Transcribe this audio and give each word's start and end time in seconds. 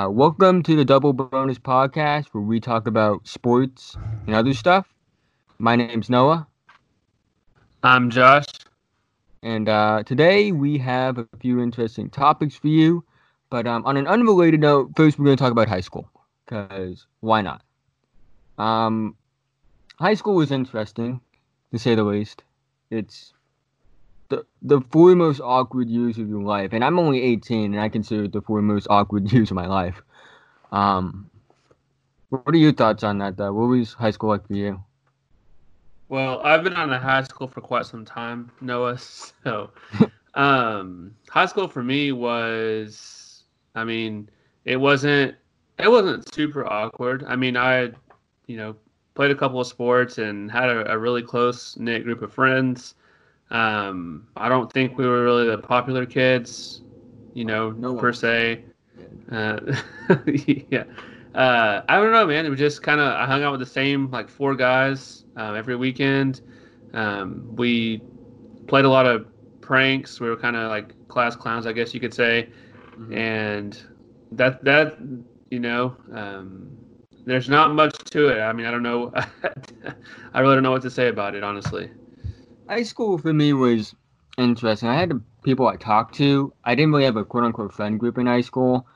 Uh, 0.00 0.08
welcome 0.08 0.62
to 0.62 0.76
the 0.76 0.84
Double 0.84 1.12
Bonus 1.12 1.58
Podcast, 1.58 2.26
where 2.30 2.40
we 2.40 2.60
talk 2.60 2.86
about 2.86 3.26
sports 3.26 3.96
and 4.28 4.36
other 4.36 4.54
stuff. 4.54 4.86
My 5.58 5.74
name's 5.74 6.08
Noah, 6.08 6.46
I'm 7.82 8.08
Josh. 8.08 8.44
and 9.42 9.68
uh, 9.68 10.04
today 10.06 10.52
we 10.52 10.78
have 10.78 11.18
a 11.18 11.26
few 11.40 11.60
interesting 11.60 12.10
topics 12.10 12.54
for 12.54 12.68
you. 12.68 13.02
But 13.50 13.66
um, 13.66 13.84
on 13.86 13.96
an 13.96 14.06
unrelated 14.06 14.60
note, 14.60 14.92
first 14.94 15.18
we're 15.18 15.24
going 15.24 15.36
to 15.36 15.42
talk 15.42 15.50
about 15.50 15.68
high 15.68 15.80
school, 15.80 16.08
because 16.46 17.06
why 17.18 17.42
not? 17.42 17.62
Um, 18.56 19.16
high 19.98 20.14
school 20.14 20.36
was 20.36 20.52
interesting, 20.52 21.20
to 21.72 21.78
say 21.80 21.96
the 21.96 22.04
least. 22.04 22.44
It's 22.92 23.32
the 24.28 24.44
the 24.62 24.80
four 24.90 25.14
most 25.14 25.40
awkward 25.40 25.88
years 25.88 26.18
of 26.18 26.28
your 26.28 26.42
life, 26.42 26.72
and 26.72 26.84
I'm 26.84 26.98
only 26.98 27.22
18, 27.22 27.74
and 27.74 27.80
I 27.80 27.88
consider 27.88 28.24
it 28.24 28.32
the 28.32 28.42
four 28.42 28.62
most 28.62 28.86
awkward 28.90 29.32
years 29.32 29.50
of 29.50 29.54
my 29.54 29.66
life. 29.66 30.02
Um, 30.72 31.30
what 32.30 32.54
are 32.54 32.58
your 32.58 32.72
thoughts 32.72 33.02
on 33.02 33.18
that? 33.18 33.36
Though, 33.36 33.52
what 33.52 33.66
was 33.68 33.94
high 33.94 34.10
school 34.10 34.30
like 34.30 34.46
for 34.46 34.54
you? 34.54 34.82
Well, 36.08 36.40
I've 36.42 36.64
been 36.64 36.74
on 36.74 36.92
a 36.92 36.98
high 36.98 37.22
school 37.22 37.48
for 37.48 37.60
quite 37.60 37.86
some 37.86 38.04
time, 38.04 38.50
Noah. 38.60 38.98
So, 39.44 39.70
um, 40.34 41.14
high 41.28 41.46
school 41.46 41.68
for 41.68 41.82
me 41.82 42.12
was, 42.12 43.44
I 43.74 43.84
mean, 43.84 44.28
it 44.64 44.76
wasn't, 44.76 45.36
it 45.78 45.90
wasn't 45.90 46.32
super 46.34 46.66
awkward. 46.70 47.24
I 47.26 47.36
mean, 47.36 47.56
I, 47.56 47.90
you 48.46 48.56
know, 48.56 48.76
played 49.14 49.30
a 49.30 49.34
couple 49.34 49.60
of 49.60 49.66
sports 49.66 50.18
and 50.18 50.50
had 50.50 50.68
a, 50.68 50.92
a 50.92 50.98
really 50.98 51.22
close 51.22 51.76
knit 51.76 52.04
group 52.04 52.22
of 52.22 52.32
friends. 52.32 52.94
Um, 53.50 54.28
I 54.36 54.48
don't 54.48 54.72
think 54.72 54.98
we 54.98 55.06
were 55.06 55.24
really 55.24 55.46
the 55.46 55.58
popular 55.58 56.04
kids, 56.04 56.82
you 57.34 57.44
know, 57.44 57.70
No 57.70 57.94
per 57.94 58.12
se. 58.12 58.64
Uh, 59.30 59.58
yeah. 60.26 60.84
Uh, 61.34 61.82
I 61.88 61.96
don't 61.96 62.12
know, 62.12 62.26
man. 62.26 62.46
It 62.46 62.50
was 62.50 62.58
just 62.58 62.82
kind 62.82 63.00
of 63.00 63.06
I 63.12 63.26
hung 63.26 63.42
out 63.42 63.52
with 63.52 63.60
the 63.60 63.66
same 63.66 64.10
like 64.10 64.28
four 64.28 64.54
guys 64.54 65.24
um, 65.36 65.56
every 65.56 65.76
weekend. 65.76 66.40
Um, 66.94 67.48
we 67.56 68.02
played 68.66 68.84
a 68.84 68.90
lot 68.90 69.06
of 69.06 69.26
pranks. 69.60 70.20
We 70.20 70.28
were 70.28 70.36
kind 70.36 70.56
of 70.56 70.70
like 70.70 70.94
class 71.08 71.36
clowns, 71.36 71.66
I 71.66 71.72
guess 71.72 71.94
you 71.94 72.00
could 72.00 72.14
say. 72.14 72.48
And 73.12 73.80
that 74.32 74.64
that 74.64 74.98
you 75.50 75.60
know, 75.60 75.96
um, 76.12 76.76
there's 77.24 77.48
not 77.48 77.74
much 77.74 77.96
to 78.10 78.28
it. 78.28 78.40
I 78.40 78.52
mean, 78.52 78.66
I 78.66 78.70
don't 78.70 78.82
know. 78.82 79.12
I 80.34 80.40
really 80.40 80.56
don't 80.56 80.62
know 80.62 80.70
what 80.70 80.82
to 80.82 80.90
say 80.90 81.08
about 81.08 81.34
it, 81.34 81.44
honestly. 81.44 81.90
High 82.68 82.82
school 82.82 83.16
for 83.16 83.32
me 83.32 83.54
was 83.54 83.94
interesting. 84.36 84.88
I 84.88 84.96
had 84.96 85.20
people 85.42 85.66
I 85.66 85.76
talked 85.76 86.14
to. 86.16 86.52
I 86.64 86.74
didn't 86.74 86.92
really 86.92 87.04
have 87.04 87.16
a 87.16 87.24
quote 87.24 87.44
unquote 87.44 87.72
friend 87.72 87.98
group 87.98 88.18
in 88.18 88.26
high 88.26 88.42
school. 88.42 88.86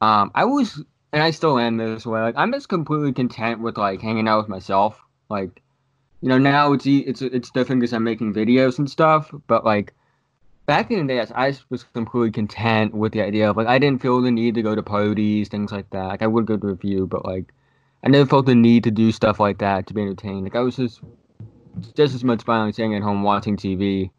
Um, 0.00 0.32
I 0.34 0.44
was, 0.44 0.82
and 1.12 1.22
I 1.22 1.30
still 1.30 1.58
am 1.58 1.76
this 1.76 2.04
way. 2.06 2.20
Like 2.20 2.34
I'm 2.36 2.52
just 2.52 2.68
completely 2.68 3.12
content 3.12 3.60
with 3.60 3.76
like 3.78 4.00
hanging 4.00 4.26
out 4.26 4.38
with 4.38 4.48
myself. 4.48 5.00
Like, 5.28 5.62
you 6.20 6.28
know, 6.28 6.38
now 6.38 6.72
it's 6.72 6.86
it's 6.86 7.22
it's 7.22 7.50
different 7.50 7.80
because 7.80 7.92
I'm 7.92 8.02
making 8.02 8.34
videos 8.34 8.78
and 8.78 8.90
stuff. 8.90 9.32
But 9.46 9.64
like 9.64 9.94
back 10.66 10.90
in 10.90 11.06
the 11.06 11.14
day, 11.14 11.24
I 11.34 11.54
was 11.68 11.84
completely 11.84 12.32
content 12.32 12.94
with 12.94 13.12
the 13.12 13.22
idea 13.22 13.50
of 13.50 13.56
like 13.56 13.68
I 13.68 13.78
didn't 13.78 14.02
feel 14.02 14.20
the 14.20 14.32
need 14.32 14.56
to 14.56 14.62
go 14.62 14.74
to 14.74 14.82
parties, 14.82 15.48
things 15.48 15.70
like 15.70 15.88
that. 15.90 16.06
Like 16.06 16.22
I 16.22 16.26
would 16.26 16.46
go 16.46 16.56
to 16.56 16.68
a 16.68 16.76
few, 16.76 17.06
but 17.06 17.24
like 17.24 17.52
I 18.02 18.08
never 18.08 18.28
felt 18.28 18.46
the 18.46 18.54
need 18.56 18.84
to 18.84 18.90
do 18.90 19.12
stuff 19.12 19.38
like 19.38 19.58
that 19.58 19.86
to 19.86 19.94
be 19.94 20.02
entertained. 20.02 20.42
Like 20.42 20.56
I 20.56 20.60
was 20.60 20.76
just 20.76 21.00
just 21.94 22.14
as 22.14 22.24
much 22.24 22.42
fun 22.42 22.72
staying 22.72 22.94
at 22.94 23.02
home 23.02 23.22
watching 23.22 23.56
TV 23.56 24.10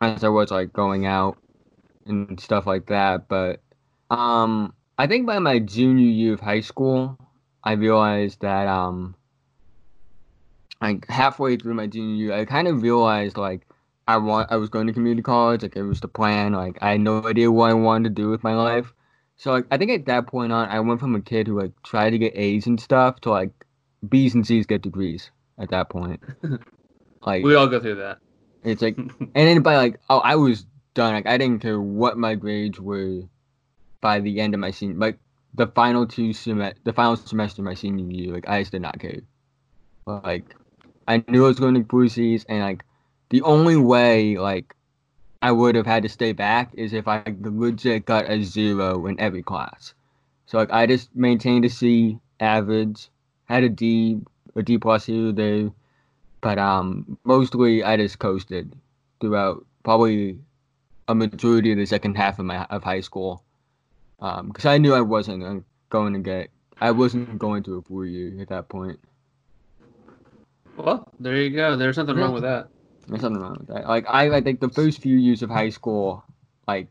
as 0.00 0.24
I 0.24 0.28
was 0.28 0.50
like 0.50 0.72
going 0.72 1.06
out 1.06 1.38
and 2.06 2.38
stuff 2.40 2.66
like 2.66 2.86
that. 2.86 3.28
But 3.28 3.60
um, 4.10 4.74
I 4.98 5.06
think 5.06 5.26
by 5.26 5.38
my 5.38 5.58
junior 5.58 6.06
year 6.06 6.34
of 6.34 6.40
high 6.40 6.60
school, 6.60 7.18
I 7.62 7.72
realized 7.72 8.40
that 8.40 8.68
um, 8.68 9.14
like 10.80 11.08
halfway 11.08 11.56
through 11.56 11.74
my 11.74 11.86
junior 11.86 12.14
year, 12.14 12.32
I 12.34 12.44
kind 12.44 12.68
of 12.68 12.82
realized 12.82 13.36
like 13.36 13.66
I 14.06 14.18
want 14.18 14.52
I 14.52 14.56
was 14.56 14.68
going 14.68 14.86
to 14.86 14.92
community 14.92 15.22
college, 15.22 15.62
like 15.62 15.76
it 15.76 15.82
was 15.82 16.00
the 16.00 16.08
plan. 16.08 16.52
Like 16.52 16.78
I 16.80 16.92
had 16.92 17.00
no 17.00 17.26
idea 17.26 17.50
what 17.50 17.70
I 17.70 17.74
wanted 17.74 18.14
to 18.14 18.22
do 18.22 18.30
with 18.30 18.44
my 18.44 18.54
life. 18.54 18.92
So 19.36 19.52
like 19.52 19.66
I 19.70 19.78
think 19.78 19.90
at 19.90 20.06
that 20.06 20.26
point 20.26 20.52
on, 20.52 20.68
I 20.68 20.80
went 20.80 21.00
from 21.00 21.14
a 21.14 21.20
kid 21.20 21.46
who 21.46 21.60
like 21.60 21.72
tried 21.82 22.10
to 22.10 22.18
get 22.18 22.36
A's 22.36 22.66
and 22.66 22.80
stuff 22.80 23.20
to 23.22 23.30
like 23.30 23.50
B's 24.08 24.34
and 24.34 24.46
C's 24.46 24.66
get 24.66 24.82
degrees 24.82 25.30
at 25.58 25.70
that 25.70 25.88
point. 25.88 26.20
Like 27.24 27.44
We 27.44 27.54
all 27.54 27.66
go 27.66 27.80
through 27.80 27.96
that. 27.96 28.18
it's 28.62 28.82
like, 28.82 28.96
and 28.98 29.30
then 29.34 29.62
by 29.62 29.76
like, 29.76 30.00
oh, 30.10 30.18
I 30.18 30.36
was 30.36 30.66
done. 30.94 31.14
Like, 31.14 31.26
I 31.26 31.38
didn't 31.38 31.60
care 31.60 31.80
what 31.80 32.16
my 32.18 32.34
grades 32.34 32.80
were 32.80 33.22
by 34.00 34.20
the 34.20 34.40
end 34.40 34.54
of 34.54 34.60
my 34.60 34.70
senior, 34.70 34.96
like 34.96 35.18
the 35.54 35.66
final 35.68 36.06
two 36.06 36.32
sem, 36.32 36.72
the 36.84 36.92
final 36.92 37.16
semester 37.16 37.62
of 37.62 37.66
my 37.66 37.74
senior 37.74 38.10
year. 38.10 38.34
Like, 38.34 38.48
I 38.48 38.60
just 38.60 38.72
did 38.72 38.82
not 38.82 38.98
care. 38.98 39.20
Like, 40.06 40.54
I 41.08 41.22
knew 41.28 41.44
I 41.44 41.48
was 41.48 41.58
going 41.58 41.82
to 41.82 42.08
C's, 42.08 42.44
and 42.48 42.60
like, 42.60 42.84
the 43.30 43.42
only 43.42 43.76
way 43.76 44.36
like 44.36 44.74
I 45.42 45.52
would 45.52 45.74
have 45.74 45.86
had 45.86 46.02
to 46.04 46.08
stay 46.08 46.32
back 46.32 46.70
is 46.74 46.92
if 46.92 47.08
I 47.08 47.22
legit 47.40 48.06
got 48.06 48.30
a 48.30 48.42
zero 48.42 49.06
in 49.06 49.18
every 49.20 49.42
class. 49.42 49.94
So 50.46 50.58
like, 50.58 50.72
I 50.72 50.86
just 50.86 51.14
maintained 51.14 51.64
a 51.64 51.70
C 51.70 52.18
average, 52.40 53.08
had 53.44 53.62
a 53.62 53.68
D, 53.68 54.20
a 54.54 54.62
D 54.62 54.78
plus 54.78 55.06
here 55.06 55.28
or 55.28 55.32
there. 55.32 55.70
But 56.44 56.58
um, 56.58 57.16
mostly 57.24 57.82
I 57.82 57.96
just 57.96 58.18
coasted 58.18 58.76
throughout 59.18 59.64
probably 59.82 60.38
a 61.08 61.14
majority 61.14 61.72
of 61.72 61.78
the 61.78 61.86
second 61.86 62.18
half 62.18 62.38
of 62.38 62.44
my 62.44 62.64
of 62.64 62.84
high 62.84 63.00
school, 63.00 63.42
because 64.20 64.66
I 64.66 64.76
knew 64.76 64.92
I 64.92 65.00
wasn't 65.00 65.64
gonna- 65.88 66.18
get, 66.20 66.50
I 66.82 66.90
wasn't 66.90 67.38
going 67.38 67.62
to 67.62 67.76
a 67.76 67.82
four 67.82 68.04
year 68.04 68.38
at 68.42 68.48
that 68.48 68.68
point. 68.68 69.00
Well, 70.76 71.10
there 71.18 71.36
you 71.36 71.48
go. 71.48 71.76
There's 71.76 71.96
nothing 71.96 72.16
wrong 72.16 72.34
with 72.34 72.42
that. 72.42 72.68
There's 73.08 73.22
something 73.22 73.40
wrong 73.40 73.56
with 73.58 73.68
that. 73.68 73.88
Like 73.88 74.04
I, 74.06 74.36
I 74.36 74.40
think 74.42 74.60
the 74.60 74.68
first 74.68 75.00
few 75.00 75.16
years 75.16 75.42
of 75.42 75.48
high 75.48 75.70
school, 75.70 76.24
like 76.68 76.88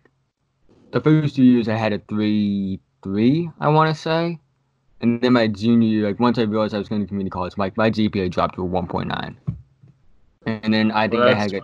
the 0.90 1.00
first 1.00 1.36
two 1.36 1.44
years, 1.44 1.70
I 1.70 1.76
had 1.76 1.94
a 1.94 2.00
three 2.00 2.80
three, 3.04 3.52
I 3.60 3.68
want 3.68 3.94
to 3.94 4.02
say, 4.02 4.40
and 5.04 5.20
then 5.22 5.34
my 5.34 5.48
junior 5.48 5.88
year, 5.88 6.08
like 6.08 6.20
once 6.20 6.40
I 6.40 6.44
realized 6.44 6.74
I 6.74 6.78
was 6.78 6.88
going 6.88 7.02
to 7.02 7.08
community 7.08 7.30
college, 7.30 7.58
like 7.58 7.76
my 7.76 7.92
GPA 7.92 8.32
dropped 8.32 8.56
to 8.56 8.62
a 8.62 8.66
one 8.66 8.88
point 8.88 9.10
nine, 9.10 9.38
and 10.46 10.74
then 10.74 10.92
I 10.92 11.10
think 11.10 11.20
Well, 11.20 11.30
I 11.30 11.34
had 11.34 11.54
a, 11.54 11.62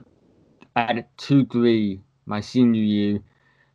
I 0.76 0.82
had 0.82 0.98
a 0.98 1.06
two 1.18 1.46
three 1.46 2.02
my 2.26 2.42
senior 2.42 2.82
year, 2.82 3.20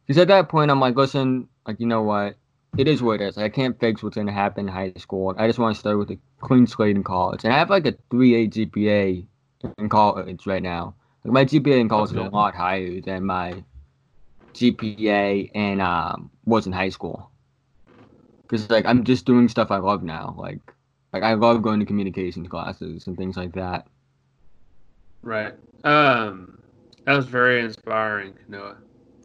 because 0.06 0.20
at 0.20 0.28
that 0.28 0.50
point 0.50 0.70
I'm 0.70 0.80
like, 0.80 0.96
listen, 0.96 1.48
like 1.66 1.80
you 1.80 1.86
know 1.86 2.02
what, 2.02 2.36
it 2.76 2.86
is 2.86 3.02
what 3.02 3.22
it 3.22 3.24
is. 3.24 3.38
I 3.38 3.48
can't 3.48 3.80
fix 3.80 4.02
what's 4.02 4.16
going 4.16 4.26
to 4.26 4.34
happen 4.34 4.68
in 4.68 4.74
high 4.74 4.92
school. 4.98 5.34
I 5.38 5.46
just 5.46 5.58
want 5.58 5.74
to 5.74 5.80
start 5.80 5.96
with 5.98 6.10
a 6.10 6.18
clean 6.42 6.66
slate 6.66 6.94
in 6.94 7.02
college, 7.02 7.44
and 7.44 7.52
I 7.52 7.56
have 7.58 7.70
like 7.70 7.86
a 7.86 7.94
three 8.10 8.34
eight 8.34 8.52
GPA 8.52 9.24
in 9.78 9.88
college 9.88 10.46
right 10.46 10.62
now. 10.62 10.94
Like 11.24 11.32
my 11.32 11.44
GPA 11.46 11.80
in 11.80 11.88
college 11.88 12.10
is 12.10 12.16
a 12.18 12.22
lot 12.22 12.54
higher 12.54 13.00
than 13.00 13.24
my 13.24 13.64
GPA 14.52 15.50
in 15.54 15.80
um 15.80 16.30
was 16.44 16.66
in 16.66 16.72
high 16.74 16.90
school. 16.90 17.30
Cause 18.54 18.70
like 18.70 18.86
I'm 18.86 19.02
just 19.02 19.24
doing 19.24 19.48
stuff 19.48 19.72
I 19.72 19.78
love 19.78 20.04
now. 20.04 20.36
Like 20.38 20.60
like 21.12 21.24
I 21.24 21.34
love 21.34 21.60
going 21.60 21.80
to 21.80 21.86
communications 21.86 22.46
classes 22.46 23.08
and 23.08 23.16
things 23.16 23.36
like 23.36 23.52
that. 23.54 23.88
Right. 25.22 25.54
Um, 25.82 26.62
that 27.04 27.16
was 27.16 27.26
very 27.26 27.64
inspiring, 27.64 28.34
Noah. 28.48 28.76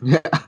Yeah. 0.01 0.19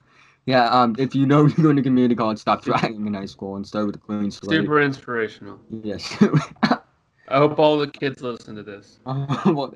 Yeah, 0.47 0.69
um, 0.69 0.95
if 0.97 1.13
you 1.13 1.27
know 1.27 1.45
you're 1.45 1.55
going 1.63 1.75
to 1.75 1.83
community 1.83 2.15
college, 2.15 2.39
stop 2.39 2.63
trying 2.63 3.05
in 3.05 3.13
high 3.13 3.27
school 3.27 3.57
and 3.57 3.65
start 3.65 3.85
with 3.85 3.95
a 3.95 3.99
clean 3.99 4.31
slate. 4.31 4.61
Super 4.61 4.81
inspirational. 4.81 5.59
Yes. 5.83 6.17
I 6.63 7.37
hope 7.37 7.59
all 7.59 7.77
the 7.77 7.85
kids 7.85 8.23
listen 8.23 8.55
to 8.55 8.63
this. 8.63 8.99
well, 9.05 9.75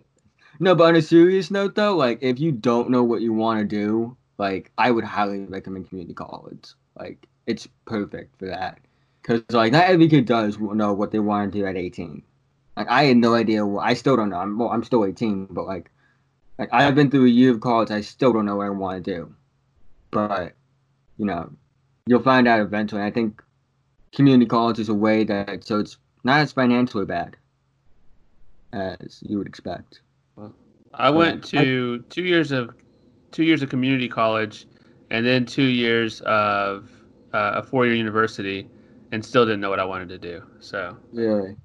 no, 0.60 0.74
but 0.74 0.86
on 0.86 0.96
a 0.96 1.04
serious 1.04 1.52
note, 1.52 1.76
though, 1.76 1.96
like 1.96 2.18
if 2.22 2.40
you 2.40 2.52
don't 2.52 2.90
know 2.90 3.04
what 3.04 3.22
you 3.22 3.32
want 3.32 3.60
to 3.60 3.64
do, 3.66 4.18
like 4.40 4.72
I 4.80 4.90
would 4.90 5.04
highly 5.04 5.42
recommend 5.42 5.88
community 5.88 6.16
college. 6.16 6.70
Like 6.98 7.28
it's 7.46 7.68
perfect 7.86 8.38
for 8.40 8.48
that, 8.48 8.80
because 9.26 9.44
like 9.52 9.72
not 9.72 9.86
every 9.86 10.08
kid 10.08 10.26
does 10.26 10.60
know 10.60 10.94
what 10.94 11.12
they 11.12 11.20
want 11.20 11.52
to 11.52 11.60
do 11.60 11.66
at 11.66 11.76
18. 11.76 12.22
Like 12.78 12.88
I 12.90 13.04
had 13.04 13.18
no 13.18 13.34
idea. 13.34 13.66
What, 13.66 13.86
I 13.86 13.94
still 13.94 14.16
don't 14.16 14.30
know. 14.30 14.38
I'm 14.38 14.58
well, 14.58 14.70
I'm 14.70 14.84
still 14.84 15.06
18, 15.06 15.48
but 15.50 15.66
like, 15.66 15.90
like 16.60 16.70
I've 16.72 16.96
been 16.96 17.10
through 17.10 17.26
a 17.26 17.30
year 17.30 17.52
of 17.52 17.62
college. 17.62 17.92
I 17.92 18.02
still 18.02 18.34
don't 18.34 18.46
know 18.46 18.58
what 18.58 18.68
I 18.68 18.70
want 18.70 19.04
to 19.04 19.16
do. 19.16 19.36
But 20.12 20.54
you 21.18 21.26
know, 21.26 21.52
you'll 22.06 22.22
find 22.22 22.48
out 22.48 22.60
eventually. 22.60 23.02
I 23.02 23.12
think 23.12 23.42
community 24.14 24.46
college 24.46 24.80
is 24.80 24.90
a 24.90 24.94
way 24.94 25.24
that 25.24 25.64
so 25.64 25.80
it's 25.80 25.98
not 26.24 26.42
as 26.42 26.52
financially 26.52 27.06
bad 27.06 27.36
as 28.74 29.24
you 29.26 29.38
would 29.38 29.48
expect. 29.48 30.02
I 30.94 31.10
went 31.10 31.44
to 31.46 32.00
two 32.10 32.24
years 32.24 32.52
of 32.52 32.76
two 33.32 33.44
years 33.44 33.62
of 33.64 33.70
community 33.70 34.08
college, 34.08 34.68
and 35.10 35.26
then 35.26 35.46
two 35.46 35.64
years 35.64 36.22
of 36.22 36.90
uh, 37.34 37.54
a 37.56 37.64
four 37.64 37.86
year 37.86 37.96
university, 37.96 38.70
and 39.12 39.24
still 39.24 39.46
didn't 39.46 39.62
know 39.62 39.70
what 39.70 39.80
I 39.80 39.86
wanted 39.86 40.10
to 40.10 40.18
do. 40.18 40.44
So 40.60 40.98
Really? 41.14 41.56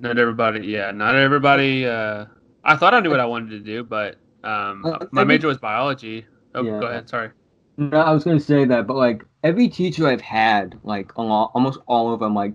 not 0.00 0.18
everybody, 0.18 0.66
yeah, 0.66 0.90
not 0.90 1.14
everybody. 1.16 1.86
Uh, 1.86 2.26
I 2.64 2.76
thought 2.76 2.94
I 2.94 3.00
knew 3.00 3.10
what 3.10 3.20
I 3.20 3.24
wanted 3.26 3.50
to 3.50 3.60
do, 3.60 3.84
but 3.84 4.16
um, 4.44 4.84
Uh, 4.84 4.98
my 5.12 5.22
every- 5.22 5.34
major 5.34 5.46
was 5.48 5.58
biology. 5.58 6.26
Oh, 6.54 6.62
Yeah. 6.62 6.80
go 6.80 6.86
ahead. 6.86 7.08
Sorry. 7.08 7.30
No, 7.78 7.98
I 8.00 8.12
was 8.12 8.24
gonna 8.24 8.38
say 8.40 8.64
that, 8.66 8.86
but 8.86 8.96
like 8.96 9.24
every 9.42 9.68
teacher 9.68 10.06
I've 10.06 10.20
had, 10.20 10.78
like 10.84 11.10
almost 11.18 11.78
all 11.86 12.12
of 12.12 12.20
them, 12.20 12.34
like 12.34 12.54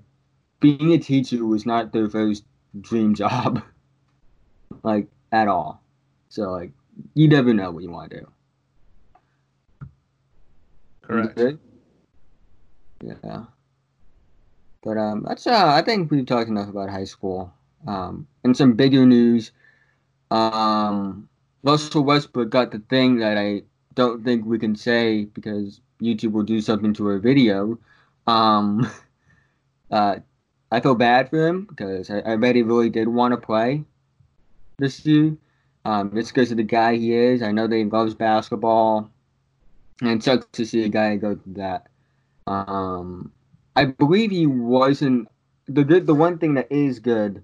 being 0.59 0.91
a 0.93 0.97
teacher 0.99 1.45
was 1.45 1.65
not 1.65 1.91
their 1.91 2.07
first 2.09 2.45
dream 2.81 3.15
job, 3.15 3.63
like 4.83 5.07
at 5.31 5.47
all. 5.47 5.81
So 6.29 6.51
like 6.51 6.71
you 7.15 7.27
never 7.27 7.53
know 7.53 7.71
what 7.71 7.83
you 7.83 7.89
want 7.91 8.11
to 8.11 8.19
do. 8.19 8.27
Correct. 11.01 11.39
Yeah. 13.01 13.45
But 14.87 14.97
um, 14.97 15.25
that's 15.27 15.45
uh, 15.45 15.67
I 15.67 15.81
think 15.81 16.09
we've 16.09 16.25
talked 16.25 16.49
enough 16.49 16.69
about 16.69 16.89
high 16.89 17.03
school. 17.03 17.51
Um, 17.85 18.25
and 18.45 18.55
some 18.55 18.71
bigger 18.71 19.05
news. 19.05 19.51
Um, 20.31 21.27
Russell 21.61 22.05
Westbrook 22.05 22.49
got 22.49 22.71
the 22.71 22.79
thing 22.89 23.17
that 23.17 23.37
I 23.37 23.63
don't 23.95 24.23
think 24.23 24.45
we 24.45 24.57
can 24.57 24.77
say 24.77 25.25
because 25.25 25.81
YouTube 26.01 26.31
will 26.31 26.43
do 26.43 26.61
something 26.61 26.93
to 26.93 27.07
our 27.07 27.19
video. 27.19 27.77
Um, 28.27 28.89
uh, 29.91 30.19
I 30.71 30.79
feel 30.79 30.95
bad 30.95 31.29
for 31.29 31.45
him 31.45 31.65
because 31.65 32.09
I, 32.09 32.21
I 32.25 32.35
bet 32.37 32.55
he 32.55 32.61
really 32.61 32.89
did 32.89 33.09
want 33.09 33.33
to 33.33 33.45
play 33.45 33.83
this 34.77 35.05
year. 35.05 35.35
Um, 35.83 36.13
just 36.15 36.33
because 36.33 36.49
of 36.51 36.57
the 36.57 36.63
guy 36.63 36.95
he 36.95 37.13
is. 37.13 37.41
I 37.41 37.51
know 37.51 37.67
that 37.67 37.75
he 37.75 37.83
loves 37.83 38.13
basketball. 38.13 39.11
And 39.99 40.11
it 40.11 40.23
sucks 40.23 40.45
to 40.53 40.65
see 40.65 40.85
a 40.85 40.89
guy 40.89 41.17
go 41.17 41.35
through 41.35 41.55
that. 41.55 41.87
Um, 42.45 43.33
I 43.77 43.85
believe 43.85 44.31
he 44.31 44.47
wasn't 44.47 45.27
the 45.67 45.83
good. 45.83 46.07
The 46.07 46.15
one 46.15 46.39
thing 46.39 46.55
that 46.55 46.71
is 46.71 46.97
good, 46.97 47.43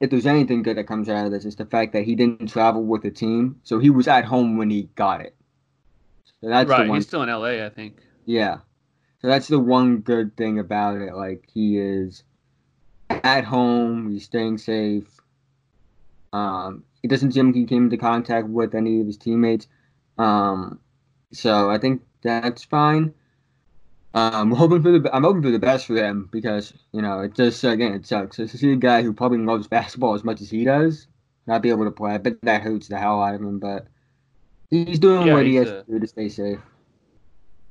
if 0.00 0.08
there's 0.08 0.24
anything 0.24 0.62
good 0.62 0.78
that 0.78 0.86
comes 0.86 1.10
out 1.10 1.26
of 1.26 1.30
this, 1.30 1.44
is 1.44 1.56
the 1.56 1.66
fact 1.66 1.92
that 1.92 2.04
he 2.04 2.14
didn't 2.14 2.46
travel 2.46 2.82
with 2.82 3.02
the 3.02 3.10
team, 3.10 3.60
so 3.64 3.78
he 3.78 3.90
was 3.90 4.08
at 4.08 4.24
home 4.24 4.56
when 4.56 4.70
he 4.70 4.88
got 4.94 5.20
it. 5.20 5.36
So 6.40 6.48
that's 6.48 6.70
right. 6.70 6.88
He's 6.88 7.06
still 7.06 7.22
in 7.22 7.28
LA, 7.28 7.66
I 7.66 7.68
think. 7.68 8.00
Yeah. 8.24 8.60
So 9.20 9.28
that's 9.28 9.48
the 9.48 9.58
one 9.58 9.98
good 9.98 10.38
thing 10.38 10.58
about 10.58 10.96
it. 11.02 11.14
Like 11.14 11.44
he 11.52 11.76
is 11.76 12.22
at 13.10 13.44
home. 13.44 14.10
He's 14.10 14.24
staying 14.24 14.56
safe. 14.56 15.20
Um, 16.32 16.84
it 17.02 17.08
doesn't 17.08 17.32
seem 17.32 17.46
like 17.46 17.56
he 17.56 17.66
came 17.66 17.84
into 17.84 17.98
contact 17.98 18.48
with 18.48 18.74
any 18.74 19.00
of 19.00 19.06
his 19.06 19.18
teammates. 19.18 19.66
Um, 20.16 20.80
so 21.30 21.70
I 21.70 21.76
think 21.76 22.00
that's 22.22 22.64
fine. 22.64 23.12
Um, 24.14 24.50
hoping 24.52 24.82
for 24.82 24.98
the 24.98 25.14
I'm 25.14 25.24
hoping 25.24 25.42
for 25.42 25.50
the 25.50 25.58
best 25.58 25.86
for 25.86 25.94
them 25.94 26.28
because 26.32 26.72
you 26.92 27.02
know 27.02 27.20
it 27.20 27.34
just 27.34 27.62
again 27.64 27.94
it 27.94 28.06
sucks 28.06 28.36
to 28.36 28.48
see 28.48 28.72
a 28.72 28.76
guy 28.76 29.02
who 29.02 29.12
probably 29.12 29.38
loves 29.38 29.68
basketball 29.68 30.14
as 30.14 30.24
much 30.24 30.40
as 30.40 30.50
he 30.50 30.64
does 30.64 31.06
not 31.46 31.62
be 31.62 31.70
able 31.70 31.84
to 31.84 31.90
play. 31.90 32.12
I 32.12 32.18
bet 32.18 32.40
that 32.42 32.62
hurts 32.62 32.88
the 32.88 32.98
hell 32.98 33.22
out 33.22 33.34
of 33.34 33.40
him, 33.40 33.58
but 33.58 33.86
he's 34.70 34.98
doing 34.98 35.26
yeah, 35.26 35.32
what 35.32 35.46
he 35.46 35.56
has 35.56 35.68
a, 35.68 35.82
to 35.82 35.92
do 35.92 35.98
to 35.98 36.06
stay 36.06 36.28
safe. 36.28 36.60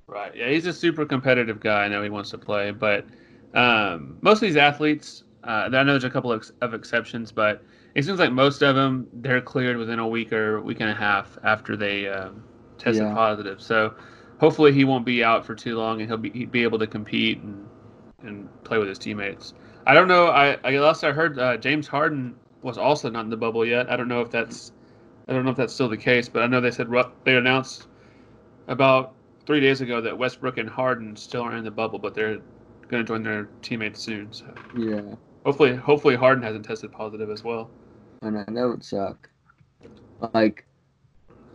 Right. 0.08 0.36
Yeah, 0.36 0.50
he's 0.50 0.66
a 0.66 0.74
super 0.74 1.06
competitive 1.06 1.60
guy. 1.60 1.86
I 1.86 1.88
know 1.88 2.02
he 2.02 2.10
wants 2.10 2.32
to 2.32 2.38
play, 2.38 2.72
but 2.72 3.06
um, 3.54 4.18
most 4.22 4.38
of 4.38 4.42
these 4.42 4.56
athletes, 4.58 5.24
uh, 5.44 5.68
I 5.68 5.70
know 5.70 5.86
there's 5.86 6.04
a 6.04 6.10
couple 6.10 6.32
of, 6.32 6.50
of 6.62 6.74
exceptions, 6.74 7.32
but 7.32 7.64
it 7.94 8.04
seems 8.04 8.20
like 8.20 8.32
most 8.32 8.62
of 8.62 8.76
them 8.76 9.08
they're 9.14 9.42
cleared 9.42 9.78
within 9.78 10.00
a 10.00 10.08
week 10.08 10.34
or 10.34 10.62
week 10.62 10.80
and 10.80 10.90
a 10.90 10.96
half 10.96 11.38
after 11.44 11.78
they 11.78 12.08
um, 12.08 12.44
tested 12.78 13.04
yeah. 13.04 13.14
positive. 13.14 13.62
So 13.62 13.94
hopefully 14.40 14.72
he 14.72 14.84
won't 14.84 15.06
be 15.06 15.24
out 15.24 15.46
for 15.46 15.56
too 15.56 15.78
long 15.78 16.02
and 16.02 16.10
he'll 16.10 16.18
be 16.18 16.30
he'll 16.32 16.50
be 16.50 16.64
able 16.64 16.80
to 16.80 16.88
compete 16.88 17.40
and 17.40 17.68
and 18.24 18.64
play 18.64 18.78
with 18.78 18.88
his 18.88 18.98
teammates. 19.00 19.54
I 19.86 19.94
don't 19.94 20.08
know. 20.08 20.28
I 20.28 20.58
I 20.64 20.78
last 20.80 21.04
I 21.04 21.12
heard 21.12 21.40
uh, 21.40 21.58
James 21.58 21.88
Harden 21.88 22.36
was 22.62 22.78
also 22.78 23.10
not 23.10 23.26
in 23.26 23.30
the 23.30 23.38
bubble 23.38 23.66
yet. 23.66 23.90
I 23.90 23.96
don't 23.96 24.08
know 24.08 24.22
if 24.22 24.32
that's 24.32 24.72
I 25.28 25.34
don't 25.34 25.46
know 25.46 25.52
if 25.52 25.58
that's 25.58 25.74
still 25.74 25.90
the 25.90 25.98
case, 25.98 26.30
but 26.30 26.44
I 26.44 26.48
know 26.48 26.62
they 26.62 26.72
said 26.72 26.88
they 27.24 27.36
announced 27.36 27.88
about 28.68 29.14
three 29.46 29.60
days 29.60 29.82
ago 29.82 30.02
that 30.02 30.18
Westbrook 30.18 30.58
and 30.58 30.70
Harden 30.70 31.16
still 31.16 31.42
are 31.42 31.56
in 31.56 31.64
the 31.64 31.72
bubble, 31.72 32.00
but 32.00 32.14
they're 32.14 32.38
going 32.90 33.04
to 33.04 33.08
join 33.08 33.24
their 33.24 33.50
teammates 33.62 34.02
soon. 34.02 34.32
So 34.32 34.54
yeah, 34.78 35.02
hopefully 35.46 35.76
hopefully 35.76 36.16
Harden 36.16 36.44
hasn't 36.44 36.66
tested 36.66 36.92
positive 36.92 37.30
as 37.30 37.44
well. 37.44 37.70
And 38.22 38.38
I 38.38 38.46
know 38.52 38.72
it 38.72 38.84
suck. 38.84 39.30
Like 40.34 40.66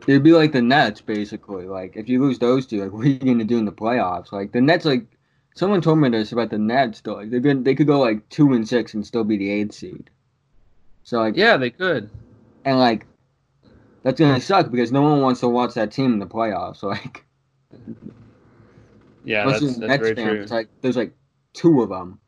It'd 0.06 0.22
be 0.22 0.32
like 0.32 0.52
the 0.52 0.62
Nets, 0.62 1.00
basically. 1.00 1.66
Like 1.66 1.96
if 1.96 2.08
you 2.08 2.20
lose 2.20 2.38
those 2.38 2.66
two, 2.66 2.82
like 2.82 2.93
what 2.93 3.04
are 3.04 3.08
you 3.08 3.19
gonna 3.19 3.44
do 3.44 3.58
in 3.58 3.64
the 3.64 3.72
playoffs? 3.72 4.32
Like 4.32 4.52
the 4.52 4.60
Nets, 4.60 4.84
like 4.84 5.06
someone 5.54 5.81
told 5.81 5.99
me 5.99 6.08
this 6.08 6.32
about 6.32 6.50
the 6.50 6.58
Nets. 6.58 7.00
Though, 7.00 7.14
like 7.14 7.31
they 7.31 7.40
could 7.40 7.64
they 7.64 7.75
could 7.75 7.87
go 7.87 8.00
like 8.00 8.28
two 8.28 8.52
and 8.52 8.69
six 8.69 8.94
and 8.94 9.06
still 9.06 9.25
be 9.25 9.37
the 9.37 9.50
eighth 9.50 9.75
seed. 9.75 10.10
So 11.04 11.19
like 11.19 11.37
yeah, 11.37 11.56
they 11.56 11.70
could. 11.70 12.10
And 12.64 12.78
like 12.78 13.06
that's 14.02 14.19
gonna 14.19 14.40
suck 14.40 14.70
because 14.70 14.93
no 14.93 15.02
one 15.02 15.20
wants 15.20 15.40
to 15.40 15.49
watch 15.49 15.75
that 15.75 15.93
team 15.93 16.12
in 16.12 16.19
the 16.19 16.26
playoffs. 16.26 16.82
Like 16.93 17.25
yeah, 19.25 19.46
that's, 19.46 19.60
that's 19.60 19.78
Nets 19.78 20.02
very 20.02 20.14
fans, 20.16 20.28
true. 20.28 20.43
It's 20.43 20.52
like 20.52 20.69
there's 20.81 20.96
like 20.96 21.12
two 21.52 21.81
of 21.81 21.90
them. 21.90 22.19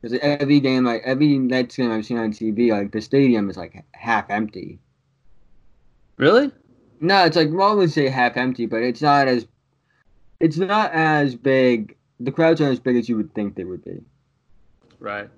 Because 0.00 0.18
every 0.20 0.60
game, 0.60 0.84
like 0.84 1.00
every 1.04 1.38
Nets 1.38 1.76
game 1.76 1.90
I've 1.90 2.04
seen 2.04 2.18
on 2.18 2.32
TV, 2.32 2.70
like 2.70 2.92
the 2.92 3.00
stadium 3.00 3.48
is 3.48 3.56
like 3.56 3.82
half 3.92 4.28
empty. 4.28 4.78
Really? 6.18 6.52
No, 7.00 7.24
it's 7.24 7.36
like 7.36 7.48
well, 7.52 7.70
I 7.70 7.74
would 7.74 7.90
say 7.90 8.08
half 8.08 8.36
empty, 8.36 8.66
but 8.66 8.82
it's 8.82 9.02
not 9.02 9.28
as 9.28 9.46
it's 10.40 10.56
not 10.56 10.92
as 10.92 11.34
big. 11.34 11.96
The 12.20 12.32
crowds 12.32 12.60
aren't 12.60 12.72
as 12.72 12.80
big 12.80 12.96
as 12.96 13.08
you 13.08 13.16
would 13.16 13.34
think 13.34 13.54
they 13.54 13.64
would 13.64 13.84
be. 13.84 14.00
Right. 14.98 15.28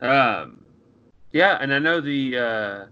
Um. 0.00 0.64
Yeah, 1.32 1.58
and 1.60 1.74
I 1.74 1.80
know 1.80 2.00
the 2.00 2.38
uh, 2.38 2.86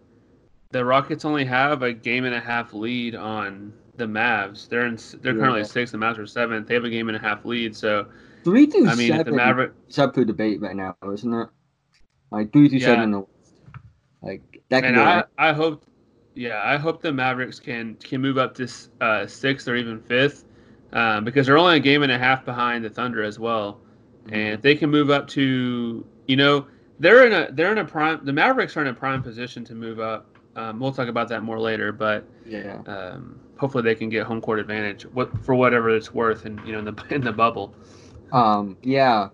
the 0.71 0.85
Rockets 0.85 1.25
only 1.25 1.45
have 1.45 1.83
a 1.83 1.93
game 1.93 2.25
and 2.25 2.35
a 2.35 2.41
half 2.41 2.73
lead 2.73 3.15
on 3.15 3.73
the 3.97 4.07
Mavs. 4.07 4.69
They're 4.69 4.87
in. 4.87 4.99
They're 5.23 5.35
yeah. 5.35 5.41
currently 5.41 5.65
sixth. 5.65 5.93
The 5.93 5.99
Mavs 5.99 6.19
are 6.19 6.27
seventh. 6.27 6.67
They 6.67 6.75
have 6.75 6.85
a 6.85 6.91
game 6.91 7.09
and 7.09 7.17
a 7.17 7.21
half 7.21 7.45
lead. 7.45 7.77
So 7.77 8.07
three 8.43 8.67
through 8.67 8.89
I 8.89 8.95
mean, 8.95 9.13
seven. 9.13 9.27
The 9.27 9.37
Maverick. 9.37 9.73
It's 9.87 9.99
up 9.99 10.15
for 10.15 10.25
debate 10.25 10.61
right 10.61 10.75
now, 10.75 10.97
isn't 11.13 11.33
it? 11.33 11.49
Like 12.31 12.53
three 12.53 12.69
through 12.69 12.79
yeah. 12.79 12.87
seven. 12.87 13.27
Like 14.23 14.63
that. 14.71 14.85
And 14.85 14.99
I, 14.99 15.25
I 15.39 15.53
hope 15.53 15.85
yeah, 16.35 16.63
I 16.65 16.77
hope 16.77 17.03
the 17.03 17.13
Mavericks 17.13 17.59
can 17.59 17.95
can 17.97 18.21
move 18.21 18.39
up 18.39 18.55
to 18.57 18.69
uh, 19.01 19.27
sixth 19.27 19.69
or 19.69 19.77
even 19.77 20.01
fifth 20.01 20.45
um, 20.93 21.25
because 21.25 21.47
they're 21.47 21.59
only 21.59 21.77
a 21.77 21.81
game 21.81 22.03
and 22.03 22.13
a 22.13 22.19
half 22.19 22.45
behind 22.45 22.85
the 22.85 22.91
Thunder 22.91 23.23
as 23.23 23.39
well, 23.39 23.81
mm-hmm. 24.25 24.35
and 24.35 24.49
if 24.55 24.63
they 24.63 24.75
can 24.75 24.91
move 24.91 25.11
up 25.11 25.29
to 25.29 26.05
you 26.27 26.37
know 26.37 26.67
they're 26.99 27.27
in 27.27 27.33
a 27.33 27.53
they're 27.53 27.73
in 27.73 27.79
a 27.79 27.85
prime 27.85 28.21
the 28.25 28.33
Mavericks 28.33 28.77
are 28.77 28.83
in 28.83 28.89
a 28.89 28.95
prime 28.95 29.23
position 29.23 29.65
to 29.65 29.75
move 29.75 30.01
up. 30.01 30.27
Um, 30.55 30.81
we'll 30.81 30.93
talk 30.93 31.09
about 31.09 31.29
that 31.29 31.43
more 31.43 31.59
later, 31.59 31.93
but 31.93 32.27
yeah, 32.47 32.83
um, 32.87 33.41
hopefully 33.57 33.83
they 33.83 33.95
can 33.95 34.09
get 34.09 34.27
home 34.27 34.41
court 34.41 34.59
advantage 34.59 35.05
what 35.07 35.45
for 35.45 35.55
whatever 35.55 35.91
it's 35.91 36.13
worth, 36.13 36.45
and 36.45 36.61
you 36.67 36.73
know 36.73 36.79
in 36.79 36.85
the 36.85 37.05
in 37.15 37.21
the 37.23 37.33
bubble. 37.33 37.75
Um, 38.33 38.77
yeah, 38.83 39.29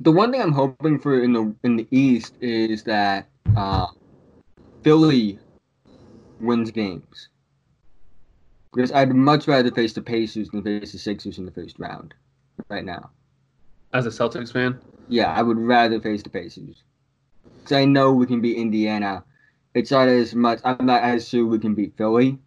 the 0.00 0.10
one 0.10 0.32
thing 0.32 0.40
I'm 0.40 0.52
hoping 0.52 0.98
for 0.98 1.22
in 1.22 1.32
the 1.32 1.54
in 1.62 1.76
the 1.76 1.86
East 1.90 2.34
is 2.40 2.82
that 2.84 3.28
uh, 3.56 3.86
Philly 4.82 5.38
wins 6.40 6.70
games. 6.70 7.28
Because 8.72 8.92
I'd 8.92 9.14
much 9.14 9.48
rather 9.48 9.70
face 9.70 9.92
the 9.92 10.02
Pacers 10.02 10.48
than 10.48 10.62
face 10.62 10.92
the 10.92 10.98
Sixers 10.98 11.38
in 11.38 11.44
the 11.44 11.50
first 11.50 11.78
round 11.78 12.14
right 12.68 12.84
now. 12.84 13.10
As 13.92 14.06
a 14.06 14.10
Celtics 14.10 14.52
fan? 14.52 14.78
Yeah, 15.08 15.32
I 15.32 15.42
would 15.42 15.58
rather 15.58 16.00
face 16.00 16.22
the 16.22 16.30
Pacers. 16.30 16.84
Because 17.58 17.72
I 17.72 17.84
know 17.84 18.12
we 18.12 18.26
can 18.26 18.40
beat 18.40 18.56
Indiana. 18.56 19.24
It's 19.74 19.90
not 19.90 20.08
as 20.08 20.34
much, 20.34 20.60
I'm 20.64 20.86
not 20.86 21.02
as 21.02 21.28
sure 21.28 21.46
we 21.46 21.58
can 21.58 21.74
beat 21.74 21.96
Philly. 21.96 22.38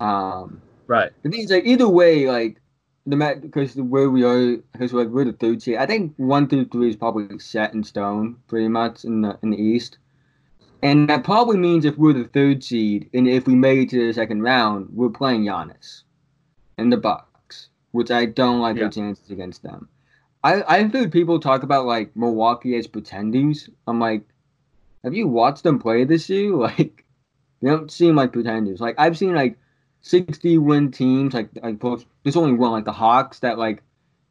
Um, 0.00 0.62
right. 0.86 1.10
The 1.22 1.30
thing 1.30 1.40
is, 1.40 1.50
like, 1.50 1.66
either 1.66 1.88
way, 1.88 2.26
like, 2.26 2.60
the 3.06 3.16
match, 3.16 3.42
because 3.42 3.76
where 3.76 4.08
we 4.08 4.24
are, 4.24 4.56
because 4.72 4.92
we're, 4.92 5.08
we're 5.08 5.24
the 5.24 5.32
third 5.32 5.62
seed, 5.62 5.76
I 5.76 5.86
think 5.86 6.14
one 6.16 6.48
through 6.48 6.66
three 6.66 6.88
is 6.88 6.96
probably 6.96 7.38
set 7.38 7.74
in 7.74 7.84
stone, 7.84 8.36
pretty 8.48 8.68
much, 8.68 9.04
in 9.04 9.20
the, 9.20 9.38
in 9.42 9.50
the 9.50 9.60
East. 9.60 9.98
And 10.82 11.08
that 11.08 11.24
probably 11.24 11.58
means 11.58 11.84
if 11.84 11.96
we're 11.98 12.12
the 12.12 12.24
third 12.24 12.64
seed 12.64 13.10
and 13.12 13.28
if 13.28 13.46
we 13.46 13.54
made 13.54 13.78
it 13.78 13.90
to 13.90 14.06
the 14.06 14.12
second 14.14 14.42
round, 14.42 14.88
we're 14.92 15.10
playing 15.10 15.44
Giannis 15.44 16.02
and 16.78 16.92
the 16.92 16.96
Bucks, 16.96 17.68
which 17.92 18.10
I 18.10 18.26
don't 18.26 18.60
like 18.60 18.76
yeah. 18.76 18.84
their 18.84 18.90
chances 18.90 19.30
against 19.30 19.62
them. 19.62 19.88
I 20.42 20.62
I've 20.66 20.92
heard 20.92 21.12
people 21.12 21.38
talk 21.38 21.62
about 21.62 21.86
like 21.86 22.16
Milwaukee 22.16 22.76
as 22.76 22.86
pretenders. 22.86 23.68
I'm 23.86 24.00
like, 24.00 24.22
have 25.04 25.14
you 25.14 25.28
watched 25.28 25.62
them 25.62 25.78
play 25.78 26.04
this 26.04 26.28
year? 26.28 26.54
Like, 26.56 27.04
they 27.60 27.68
don't 27.68 27.90
seem 27.90 28.16
like 28.16 28.32
pretenders. 28.32 28.80
Like 28.80 28.94
I've 28.96 29.18
seen 29.18 29.34
like 29.34 29.58
60 30.00 30.56
win 30.58 30.90
teams, 30.90 31.34
like 31.34 31.50
like 31.62 31.78
there's 32.22 32.36
only 32.36 32.54
one 32.54 32.70
like 32.70 32.86
the 32.86 32.92
Hawks 32.92 33.40
that 33.40 33.58
like 33.58 33.82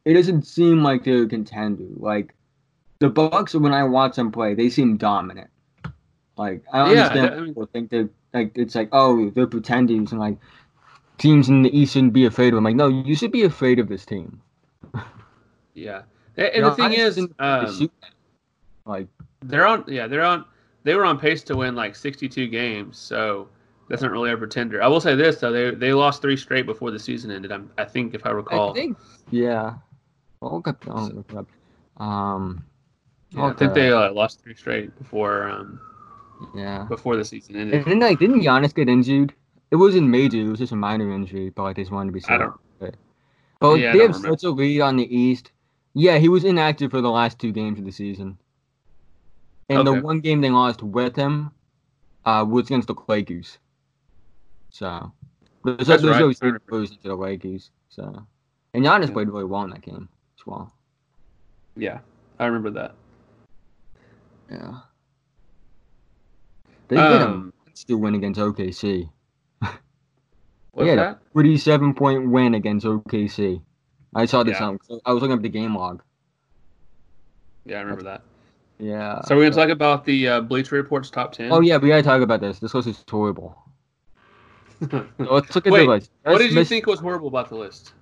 it 0.04 0.14
doesn't 0.14 0.46
seem 0.46 0.82
like 0.82 1.04
they're 1.04 1.22
a 1.22 1.28
contender. 1.28 1.86
Like 1.94 2.34
the 2.98 3.08
Bucks, 3.08 3.54
when 3.54 3.72
I 3.72 3.84
watch 3.84 4.16
them 4.16 4.32
play, 4.32 4.54
they 4.54 4.68
seem 4.68 4.96
dominant. 4.96 5.50
Like 6.40 6.62
I 6.72 6.94
yeah, 6.94 7.02
understand 7.02 7.34
I 7.34 7.36
mean, 7.36 7.46
people 7.48 7.66
think 7.66 7.90
they 7.90 8.08
like 8.32 8.56
it's 8.56 8.74
like 8.74 8.88
oh 8.92 9.28
they're 9.28 9.46
pretending 9.46 10.08
and 10.10 10.18
like 10.18 10.38
teams 11.18 11.50
in 11.50 11.60
the 11.60 11.78
East 11.78 11.92
shouldn't 11.92 12.14
be 12.14 12.24
afraid 12.24 12.48
of 12.48 12.54
them. 12.54 12.64
Like 12.64 12.76
no, 12.76 12.88
you 12.88 13.14
should 13.14 13.30
be 13.30 13.42
afraid 13.42 13.78
of 13.78 13.88
this 13.88 14.06
team. 14.06 14.40
yeah, 15.74 16.00
and, 16.38 16.46
and 16.46 16.64
the 16.64 16.70
thing 16.70 16.94
is, 16.94 17.18
um, 17.40 17.90
like 18.86 19.06
they're 19.42 19.66
on 19.66 19.84
yeah 19.86 20.06
they're 20.06 20.24
on 20.24 20.46
they 20.82 20.94
were 20.94 21.04
on 21.04 21.18
pace 21.18 21.42
to 21.42 21.56
win 21.58 21.74
like 21.74 21.94
62 21.94 22.46
games. 22.46 22.96
So 22.96 23.46
that's 23.90 24.00
not 24.00 24.10
really 24.10 24.30
a 24.30 24.36
pretender. 24.38 24.82
I 24.82 24.86
will 24.86 25.02
say 25.02 25.14
this 25.14 25.40
though, 25.40 25.52
they 25.52 25.72
they 25.72 25.92
lost 25.92 26.22
three 26.22 26.38
straight 26.38 26.64
before 26.64 26.90
the 26.90 26.98
season 26.98 27.30
ended. 27.30 27.52
I'm, 27.52 27.70
I 27.76 27.84
think 27.84 28.14
if 28.14 28.24
I 28.24 28.30
recall. 28.30 28.70
I 28.70 28.74
think, 28.74 28.96
yeah. 29.30 29.74
I'll 30.40 30.62
up. 30.64 30.84
I'll 30.88 31.10
look 31.10 31.30
it 31.30 31.36
up. 31.36 32.02
Um, 32.02 32.64
yeah, 33.28 33.44
I 33.44 33.52
think 33.52 33.74
they 33.74 33.92
uh, 33.92 34.10
lost 34.10 34.40
three 34.40 34.54
straight 34.54 34.96
before 34.96 35.46
um 35.46 35.78
yeah 36.54 36.84
before 36.88 37.16
the 37.16 37.24
season 37.24 37.56
ended. 37.56 37.82
And 37.82 37.84
then 37.86 38.00
like 38.00 38.18
didn't 38.18 38.42
Giannis 38.42 38.74
get 38.74 38.88
injured? 38.88 39.34
It 39.70 39.76
wasn't 39.76 40.08
major. 40.08 40.38
It 40.38 40.48
was 40.48 40.58
just 40.58 40.72
a 40.72 40.76
minor 40.76 41.12
injury, 41.12 41.50
but 41.50 41.62
like 41.62 41.76
they 41.76 41.82
just 41.82 41.92
wanted 41.92 42.08
to 42.08 42.12
be 42.12 42.20
safe. 42.20 42.30
I 42.30 42.38
don't. 42.38 42.60
But 43.60 43.78
Yeah, 43.78 43.90
I 43.90 43.92
they 43.92 43.98
have 44.00 44.12
remember. 44.12 44.30
such 44.30 44.44
a 44.44 44.50
lead 44.50 44.80
on 44.80 44.96
the 44.96 45.16
East. 45.16 45.52
Yeah, 45.94 46.18
he 46.18 46.28
was 46.28 46.44
inactive 46.44 46.90
for 46.90 47.00
the 47.00 47.10
last 47.10 47.38
two 47.38 47.52
games 47.52 47.78
of 47.78 47.84
the 47.84 47.90
season. 47.92 48.38
And 49.68 49.86
Okay. 49.86 49.98
the 49.98 50.02
one 50.02 50.20
game 50.20 50.40
they 50.40 50.50
lost 50.50 50.82
with 50.82 51.14
him 51.14 51.50
uh, 52.24 52.44
was 52.48 52.66
against 52.66 52.88
the 52.88 52.94
Lakers. 53.06 53.58
So 54.70 55.12
there's, 55.64 55.86
That's 55.86 56.02
there's 56.02 56.04
right. 56.04 56.22
always 56.22 56.40
losing 56.70 56.96
to 56.98 57.08
the 57.08 57.14
Lakers. 57.14 57.70
So 57.90 58.26
and 58.72 58.84
Giannis 58.84 59.08
Yeah. 59.08 59.12
played 59.12 59.28
really 59.28 59.44
well 59.44 59.62
in 59.62 59.70
that 59.70 59.82
game 59.82 60.08
as 60.38 60.46
well. 60.46 60.72
Yeah, 61.76 61.98
I 62.38 62.46
remember 62.46 62.70
that. 62.70 62.94
Yeah. 64.50 64.78
They 66.90 66.96
did 66.96 67.04
a 67.22 67.28
Um, 67.28 67.52
win 67.88 68.16
against 68.16 68.40
OKC. 68.40 69.08
what's 69.60 70.86
Yeah, 70.88 70.96
that? 70.96 71.18
37 71.34 71.94
point 71.94 72.28
win 72.30 72.54
against 72.54 72.84
OKC. 72.84 73.62
I 74.14 74.26
saw 74.26 74.42
this 74.42 74.58
Yeah. 74.58 74.66
on. 74.66 74.78
I 75.06 75.12
was 75.12 75.22
looking 75.22 75.36
up 75.36 75.42
the 75.42 75.48
game 75.48 75.76
log. 75.76 76.02
Yeah, 77.64 77.76
I 77.78 77.80
remember 77.82 78.02
that. 78.02 78.22
Yeah. 78.80 79.20
So 79.22 79.36
we're 79.36 79.44
gonna 79.48 79.54
talk 79.54 79.68
about 79.70 80.04
the 80.04 80.26
uh, 80.26 80.40
Bleacher 80.40 80.74
Report's 80.74 81.10
top 81.10 81.30
ten. 81.32 81.52
Oh 81.52 81.60
yeah, 81.60 81.76
we 81.76 81.88
gotta 81.88 82.02
talk 82.02 82.22
about 82.22 82.40
this. 82.40 82.58
This 82.58 82.74
list 82.74 82.88
is 82.88 83.04
horrible. 83.08 83.56
So 84.90 85.04
let's 85.18 85.54
look 85.54 85.66
at 85.66 85.72
Wait, 85.74 85.80
the 85.84 85.90
list. 85.90 86.10
what 86.22 86.32
Let's 86.32 86.44
did 86.44 86.50
you 86.52 86.58
miss- 86.58 86.68
think 86.70 86.86
was 86.86 86.98
horrible 87.00 87.28
about 87.28 87.50
the 87.50 87.54
list? 87.54 87.92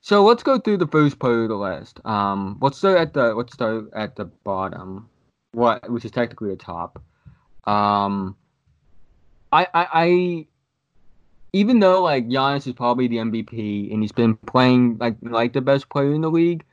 So 0.00 0.24
let's 0.24 0.44
go 0.44 0.58
through 0.60 0.76
the 0.78 0.86
first 0.86 1.18
part 1.18 1.34
of 1.40 1.48
the 1.48 1.56
list. 1.56 1.98
Um, 2.04 2.56
let's 2.62 2.78
start 2.78 2.98
at 2.98 3.12
the 3.14 3.34
let's 3.34 3.52
start 3.52 3.86
at 3.94 4.14
the 4.16 4.26
bottom, 4.44 5.08
what 5.52 5.90
which 5.90 6.04
is 6.04 6.12
technically 6.12 6.50
the 6.50 6.56
top. 6.56 7.02
Um, 7.66 8.36
I 9.52 9.66
I, 9.74 9.86
I 9.92 10.46
even 11.52 11.78
though 11.78 12.02
like 12.02 12.26
Giannis 12.28 12.66
is 12.66 12.72
probably 12.74 13.06
the 13.08 13.18
MVP 13.18 13.92
and 13.92 14.02
he's 14.02 14.12
been 14.12 14.36
playing 14.36 14.98
like 14.98 15.16
like 15.22 15.52
the 15.52 15.60
best 15.60 15.88
player 15.88 16.12
in 16.12 16.20
the 16.20 16.30
league, 16.30 16.64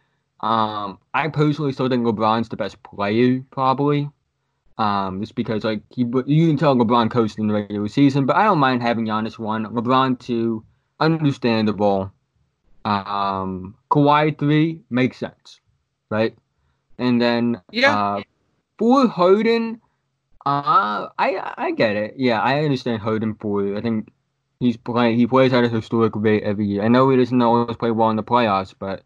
um, 0.41 0.97
I 1.13 1.27
personally 1.27 1.71
still 1.71 1.87
think 1.89 2.03
LeBron's 2.05 2.49
the 2.49 2.57
best 2.57 2.81
player 2.83 3.43
probably. 3.51 4.09
Um, 4.77 5.19
just 5.21 5.35
because 5.35 5.63
like 5.63 5.81
he 5.89 6.01
you 6.25 6.47
can 6.47 6.57
tell 6.57 6.75
LeBron 6.75 7.11
coached 7.11 7.37
in 7.37 7.47
the 7.47 7.53
regular 7.53 7.87
season, 7.87 8.25
but 8.25 8.35
I 8.35 8.43
don't 8.45 8.57
mind 8.57 8.81
having 8.81 9.05
Giannis 9.05 9.37
one, 9.37 9.65
LeBron 9.65 10.19
two, 10.19 10.65
understandable. 10.99 12.11
Um, 12.83 13.75
Kawhi 13.91 14.37
three 14.39 14.81
makes 14.89 15.17
sense, 15.17 15.59
right? 16.09 16.35
And 16.97 17.21
then 17.21 17.61
Yeah. 17.71 17.95
uh, 17.95 18.21
for 18.79 19.07
Harden, 19.07 19.81
uh, 20.45 21.09
I 21.19 21.53
I 21.57 21.71
get 21.71 21.95
it. 21.95 22.15
Yeah, 22.17 22.41
I 22.41 22.63
understand 22.63 23.01
Harden 23.01 23.35
for. 23.35 23.75
I 23.77 23.81
think 23.81 24.09
he's 24.59 24.77
playing. 24.77 25.17
He 25.17 25.27
plays 25.27 25.53
at 25.53 25.63
a 25.63 25.69
historic 25.69 26.13
rate 26.15 26.43
every 26.43 26.65
year. 26.67 26.83
I 26.83 26.87
know 26.87 27.09
he 27.09 27.17
doesn't 27.17 27.41
always 27.41 27.77
play 27.77 27.91
well 27.91 28.09
in 28.09 28.15
the 28.15 28.23
playoffs, 28.23 28.73
but 28.77 29.03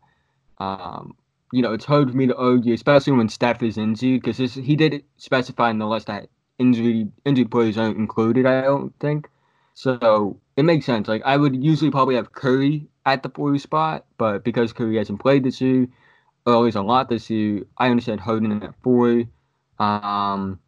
um, 0.60 1.15
you 1.51 1.62
know, 1.62 1.74
it's 1.74 1.86
hard 1.86 2.12
for 2.12 2.18
me 2.18 2.27
to 2.27 2.36
argue, 2.38 2.74
especially 2.74 3.13
when 3.13 3.30
Steph 3.30 3.63
is 3.63 3.77
injured, 3.77 4.22
because 4.22 4.56
he 4.56 4.75
did 4.75 5.04
specify 5.18 5.70
in 5.72 5.80
the 5.80 5.88
list 5.88 6.08
that 6.08 6.30
injury 6.60 7.08
injured 7.25 7.51
players 7.51 7.77
aren't 7.77 7.98
included. 7.98 8.46
I 8.46 8.62
don't 8.62 8.94
think. 9.00 9.30
So 9.74 10.39
it 10.58 10.63
makes 10.63 10.86
sense. 10.86 11.08
Like 11.08 11.22
I 11.25 11.38
would 11.38 11.56
usually 11.63 11.92
probably 11.92 12.15
have 12.15 12.32
Curry 12.34 12.88
at 13.06 13.24
the 13.24 13.30
four 13.30 13.58
spot, 13.58 14.06
but 14.18 14.44
because 14.44 14.74
Curry 14.74 14.98
hasn't 14.98 15.20
played 15.22 15.44
this 15.44 15.62
year, 15.62 15.88
or 16.46 16.54
at 16.56 16.60
least 16.60 16.77
a 16.77 16.82
lot 16.82 17.10
this 17.10 17.30
year, 17.30 17.63
I 17.77 17.89
understand 17.89 18.22
Harden 18.22 18.63
at 18.63 18.74
four. 18.84 19.24
Um, 19.80 20.60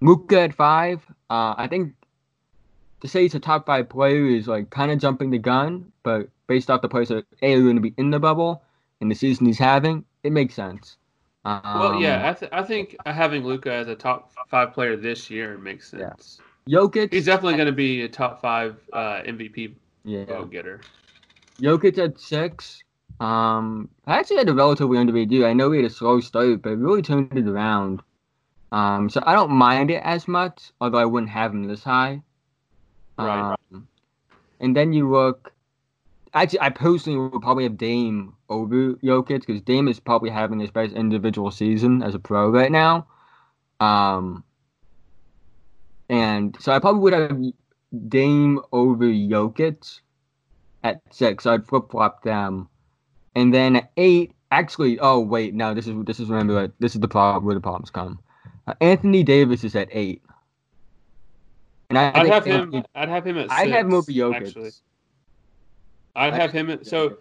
Luka 0.00 0.40
at 0.42 0.54
five. 0.54 1.04
Uh, 1.30 1.54
I 1.56 1.66
think 1.68 1.94
to 3.00 3.08
say 3.08 3.22
he's 3.22 3.34
a 3.34 3.40
top 3.40 3.66
five 3.66 3.88
player 3.88 4.26
is 4.26 4.48
like 4.48 4.70
kind 4.70 4.90
of 4.90 4.98
jumping 4.98 5.30
the 5.30 5.38
gun, 5.38 5.92
but 6.02 6.28
based 6.46 6.70
off 6.70 6.82
the 6.82 6.88
players 6.88 7.08
that 7.08 7.26
A 7.42 7.54
are 7.54 7.60
going 7.60 7.76
to 7.76 7.82
be 7.82 7.94
in 7.96 8.10
the 8.10 8.18
bubble 8.18 8.62
and 9.00 9.10
the 9.10 9.14
season 9.14 9.46
he's 9.46 9.58
having, 9.58 10.04
it 10.22 10.32
makes 10.32 10.54
sense. 10.54 10.96
Um, 11.44 11.60
Well, 11.64 12.00
yeah, 12.00 12.30
I, 12.30 12.32
th- 12.32 12.52
I 12.52 12.62
think 12.62 12.96
having 13.04 13.44
Luka 13.44 13.72
as 13.72 13.88
a 13.88 13.94
top 13.94 14.32
five 14.48 14.72
player 14.72 14.96
this 14.96 15.30
year 15.30 15.58
makes 15.58 15.90
sense. 15.90 16.40
Yeah. 16.66 16.78
Jokic. 16.78 17.12
He's 17.12 17.26
definitely 17.26 17.54
going 17.54 17.66
to 17.66 17.72
be 17.72 18.02
a 18.02 18.08
top 18.08 18.40
five 18.40 18.76
uh, 18.92 19.20
MVP 19.22 19.74
yeah. 20.04 20.24
vote 20.24 20.50
getter. 20.50 20.80
Jokic 21.60 21.98
at 21.98 22.18
six. 22.18 22.82
Um, 23.20 23.88
I 24.06 24.18
actually 24.18 24.38
had 24.38 24.48
a 24.48 24.54
relatively 24.54 24.98
underrated 24.98 25.30
year. 25.30 25.46
I 25.46 25.52
know 25.52 25.70
he 25.70 25.82
had 25.82 25.90
a 25.90 25.94
slow 25.94 26.20
start, 26.20 26.62
but 26.62 26.78
really 26.78 27.02
turned 27.02 27.36
it 27.36 27.46
around. 27.46 28.02
Um, 28.72 29.08
so 29.08 29.22
I 29.24 29.34
don't 29.34 29.52
mind 29.52 29.90
it 29.90 30.02
as 30.02 30.26
much, 30.26 30.72
although 30.80 30.98
I 30.98 31.04
wouldn't 31.04 31.30
have 31.30 31.52
him 31.52 31.68
this 31.68 31.84
high. 31.84 32.22
Right. 33.18 33.56
Um, 33.72 33.88
and 34.60 34.76
then 34.76 34.92
you 34.92 35.10
look. 35.10 35.52
Actually, 36.32 36.60
I 36.60 36.70
personally 36.70 37.16
would 37.16 37.42
probably 37.42 37.62
have 37.62 37.78
Dame 37.78 38.34
over 38.48 38.94
Jokic 38.94 39.46
because 39.46 39.62
Dame 39.62 39.86
is 39.86 40.00
probably 40.00 40.30
having 40.30 40.58
his 40.58 40.70
best 40.70 40.92
individual 40.92 41.52
season 41.52 42.02
as 42.02 42.16
a 42.16 42.18
pro 42.18 42.50
right 42.50 42.72
now. 42.72 43.06
Um, 43.78 44.42
and 46.08 46.56
so 46.58 46.72
I 46.72 46.80
probably 46.80 47.02
would 47.02 47.12
have 47.12 47.40
Dame 48.08 48.60
over 48.72 49.04
Jokic 49.04 50.00
at 50.82 51.00
six. 51.10 51.46
I'd 51.46 51.66
flip 51.66 51.90
flop 51.90 52.22
them, 52.24 52.68
and 53.34 53.54
then 53.54 53.76
at 53.76 53.92
eight. 53.96 54.32
Actually, 54.50 54.98
oh 55.00 55.18
wait, 55.18 55.54
no, 55.54 55.74
this 55.74 55.86
is 55.86 55.94
this 56.04 56.20
is 56.20 56.28
remember 56.28 56.72
this 56.78 56.94
is 56.94 57.00
the 57.00 57.08
problem 57.08 57.44
where 57.44 57.54
the 57.54 57.60
problems 57.60 57.90
come. 57.90 58.20
Uh, 58.66 58.74
Anthony 58.80 59.22
Davis 59.22 59.62
is 59.64 59.74
at 59.76 59.88
eight, 59.92 60.22
and 61.90 61.98
I 61.98 62.08
I'd 62.08 62.14
think 62.14 62.28
have 62.34 62.44
him. 62.44 62.60
Anthony- 62.60 62.84
I'd 62.94 63.08
have 63.08 63.26
him 63.26 63.38
at. 63.38 63.50
I'd 63.52 63.70
have 63.70 63.86
him 63.86 63.94
over 63.94 64.10
Jokic. 64.10 64.34
Actually, 64.36 64.70
I'd 66.16 66.34
have 66.34 66.52
him 66.52 66.70
at. 66.70 66.86
So, 66.86 67.18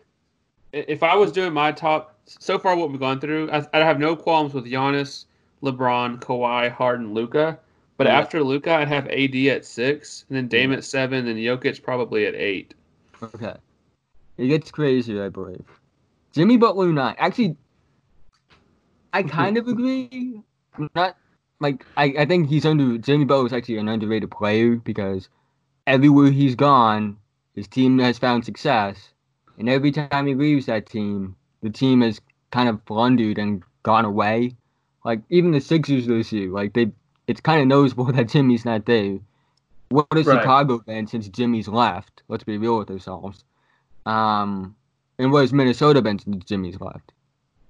i- 0.73 0.85
if 0.87 1.03
I 1.03 1.15
was 1.15 1.31
doing 1.31 1.53
my 1.53 1.71
top 1.71 2.17
so 2.25 2.57
far, 2.57 2.75
what 2.75 2.89
we've 2.91 2.99
gone 2.99 3.19
through, 3.19 3.49
I, 3.51 3.57
I'd 3.73 3.83
have 3.83 3.99
no 3.99 4.15
qualms 4.15 4.53
with 4.53 4.65
Giannis, 4.65 5.25
LeBron, 5.61 6.19
Kawhi, 6.21 6.71
Harden, 6.71 7.13
Luka. 7.13 7.59
But 7.97 8.07
Yeah. 8.07 8.19
after 8.19 8.41
Luka, 8.43 8.73
I'd 8.73 8.87
have 8.87 9.07
AD 9.07 9.49
at 9.49 9.65
six, 9.65 10.25
and 10.29 10.37
then 10.37 10.47
Dame 10.47 10.71
at 10.73 10.83
seven, 10.83 11.27
and 11.27 11.37
Jokic 11.37 11.83
probably 11.83 12.25
at 12.25 12.33
eight. 12.35 12.73
Okay. 13.21 13.53
It 14.37 14.47
gets 14.47 14.71
crazy, 14.71 15.19
I 15.21 15.29
believe. 15.29 15.63
Jimmy 16.31 16.57
Butler 16.57 16.91
nine. 16.91 17.15
Actually, 17.19 17.55
I 19.13 19.21
kind 19.23 19.57
of 19.57 19.67
agree. 19.67 20.41
Not 20.95 21.15
like 21.59 21.85
I, 21.97 22.13
I 22.19 22.25
think 22.25 22.49
he's 22.49 22.65
under 22.65 22.97
Jimmy 22.97 23.25
Butler 23.25 23.47
is 23.47 23.53
actually 23.53 23.77
an 23.77 23.87
underrated 23.87 24.31
player 24.31 24.75
because 24.75 25.29
everywhere 25.87 26.31
he's 26.31 26.55
gone, 26.55 27.17
his 27.55 27.67
team 27.67 27.99
has 27.99 28.17
found 28.17 28.45
success, 28.45 29.09
and 29.57 29.69
every 29.69 29.91
time 29.91 30.27
he 30.27 30.35
leaves 30.35 30.65
that 30.65 30.85
team, 30.85 31.35
the 31.61 31.69
team 31.69 32.01
has 32.01 32.19
kind 32.51 32.69
of 32.69 32.83
blundered 32.85 33.37
and 33.37 33.63
gone 33.83 34.05
away. 34.05 34.55
Like 35.05 35.21
even 35.29 35.51
the 35.51 35.59
Sixers 35.59 36.07
this 36.07 36.31
year, 36.31 36.49
like 36.49 36.73
they, 36.73 36.91
it's 37.27 37.41
kind 37.41 37.61
of 37.61 37.67
noticeable 37.67 38.05
that 38.13 38.29
Jimmy's 38.29 38.65
not 38.65 38.85
there. 38.85 39.19
What 39.89 40.07
has 40.13 40.25
Right. 40.25 40.39
Chicago 40.41 40.79
been 40.79 41.07
since 41.07 41.27
Jimmy's 41.27 41.67
left? 41.67 42.23
Let's 42.27 42.43
be 42.43 42.57
real 42.57 42.79
with 42.79 42.89
ourselves. 42.89 43.43
Um, 44.05 44.75
and 45.19 45.31
what 45.31 45.41
has 45.41 45.53
Minnesota 45.53 46.01
been 46.01 46.19
since 46.19 46.43
Jimmy's 46.45 46.79
left? 46.79 47.11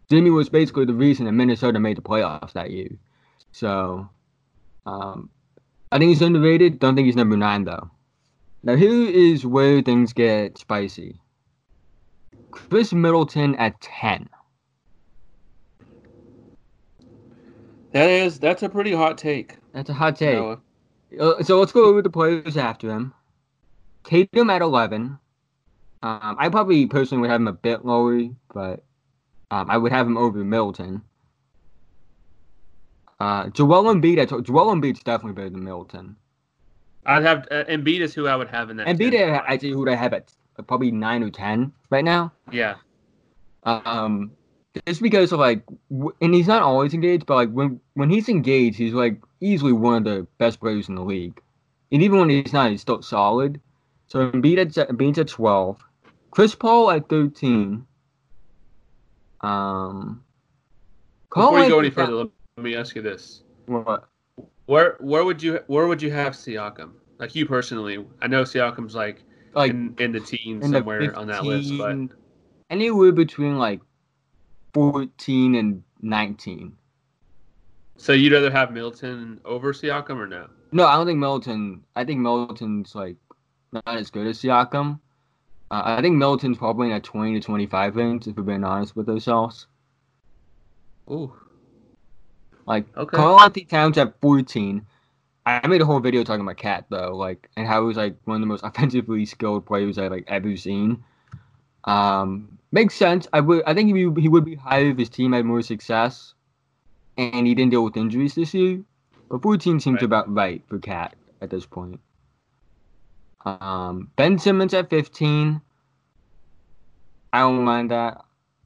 Jimmy 0.09 0.29
was 0.29 0.49
basically 0.49 0.85
the 0.85 0.93
reason 0.93 1.25
that 1.25 1.31
Minnesota 1.31 1.79
made 1.79 1.97
the 1.97 2.01
playoffs 2.01 2.53
that 2.53 2.71
year. 2.71 2.89
So, 3.53 4.09
um, 4.85 5.29
I 5.91 5.99
think 5.99 6.09
he's 6.09 6.21
underrated. 6.21 6.79
Don't 6.79 6.95
think 6.95 7.05
he's 7.05 7.15
number 7.15 7.37
nine 7.37 7.63
though. 7.63 7.89
Now 8.63 8.75
here 8.75 9.09
is 9.09 9.45
where 9.45 9.81
things 9.81 10.11
get 10.11 10.57
spicy. 10.57 11.21
Khris 12.51 12.93
Middleton 12.93 13.55
at 13.55 13.79
ten. 13.79 14.27
That 17.91 18.09
is 18.09 18.39
that's 18.39 18.63
a 18.63 18.69
pretty 18.69 18.93
hot 18.93 19.17
take. 19.17 19.55
That's 19.71 19.89
a 19.89 19.93
hot 19.93 20.15
take. 20.15 20.35
Noah. 20.35 20.59
Uh, 21.19 21.43
so 21.43 21.59
let's 21.59 21.71
go 21.71 21.85
over 21.85 22.01
the 22.01 22.09
players 22.09 22.57
after 22.57 22.89
him. 22.89 23.13
Tatum 24.03 24.49
at 24.49 24.61
11. 24.61 25.19
Um, 26.01 26.35
I 26.39 26.49
probably 26.49 26.87
personally 26.87 27.21
would 27.21 27.29
have 27.29 27.39
him 27.39 27.47
a 27.47 27.53
bit 27.53 27.85
lower, 27.85 28.29
but 28.53 28.83
um, 29.51 29.69
I 29.69 29.77
would 29.77 29.91
have 29.91 30.07
him 30.07 30.17
over 30.17 30.43
Middleton. 30.43 31.03
Uh, 33.19 33.49
Joel 33.49 33.85
Embiid, 33.85 34.17
at, 34.17 34.29
Joel 34.43 34.73
Embiid's 34.73 35.01
definitely 35.03 35.33
better 35.33 35.49
than 35.49 35.63
Middleton. 35.63 36.15
I'd 37.05 37.23
have 37.23 37.47
uh, 37.51 37.63
Embiid 37.65 37.99
is 37.99 38.13
who 38.13 38.27
I 38.27 38.35
would 38.35 38.49
have 38.49 38.69
in 38.69 38.77
that. 38.77 38.87
Embiid, 38.87 39.11
10. 39.11 39.29
I 39.29 39.53
actually 39.53 39.75
would 39.75 39.89
I 39.89 39.95
have 39.95 40.13
at 40.13 40.31
uh, 40.57 40.63
probably 40.63 40.91
9 40.91 41.23
or 41.23 41.29
10 41.29 41.71
right 41.89 42.03
now. 42.03 42.31
Yeah. 42.51 42.75
Um, 43.63 44.31
just 44.87 45.01
because 45.01 45.31
of 45.31 45.39
like, 45.39 45.63
w- 45.89 46.15
and 46.21 46.33
he's 46.33 46.47
not 46.47 46.61
always 46.61 46.93
engaged, 46.93 47.25
but 47.25 47.35
like 47.35 47.49
when 47.51 47.79
when 47.93 48.09
he's 48.09 48.27
engaged, 48.27 48.77
he's 48.77 48.93
like 48.93 49.21
easily 49.39 49.71
one 49.71 49.95
of 49.95 50.03
the 50.03 50.27
best 50.37 50.59
players 50.59 50.89
in 50.89 50.95
the 50.95 51.03
league. 51.03 51.39
And 51.91 52.01
even 52.01 52.19
when 52.19 52.29
he's 52.29 52.53
not, 52.53 52.71
he's 52.71 52.81
still 52.81 53.01
solid. 53.01 53.61
So 54.07 54.31
Embiid 54.31 54.57
at 54.77 54.89
Embiid's 54.89 55.19
at 55.19 55.27
twelve, 55.27 55.81
Chris 56.31 56.55
Paul 56.55 56.91
at 56.91 57.07
thirteen. 57.07 57.85
Um. 59.41 60.23
Before 61.33 61.59
you 61.63 61.69
go 61.69 61.79
any 61.79 61.89
further, 61.89 62.25
let 62.57 62.63
me 62.63 62.75
ask 62.75 62.95
you 62.95 63.01
this: 63.01 63.43
What? 63.65 64.07
Where 64.65 64.97
where 64.99 65.23
would 65.23 65.41
you 65.41 65.59
where 65.67 65.87
would 65.87 66.01
you 66.01 66.11
have 66.11 66.33
Siakam? 66.33 66.91
Like 67.19 67.35
you 67.35 67.45
personally, 67.45 68.05
I 68.21 68.27
know 68.27 68.43
Siakam's 68.43 68.95
like 68.95 69.23
Like 69.53 69.71
in, 69.71 69.95
in 69.99 70.11
the 70.11 70.19
teens 70.19 70.65
in 70.65 70.71
the 70.71 70.79
somewhere 70.79 71.15
on 71.17 71.27
that 71.27 71.43
list, 71.43 71.77
but 71.77 71.95
anywhere 72.69 73.11
between 73.11 73.57
like 73.57 73.81
fourteen 74.73 75.55
and 75.55 75.83
nineteen. 76.01 76.75
so 77.97 78.13
you'd 78.13 78.33
rather 78.33 78.51
have 78.51 78.71
Milton 78.71 79.39
over 79.45 79.73
Siakam 79.73 80.17
or 80.17 80.27
no? 80.27 80.47
No, 80.71 80.85
I 80.87 80.95
don't 80.95 81.05
think 81.05 81.19
Middleton. 81.19 81.83
I 81.95 82.03
think 82.03 82.19
Middleton's 82.19 82.95
like 82.95 83.17
not 83.71 83.87
as 83.87 84.09
good 84.09 84.27
as 84.27 84.41
Siakam. 84.41 84.99
Uh, 85.71 85.81
I 85.85 86.01
think 86.01 86.15
Middleton's 86.15 86.57
probably 86.57 86.87
in 86.87 86.93
a 86.93 86.99
twenty 86.99 87.33
to 87.33 87.39
twenty-five 87.45 87.95
range. 87.95 88.27
If 88.27 88.37
we're 88.37 88.43
being 88.43 88.63
honest 88.63 88.95
with 88.95 89.09
ourselves, 89.09 89.67
Ooh, 91.09 91.33
like 92.65 92.85
Okay. 92.97 93.15
Karl-Anthony 93.17 93.65
Towns 93.65 93.97
at 93.97 94.19
fourteen. 94.21 94.85
I 95.45 95.67
made 95.67 95.81
a 95.81 95.85
whole 95.85 95.99
video 95.99 96.23
talking 96.23 96.41
about 96.41 96.57
KAT 96.57 96.85
though, 96.89 97.15
like 97.15 97.49
and 97.57 97.67
how 97.67 97.81
he 97.81 97.87
was 97.87 97.97
like 97.97 98.15
one 98.25 98.35
of 98.35 98.41
the 98.41 98.47
most 98.47 98.63
offensively 98.63 99.25
skilled 99.25 99.65
players 99.65 99.97
I've 99.97 100.11
like 100.11 100.25
ever 100.27 100.55
seen. 100.55 101.03
Um, 101.85 102.57
makes 102.71 102.95
sense. 102.95 103.27
I 103.33 103.41
would. 103.41 103.63
I 103.67 103.73
think 103.73 103.93
he 103.93 104.05
would, 104.05 104.21
he 104.21 104.29
would 104.29 104.45
be 104.45 104.55
higher 104.55 104.89
if 104.91 104.97
his 104.97 105.09
team 105.09 105.33
had 105.33 105.45
more 105.45 105.61
success, 105.61 106.33
and 107.17 107.45
he 107.45 107.53
didn't 107.53 107.71
deal 107.71 107.83
with 107.83 107.97
injuries 107.97 108.35
this 108.35 108.53
year. 108.53 108.81
But 109.29 109.41
14 109.41 109.79
seems 109.79 109.95
Right. 109.95 110.03
about 110.03 110.33
right 110.33 110.61
for 110.67 110.79
KAT 110.79 111.15
at 111.41 111.49
this 111.49 111.65
point. 111.65 111.99
Um, 113.45 114.09
Ben 114.15 114.39
Simmons 114.39 114.73
at 114.73 114.89
15. 114.89 115.61
I 117.33 117.39
don't 117.39 117.63
mind 117.65 117.91
that. 117.91 118.23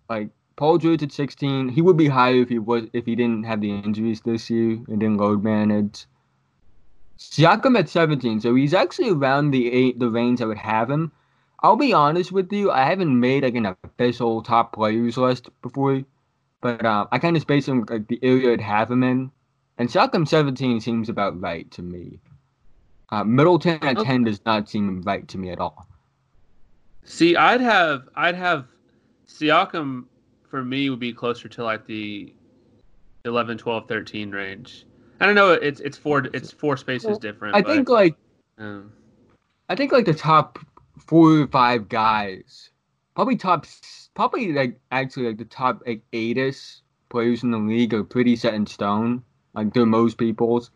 Like 0.09 0.29
Paul 0.57 0.79
George 0.79 1.03
at 1.03 1.11
16. 1.11 1.69
He 1.69 1.81
would 1.81 1.97
be 1.97 2.07
higher 2.07 2.41
if 2.41 2.49
he 2.49 2.59
was 2.59 2.87
if 2.91 3.05
he 3.05 3.15
didn't 3.15 3.43
have 3.43 3.61
the 3.61 3.71
injuries 3.71 4.21
this 4.21 4.49
year 4.49 4.71
and 4.87 4.99
didn't 4.99 5.17
load 5.17 5.43
manage. 5.43 6.05
Siakam 7.17 7.77
at 7.79 7.89
17, 7.89 8.41
so 8.41 8.53
he's 8.53 8.73
actually 8.73 9.11
around 9.11 9.51
the 9.51 9.71
eight 9.71 9.99
the 9.99 10.09
range 10.09 10.41
I 10.41 10.45
would 10.45 10.57
have 10.57 10.89
him. 10.89 11.11
I'll 11.61 11.75
be 11.75 11.93
honest 11.93 12.31
with 12.31 12.51
you, 12.51 12.71
I 12.71 12.83
haven't 12.83 13.19
made 13.19 13.43
like 13.43 13.55
an 13.55 13.75
official 13.83 14.41
top 14.43 14.73
players 14.73 15.17
list 15.17 15.49
before, 15.61 16.03
but 16.61 16.85
uh, 16.85 17.05
I 17.11 17.19
kind 17.19 17.37
of 17.37 17.47
based 17.47 17.69
on 17.69 17.85
like 17.89 18.07
the 18.07 18.19
area 18.21 18.53
I'd 18.53 18.61
have 18.61 18.91
him 18.91 19.03
in, 19.03 19.31
and 19.77 19.89
Siakam 19.89 20.27
17 20.27 20.81
seems 20.81 21.09
about 21.09 21.39
right 21.39 21.69
to 21.71 21.81
me. 21.81 22.19
Uh, 23.09 23.23
Middleton 23.23 23.79
at 23.83 23.99
10 23.99 24.23
does 24.23 24.43
not 24.45 24.69
seem 24.69 25.01
right 25.03 25.27
to 25.29 25.37
me 25.37 25.51
at 25.51 25.59
all. 25.59 25.87
see, 27.03 27.35
I'd 27.35 27.61
have 27.61 28.09
I'd 28.15 28.35
have 28.35 28.65
Siakam 29.27 30.05
for 30.49 30.63
me 30.63 30.89
would 30.89 30.99
be 30.99 31.13
closer 31.13 31.47
to 31.49 31.63
like 31.63 31.85
the 31.85 32.33
11, 33.25 33.57
12, 33.57 33.87
13 33.87 34.31
range. 34.31 34.85
I 35.19 35.25
don't 35.25 35.35
know. 35.35 35.51
It's 35.53 35.79
it's 35.79 35.97
four 35.97 36.25
it's 36.33 36.51
four 36.51 36.77
spaces 36.77 37.07
Well, 37.07 37.19
different. 37.19 37.55
I 37.55 37.61
but, 37.61 37.73
think 37.73 37.89
like 37.89 38.15
um, 38.57 38.93
I 39.69 39.75
think 39.75 39.91
like 39.91 40.05
the 40.05 40.13
top 40.13 40.59
four 41.07 41.41
or 41.41 41.47
five 41.47 41.89
guys, 41.89 42.69
probably 43.15 43.35
top, 43.35 43.65
probably 44.15 44.53
like 44.53 44.79
actually 44.91 45.27
like 45.27 45.37
the 45.37 45.45
top 45.45 45.81
like 45.87 46.01
eight-ish 46.13 46.77
players 47.09 47.43
in 47.43 47.51
the 47.51 47.57
league 47.57 47.93
are 47.93 48.03
pretty 48.03 48.35
set 48.35 48.53
in 48.53 48.65
stone. 48.65 49.23
Like 49.53 49.73
they're 49.73 49.85
most 49.85 50.17
people's. 50.17 50.69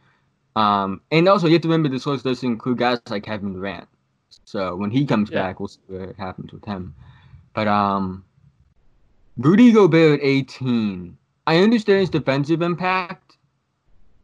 Um, 0.55 1.01
and 1.11 1.29
also 1.29 1.47
you 1.47 1.53
have 1.53 1.61
to 1.61 1.67
remember 1.69 1.87
this 1.87 2.05
list 2.05 2.25
doesn't 2.25 2.47
include 2.49 2.79
guys 2.79 2.99
like 3.09 3.23
Kevin 3.23 3.53
Durant. 3.53 3.87
So 4.45 4.75
when 4.75 4.91
he 4.91 5.05
comes 5.05 5.29
Yeah. 5.29 5.43
back, 5.43 5.59
we'll 5.59 5.69
see 5.69 5.79
what 5.87 6.15
happens 6.17 6.51
with 6.51 6.65
him. 6.65 6.95
But 7.53 7.67
um, 7.67 8.25
Rudy 9.37 9.71
Gobert 9.71 10.19
at 10.19 10.25
18. 10.25 11.17
I 11.47 11.57
understand 11.57 12.01
his 12.01 12.09
defensive 12.09 12.61
impact, 12.61 13.37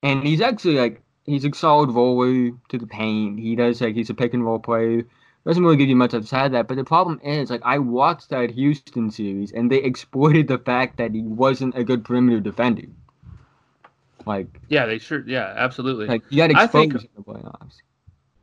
and 0.03 0.23
he's 0.23 0.41
actually 0.41 0.75
like 0.75 1.01
he's 1.25 1.45
a 1.45 1.53
solid 1.53 1.91
roller 1.91 2.51
to 2.69 2.77
the 2.77 2.87
paint. 2.87 3.39
He 3.39 3.55
does 3.55 3.81
like 3.81 3.95
he's 3.95 4.09
a 4.09 4.13
pick 4.13 4.33
and 4.33 4.45
roll 4.45 4.59
player. 4.59 5.03
Doesn't 5.45 5.63
really 5.63 5.77
give 5.77 5.87
you 5.87 5.95
much 5.95 6.13
outside 6.13 6.51
that. 6.51 6.67
But 6.67 6.75
the 6.75 6.83
problem 6.83 7.21
is 7.23 7.49
like 7.49 7.61
I 7.63 7.79
watched 7.79 8.29
that 8.29 8.51
Houston 8.51 9.09
series 9.09 9.51
and 9.53 9.71
they 9.71 9.77
exploited 9.77 10.47
the 10.49 10.57
fact 10.57 10.97
that 10.97 11.13
he 11.13 11.21
wasn't 11.21 11.77
a 11.77 11.83
good 11.83 12.03
perimeter 12.03 12.41
defender. 12.41 12.87
Like 14.25 14.59
yeah, 14.67 14.85
they 14.85 14.99
sure 14.99 15.23
yeah, 15.25 15.53
absolutely. 15.55 16.07
like 16.07 16.23
you 16.29 16.37
got 16.37 16.71
think- 16.71 16.93
exposed 16.93 17.07
in 17.15 17.23
the 17.23 17.33
playoffs. 17.33 17.77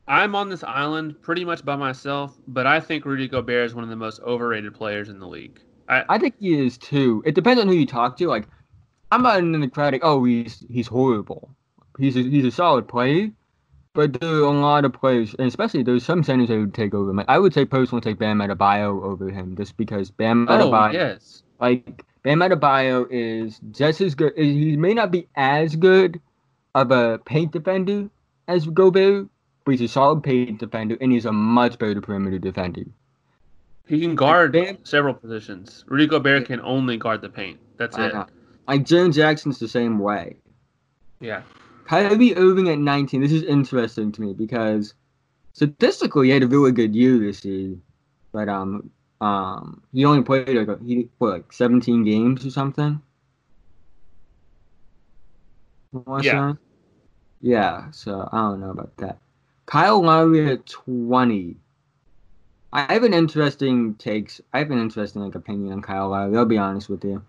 I'm 0.07 0.35
on 0.35 0.49
this 0.49 0.63
island 0.63 1.19
pretty 1.23 1.43
much 1.45 1.65
by 1.65 1.75
myself, 1.75 2.37
but 2.47 2.67
I 2.67 2.79
think 2.79 3.05
Rudy 3.05 3.27
Gobert 3.27 3.65
is 3.65 3.73
one 3.73 3.83
of 3.83 3.89
the 3.89 3.95
most 3.95 4.19
overrated 4.21 4.75
players 4.75 5.09
in 5.09 5.17
the 5.19 5.27
league. 5.27 5.59
I 5.87 6.17
think 6.17 6.35
he 6.39 6.65
is 6.65 6.77
too. 6.77 7.23
It 7.25 7.35
depends 7.35 7.61
on 7.61 7.67
who 7.67 7.73
you 7.73 7.85
talk 7.85 8.17
to. 8.17 8.27
Like 8.27 8.47
I'm 9.11 9.21
not 9.21 9.73
crowd 9.73 9.93
like, 9.93 10.01
oh 10.03 10.23
he's 10.23 10.65
he's 10.69 10.87
horrible. 10.87 11.49
He's 11.97 12.17
a, 12.17 12.21
he's 12.21 12.45
a 12.45 12.51
solid 12.51 12.87
player. 12.87 13.31
But 13.93 14.19
there 14.19 14.29
are 14.29 14.43
a 14.43 14.51
lot 14.51 14.83
of 14.83 14.91
players, 14.91 15.33
and 15.39 15.47
especially 15.47 15.81
there's 15.81 16.03
some 16.03 16.21
centers 16.21 16.49
that 16.49 16.59
would 16.59 16.73
take 16.73 16.93
over 16.93 17.11
him. 17.11 17.15
Like, 17.15 17.29
I 17.29 17.39
would 17.39 17.53
say 17.53 17.63
personally 17.63 18.01
take 18.01 18.19
Bam 18.19 18.39
Adebayo 18.39 19.01
over 19.01 19.29
him, 19.29 19.55
just 19.55 19.77
because 19.77 20.11
Bam 20.11 20.47
Adebayo. 20.47 20.61
Oh 20.61 20.71
Adebayo, 20.71 20.93
yes, 20.93 21.43
like 21.61 22.03
Bam 22.23 22.39
Adebayo, 22.39 23.07
is 23.09 23.61
just 23.71 24.01
as 24.01 24.13
good. 24.13 24.33
He 24.35 24.75
may 24.75 24.93
not 24.93 25.11
be 25.11 25.29
as 25.37 25.77
good 25.77 26.19
of 26.73 26.91
a 26.91 27.19
paint 27.19 27.53
defender 27.53 28.09
as 28.49 28.65
Gobert, 28.65 29.29
but 29.63 29.71
he's 29.71 29.81
a 29.81 29.87
solid 29.87 30.23
paint 30.23 30.59
defender, 30.59 30.97
and 30.99 31.13
he's 31.13 31.25
a 31.25 31.31
much 31.31 31.79
better 31.79 32.01
perimeter 32.01 32.37
defender. 32.37 32.83
He 33.87 33.99
can 33.99 34.15
guard 34.15 34.57
several 34.83 35.13
positions. 35.13 35.83
Rudy 35.87 36.07
Gobert 36.07 36.45
can 36.45 36.59
only 36.61 36.97
guard 36.97 37.21
the 37.21 37.29
paint. 37.29 37.59
That's 37.77 37.97
it. 37.97 38.13
Like 38.67 38.83
Jaren 38.83 39.13
Jackson's 39.13 39.59
the 39.59 39.67
same 39.67 39.99
way. 39.99 40.37
Yeah. 41.19 41.43
Kyrie 41.85 42.35
Irving 42.35 42.69
at 42.69 42.79
19. 42.79 43.21
This 43.21 43.31
is 43.31 43.43
interesting 43.43 44.11
to 44.13 44.21
me 44.21 44.33
because 44.33 44.95
statistically 45.53 46.27
he 46.27 46.33
had 46.33 46.43
a 46.43 46.47
really 46.47 46.71
good 46.71 46.95
year 46.95 47.19
this 47.19 47.45
year, 47.45 47.75
but 48.31 48.49
um 48.49 48.89
um 49.21 49.83
he 49.93 50.03
only 50.03 50.23
played 50.23 50.49
like 50.49 50.81
he 50.83 51.07
what 51.19 51.29
like 51.31 51.53
17 51.53 52.03
games 52.03 52.43
or 52.43 52.49
something. 52.49 53.01
Wanna 55.91 56.23
Yeah. 56.23 56.53
Yeah. 57.41 57.91
So 57.91 58.27
I 58.31 58.37
don't 58.37 58.61
know 58.61 58.71
about 58.71 58.97
that. 58.97 59.19
Kyle 59.67 60.01
Lowry 60.01 60.51
at 60.51 60.65
20. 60.65 61.57
I 62.75 62.91
have 62.93 63.03
an 63.03 63.13
interesting 63.13 63.95
takes. 63.95 64.41
I 64.53 64.59
have 64.59 64.69
an 64.69 64.79
interesting 64.79 65.21
like 65.21 65.35
opinion 65.35 65.71
on 65.73 65.81
Kyle 65.81 66.09
Lowry. 66.09 66.37
I'll 66.37 66.45
be 66.45 66.57
honest 66.57 66.89
with 66.89 67.03
you. 67.05 67.23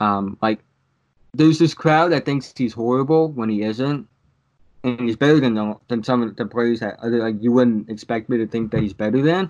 Um, 0.00 0.36
like 0.42 0.60
there's 1.32 1.58
this 1.58 1.72
crowd 1.74 2.12
that 2.12 2.24
thinks 2.26 2.52
he's 2.54 2.74
horrible 2.74 3.32
when 3.32 3.48
he 3.48 3.62
isn't, 3.62 4.06
and 4.84 5.00
he's 5.00 5.16
better 5.16 5.40
than 5.40 5.54
the, 5.54 5.76
than 5.88 6.04
some 6.04 6.22
of 6.22 6.36
the 6.36 6.44
players 6.44 6.80
that 6.80 6.98
other 7.00 7.18
like 7.18 7.42
you 7.42 7.50
wouldn't 7.50 7.88
expect 7.88 8.28
me 8.28 8.36
to 8.36 8.46
think 8.46 8.70
that 8.72 8.82
he's 8.82 8.92
better 8.92 9.22
than. 9.22 9.48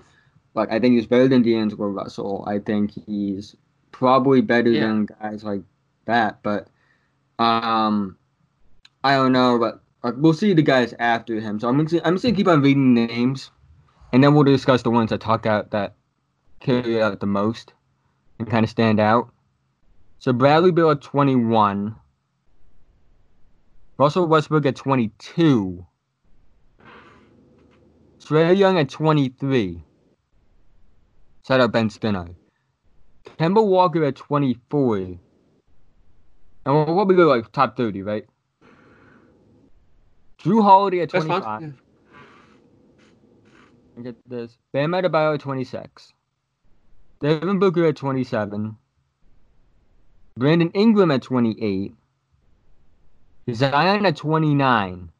Like 0.53 0.71
I 0.71 0.79
think 0.79 0.95
he's 0.95 1.05
better 1.05 1.27
than 1.27 1.41
D'Angelo 1.41 1.87
Russell. 1.89 2.45
I 2.47 2.59
think 2.59 2.91
he's 3.05 3.55
probably 3.91 4.39
better 4.41 4.69
Yeah. 4.69 4.87
than 4.87 5.05
guys 5.07 5.43
like 5.43 5.61
that. 6.05 6.41
But 6.43 6.69
um, 7.39 8.17
I 9.03 9.15
don't 9.15 9.33
know. 9.33 9.59
But 9.59 9.81
like, 10.01 10.13
we'll 10.17 10.33
see 10.33 10.53
the 10.53 10.61
guys 10.61 10.93
after 10.99 11.41
him. 11.41 11.59
So 11.59 11.67
I'm 11.67 11.85
just, 11.85 12.05
I'm 12.05 12.15
just 12.15 12.23
gonna 12.23 12.35
keep 12.37 12.47
on 12.47 12.61
reading 12.61 12.93
names, 12.93 13.51
and 14.15 14.23
then 14.23 14.33
we'll 14.33 14.45
discuss 14.45 14.81
the 14.81 14.89
ones 14.89 15.09
that 15.09 15.19
talk 15.19 15.45
out 15.45 15.71
that 15.71 15.93
carry 16.61 17.01
out 17.01 17.19
the 17.19 17.25
most 17.25 17.73
and 18.39 18.49
kind 18.49 18.63
of 18.63 18.69
stand 18.69 18.97
out. 18.97 19.29
So 20.19 20.31
Bradley 20.31 20.71
Beal 20.71 20.91
at 20.91 21.01
21. 21.01 21.93
Russell 23.97 24.25
Westbrook 24.25 24.65
at 24.65 24.77
22. 24.77 25.85
Trae 28.21 28.57
Young 28.57 28.79
at 28.79 28.87
23. 28.87 29.83
Shout 31.45 31.59
out 31.59 31.73
Ben 31.73 31.89
Spinner. 31.89 32.29
Kemba 33.37 33.67
Walker 33.67 34.05
at 34.05 34.15
24. 34.15 34.95
And 34.97 35.19
we'll 36.65 36.85
probably 36.85 37.17
go 37.17 37.27
like 37.27 37.51
top 37.51 37.75
30, 37.75 38.01
right? 38.01 38.25
Jrue 40.39 40.63
Holiday 40.63 41.01
at 41.01 41.11
That's 41.11 41.25
25. 41.25 41.43
fine. 41.43 41.77
Get 44.01 44.29
this. 44.29 44.57
Bam 44.73 44.91
Adebayo 44.91 45.35
at 45.35 45.39
26. 45.39 46.13
Devin 47.21 47.59
Booker 47.59 47.85
at 47.85 47.95
27. 47.95 48.75
Brandon 50.37 50.69
Ingram 50.71 51.11
at 51.11 51.21
28. 51.21 51.93
Zion 53.53 54.05
at 54.05 54.17
29. 54.17 55.11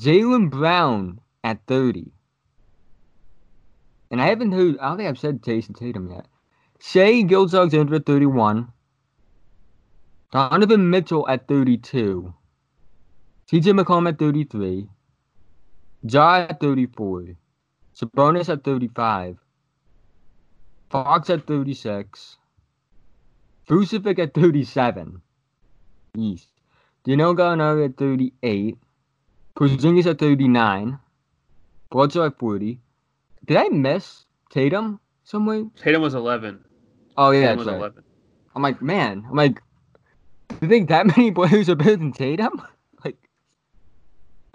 Jaylen 0.00 0.50
Brown 0.50 1.20
at 1.44 1.60
30. 1.66 2.12
And 4.10 4.22
I 4.22 4.26
haven't 4.26 4.52
heard, 4.52 4.78
I 4.78 4.88
don't 4.88 4.96
think 4.96 5.08
I've 5.08 5.18
said 5.18 5.42
Jayson 5.42 5.74
Tatum 5.74 6.10
yet. 6.10 6.26
Shai 6.80 7.22
Gilgeous-Alexander 7.22 7.96
at 7.96 8.06
31. 8.06 8.68
Donovan 10.32 10.90
Mitchell 10.90 11.28
at 11.28 11.46
32. 11.48 12.32
CJ 13.50 13.80
McCollum 13.80 14.08
at 14.08 14.18
33. 14.18 14.88
Ja 16.12 16.46
at 16.48 16.60
34. 16.60 17.36
Sabonis 17.94 18.48
at 18.48 18.64
35. 18.64 19.36
Fox 20.90 21.30
at 21.30 21.46
36. 21.46 22.36
Vucevic 23.68 24.18
at 24.18 24.34
37. 24.34 25.20
East. 26.16 26.48
Dino 27.04 27.34
Gallinari 27.34 27.84
at 27.86 27.96
38. 27.96 28.78
Porzingis 29.56 30.06
at 30.06 30.18
39. 30.18 30.98
Bledsoe 31.90 32.26
at 32.26 32.38
40. 32.38 32.80
Did 33.46 33.56
I 33.56 33.68
miss 33.68 34.24
Tatum 34.50 35.00
somewhere? 35.24 35.64
Tatum 35.76 36.02
was 36.02 36.14
11. 36.14 36.64
Oh, 37.16 37.30
yeah, 37.30 37.40
Tatum 37.40 37.58
was 37.58 37.66
right. 37.66 37.76
11. 37.76 38.04
I'm 38.54 38.62
like, 38.62 38.82
man, 38.82 39.24
I'm 39.28 39.36
like, 39.36 39.60
do 40.48 40.56
you 40.62 40.68
think 40.68 40.88
that 40.88 41.06
many 41.16 41.30
players 41.30 41.68
are 41.68 41.76
better 41.76 41.96
than 41.96 42.12
Tatum? 42.12 42.62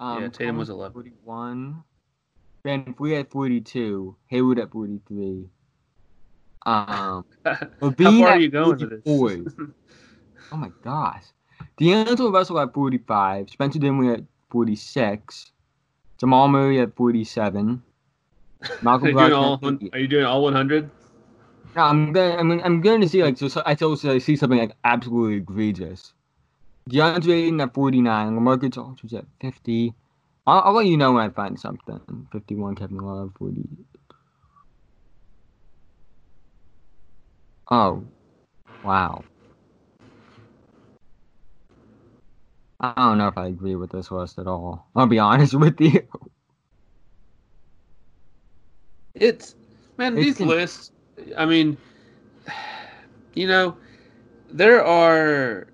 Um, 0.04 0.24
Yeah, 0.24 0.28
Tatum 0.30 0.58
was 0.58 0.68
Collins 0.68 0.94
11. 0.94 1.14
41. 1.26 1.84
VanVleet 2.66 3.20
at 3.22 3.32
42. 3.32 4.16
Hayward 4.28 4.60
at 4.60 4.72
43. 4.72 5.48
Um, 6.66 7.26
How 7.46 7.58
LaVine 7.82 8.20
far 8.20 8.28
are 8.30 8.40
you 8.40 8.50
going 8.50 8.78
with 8.78 8.90
this? 8.90 9.02
44. 9.06 9.74
Oh 10.52 10.58
my 10.58 10.70
gosh. 10.84 11.24
D'Angelo 11.78 12.30
Russell 12.30 12.60
at 12.60 12.74
45. 12.74 13.50
Spencer 13.50 13.80
Dinwiddie 13.80 14.22
at 14.22 14.26
46. 14.52 15.52
Jamal 16.20 16.48
Murray 16.48 16.80
at 16.82 16.96
47. 16.96 17.82
are, 18.62 18.70
Malcolm 18.84 19.08
you 19.08 19.14
doing 19.14 19.32
Brogdon 19.32 19.34
all, 19.64 19.90
are 19.94 20.00
you 20.00 20.08
doing 20.08 20.26
all 20.26 20.44
100? 20.44 20.92
No, 21.76 21.82
I'm 21.82 22.12
going. 22.12 22.38
I'm. 22.38 22.52
I'm 22.64 22.82
going 22.82 23.02
to 23.02 23.10
see 23.10 23.24
like. 23.24 23.38
So, 23.38 23.64
I 23.66 23.74
also 23.76 24.20
see 24.20 24.36
something 24.36 24.60
like 24.60 24.76
absolutely 24.84 25.38
egregious. 25.38 26.14
DeAndre 26.90 27.34
Ayton 27.34 27.62
at 27.62 27.74
49. 27.74 28.40
LaMarcus 28.40 28.78
Aldridge 28.78 29.14
at 29.14 29.26
50. 29.42 29.94
I'll, 30.46 30.62
I'll 30.66 30.74
let 30.74 30.86
you 30.86 30.98
know 30.98 31.14
when 31.14 31.24
I 31.26 31.30
find 31.30 31.60
something. 31.60 32.28
51. 32.32 32.76
Kevin 32.76 32.98
Love 32.98 33.32
40. 33.38 33.68
Oh, 37.72 38.04
wow. 38.84 39.24
I 42.80 42.94
don't 42.98 43.18
know 43.18 43.30
if 43.30 43.38
I 43.38 43.48
agree 43.48 43.76
with 43.76 43.92
this 43.92 44.12
list 44.12 44.38
at 44.38 44.48
all. 44.48 44.88
I'll 44.96 45.08
be 45.08 45.20
honest 45.20 45.54
with 45.60 45.80
you. 45.80 46.02
It's 49.16 49.56
man, 49.98 50.18
It's 50.18 50.26
these 50.26 50.38
con- 50.40 50.48
lists. 50.48 50.92
I 51.38 51.46
mean, 51.46 51.78
you 53.34 53.48
know, 53.48 53.78
there 54.52 54.84
are 54.84 55.68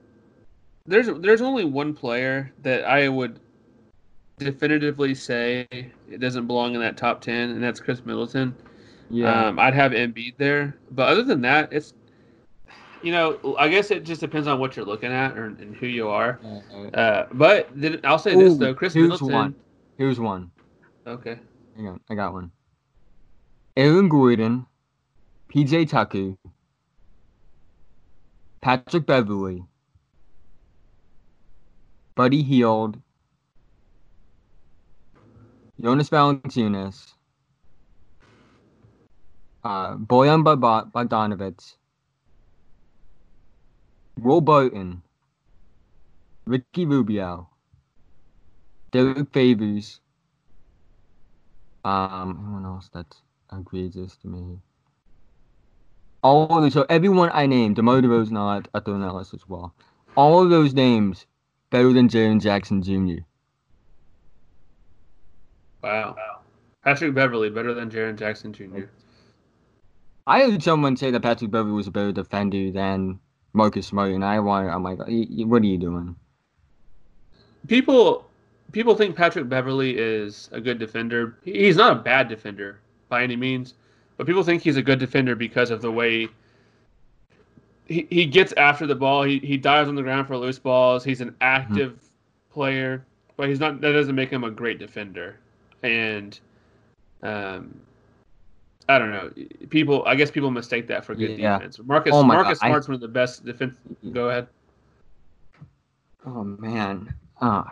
there's 0.90 1.08
there's 1.20 1.42
only 1.42 1.66
one 1.66 1.94
player 1.94 2.52
that 2.64 2.84
I 2.84 3.08
would 3.08 3.40
definitively 4.40 5.14
say 5.14 5.68
it 5.72 6.20
doesn't 6.20 6.48
belong 6.48 6.74
in 6.76 6.82
that 6.82 6.98
top 6.98 7.22
ten, 7.22 7.52
and 7.52 7.64
that's 7.64 7.80
Khris 7.80 8.06
Middleton. 8.06 8.56
Yeah. 9.10 9.48
Um, 9.48 9.60
I'd 9.60 9.74
have 9.74 9.92
Embiid 9.92 10.36
there, 10.38 10.78
but 10.92 11.08
other 11.10 11.24
than 11.24 11.42
that, 11.42 11.72
it's 11.72 11.94
you 13.02 13.12
know, 13.12 13.56
I 13.58 13.70
guess 13.70 13.92
it 13.92 14.04
just 14.04 14.20
depends 14.20 14.48
on 14.48 14.60
what 14.60 14.76
you're 14.76 14.86
looking 14.86 15.12
at 15.12 15.38
or, 15.38 15.46
and 15.46 15.76
who 15.76 15.88
you 15.88 16.10
are. 16.10 16.40
Uh, 16.44 16.98
Uh, 16.98 17.28
but 17.32 17.70
then 17.74 18.00
I'll 18.04 18.20
say 18.20 18.36
this 18.36 18.58
though, 18.58 18.74
Chris 18.74 18.94
here's 18.94 19.10
Middleton. 19.10 19.34
one. 19.34 19.56
Here's 19.98 20.20
one. 20.20 20.52
Okay. 21.08 21.40
Hang 21.76 21.88
on, 21.88 22.00
I 22.10 22.16
got 22.16 22.34
one. 22.34 22.52
Aaron 23.78 24.10
Gordon, 24.10 24.66
PJ 25.54 25.90
Tucker, 25.90 26.36
Patrick 28.62 29.06
Beverley, 29.06 29.64
Buddy 32.20 32.44
Hield, 32.44 33.00
Jonas 35.80 36.10
Valanciunas, 36.10 37.14
uh, 39.64 39.96
Bojan 39.96 40.44
Bogda- 40.44 40.92
Bogdanovic, 40.92 41.78
Will 44.18 45.02
Ricky 46.46 46.86
Rubio, 46.86 47.48
Derrick 48.92 49.32
Favors, 49.32 50.02
um, 51.86 52.38
anyone 52.44 52.66
else 52.66 52.90
that 52.90 53.16
egregious 53.54 54.18
to 54.18 54.28
me? 54.28 54.60
All 56.22 56.54
of 56.54 56.64
those, 56.64 56.74
so 56.74 56.86
everyone 56.90 57.30
I 57.34 57.46
named, 57.46 57.78
DeMar 57.78 58.02
DeRozan, 58.02 58.38
I 58.38 58.62
I 58.78 58.82
throw 58.82 58.96
in 58.96 59.02
that 59.04 59.16
list 59.16 59.34
as 59.34 59.48
well. 59.48 59.74
All 60.18 60.44
of 60.44 60.50
those 60.50 60.74
names 60.74 61.26
better 61.70 61.94
than 61.94 62.10
Jaren 62.10 62.42
Jackson 62.42 62.82
Jr. 62.82 63.22
Wow. 65.84 66.16
Patrick 66.84 67.14
Beverley 67.14 67.50
better 67.50 67.74
than 67.74 67.90
Jaren 67.90 68.18
Jackson 68.18 68.54
Jr. 68.54 68.84
I 70.28 70.42
heard 70.42 70.62
someone 70.64 70.96
say 70.98 71.12
that 71.12 71.22
Patrick 71.22 71.52
Beverley 71.52 71.74
was 71.74 71.88
a 71.88 71.92
better 71.92 72.12
defender 72.12 72.72
than 72.72 73.20
Marcus 73.54 73.88
Smart, 73.88 74.12
and 74.12 74.24
I 74.24 74.40
want, 74.40 74.70
I'm 74.70 74.84
like, 74.84 75.00
"Y- 75.00 75.28
y- 75.30 75.46
what 75.46 75.62
are 75.62 75.66
you 75.66 75.78
doing? 75.78 76.16
people 77.68 78.26
people 78.72 78.96
think 78.96 79.16
Patrick 79.16 79.50
Beverley 79.50 79.98
is 79.98 80.50
a 80.52 80.62
good 80.62 80.80
defender. 80.80 81.38
He's 81.44 81.76
not 81.76 81.92
a 81.92 82.00
bad 82.00 82.28
defender 82.30 82.80
by 83.10 83.24
any 83.24 83.36
means, 83.36 83.74
but 84.18 84.28
people 84.28 84.44
think 84.44 84.62
he's 84.62 84.78
a 84.78 84.82
good 84.82 85.00
defender 85.00 85.36
because 85.36 85.70
of 85.72 85.82
the 85.82 85.92
way 85.92 86.30
he, 87.90 88.08
he 88.10 88.26
gets 88.26 88.54
after 88.54 88.88
the 88.88 88.96
ball. 88.96 89.24
He 89.24 89.40
he 89.40 89.58
dives 89.58 89.90
on 89.90 89.96
the 89.96 90.04
ground 90.04 90.28
for 90.28 90.38
loose 90.38 90.60
balls. 90.60 91.04
He's 91.04 91.20
an 91.22 91.36
active 91.42 92.00
player, 92.52 93.04
but 93.36 93.50
he's 93.50 93.60
not. 93.60 93.82
That 93.82 93.92
doesn't 93.94 94.16
make 94.16 94.30
him 94.30 94.44
a 94.46 94.52
great 94.52 94.80
defender. 94.80 95.38
And 95.84 96.40
um, 97.24 97.78
I 98.88 98.98
don't 99.00 99.12
know. 99.12 99.32
People, 99.70 100.04
I 100.06 100.16
guess 100.16 100.30
people 100.32 100.52
mistake 100.52 100.88
that 100.88 101.04
for 101.04 101.16
good 101.16 101.40
Yeah. 101.40 101.58
defense. 101.58 101.80
Marcus 101.84 102.14
Oh 102.14 102.24
Marcus 102.24 102.60
God, 102.60 102.66
I- 102.66 102.70
Smart's 102.70 102.88
one 102.88 102.96
of 102.96 103.02
the 103.02 103.08
best 103.08 103.44
defense. 103.44 103.76
Go 104.14 104.30
ahead. 104.30 104.48
Oh 106.26 106.44
man, 106.44 107.14
uh, 107.42 107.64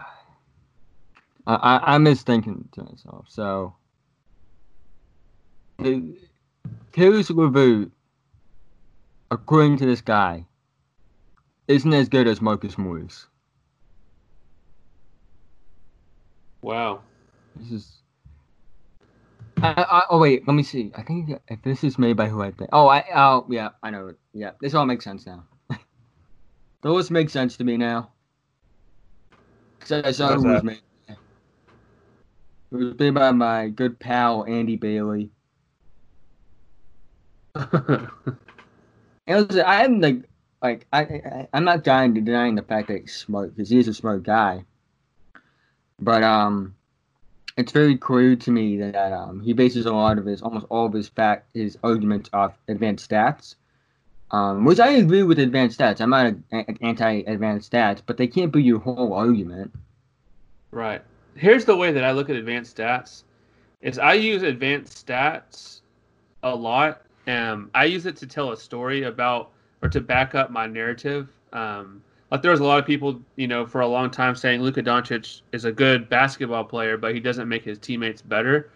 I 1.46 1.56
I 1.56 1.94
I'm 1.96 2.06
just 2.06 2.26
thinking 2.26 2.68
to 2.74 2.84
myself. 2.84 3.26
So, 3.30 3.76
Caris 6.92 7.30
LeVert, 7.30 7.92
according 9.32 9.78
to 9.78 9.86
this 9.86 10.02
guy, 10.02 10.46
isn't 11.68 11.94
as 11.94 12.10
good 12.10 12.28
as 12.28 12.42
Marcus 12.42 12.78
Morris. 12.78 13.28
Wow. 16.62 17.02
This 17.56 17.72
is. 17.72 17.94
I, 19.62 19.74
I, 19.78 20.04
oh 20.10 20.20
wait, 20.20 20.48
let 20.48 20.54
me 20.54 20.64
see. 20.64 20.92
I 20.96 21.02
think 21.02 21.30
if 21.48 21.62
this 21.64 21.84
is 21.84 21.98
made 21.98 22.16
by 22.16 22.28
who 22.30 22.42
I 22.42 22.52
think. 22.52 22.70
Oh, 22.74 22.88
I 22.88 23.04
oh 23.16 23.46
yeah, 23.50 23.70
I 23.82 23.90
know 23.90 24.08
it. 24.10 24.18
Yeah, 24.34 24.52
this 24.62 24.74
all 24.74 24.86
makes 24.86 25.04
sense 25.04 25.26
now. 25.26 25.46
Those 26.82 27.10
make 27.10 27.30
sense 27.30 27.58
to 27.58 27.64
me 27.64 27.78
now. 27.78 28.12
'Cause 29.80 29.92
I 29.92 30.12
saw 30.12 30.30
How's 30.30 30.44
who 30.44 30.50
it 30.50 30.54
was 30.54 30.64
that? 30.64 30.66
made. 30.66 30.82
It 32.70 32.76
was 32.76 33.00
made 33.00 33.14
by 33.14 33.32
my 33.32 33.70
good 33.70 34.00
pal 34.00 34.44
Andy 34.46 34.76
Bailey. 34.76 35.32
And 39.28 39.48
listen, 39.48 39.64
I'm 39.66 40.02
like, 40.02 40.24
like 40.62 40.88
I, 40.94 41.02
I 41.02 41.48
I'm 41.54 41.66
not 41.66 41.84
trying 41.84 42.16
to 42.16 42.22
denying 42.22 42.56
the 42.56 42.62
fact 42.64 42.88
that 42.88 43.02
he's 43.02 43.16
smart 43.16 43.56
because 43.56 43.70
he 43.70 43.80
is 43.80 43.88
a 43.88 43.94
smart 43.94 44.24
guy. 44.24 44.64
But 46.00 46.24
um, 46.24 46.76
it's 47.58 47.72
very 47.72 47.98
clear 47.98 48.36
to 48.36 48.52
me 48.52 48.78
that 48.78 49.14
um 49.14 49.42
he 49.42 49.54
bases 49.54 49.86
a 49.86 49.94
lot 49.94 50.18
of 50.18 50.26
his 50.26 50.42
almost 50.42 50.66
all 50.70 50.86
of 50.86 50.94
his 50.94 51.10
fact 51.10 51.48
his 51.54 51.78
arguments 51.84 52.30
off 52.34 52.54
advanced 52.68 53.10
stats. 53.10 53.56
Um, 54.30 54.66
which 54.66 54.82
I 54.82 54.90
agree 54.90 55.24
with 55.24 55.40
advanced 55.40 55.80
stats. 55.80 56.02
I'm 56.02 56.10
not 56.10 56.26
a, 56.26 56.36
a- 56.52 56.84
anti-advanced 56.86 57.72
stats, 57.72 58.02
but 58.06 58.18
they 58.18 58.28
can't 58.28 58.52
be 58.52 58.62
your 58.62 58.80
whole 58.80 59.14
argument. 59.14 59.74
Right. 60.72 61.02
Here's 61.36 61.64
the 61.64 61.78
way 61.78 61.94
that 61.94 62.04
I 62.04 62.12
look 62.12 62.30
at 62.30 62.36
advanced 62.36 62.76
stats. 62.76 63.24
Is 63.80 63.98
I 63.98 64.16
use 64.16 64.44
advanced 64.44 65.08
stats 65.08 65.80
a 66.44 66.54
lot. 66.54 67.04
Um, 67.28 67.70
I 67.74 67.86
use 67.86 68.06
it 68.06 68.16
to 68.18 68.28
tell 68.28 68.52
a 68.52 68.58
story 68.58 69.04
about 69.04 69.52
or 69.82 69.90
to 69.90 70.02
back 70.02 70.36
up 70.36 70.50
my 70.50 70.66
narrative. 70.66 71.30
Um, 71.54 72.02
like 72.32 72.42
there 72.42 72.52
was 72.52 72.60
a 72.60 72.64
lot 72.64 72.80
of 72.80 72.86
people, 72.86 73.22
you 73.36 73.48
know, 73.48 73.66
for 73.66 73.82
a 73.82 73.88
long 73.88 74.10
time 74.10 74.36
saying 74.36 74.62
Luka 74.62 74.82
Doncic 74.82 75.42
is 75.52 75.66
a 75.66 75.72
good 75.72 76.10
basketball 76.10 76.64
player, 76.64 76.98
but 76.98 77.14
he 77.14 77.20
doesn't 77.20 77.48
make 77.48 77.64
his 77.64 77.78
teammates 77.78 78.22
better. 78.22 78.70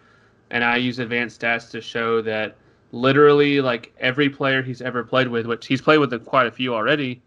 And 0.50 0.64
I 0.64 0.76
use 0.76 0.98
advanced 0.98 1.40
stats 1.40 1.70
to 1.70 1.80
show 1.80 2.22
that 2.22 2.56
literally, 2.92 3.60
like 3.60 3.92
every 3.98 4.28
player 4.28 4.62
he's 4.62 4.82
ever 4.82 5.02
played 5.02 5.28
with, 5.28 5.46
which 5.46 5.66
he's 5.66 5.80
played 5.80 5.98
with 5.98 6.24
quite 6.24 6.46
a 6.46 6.50
few 6.50 6.74
already. 6.74 7.20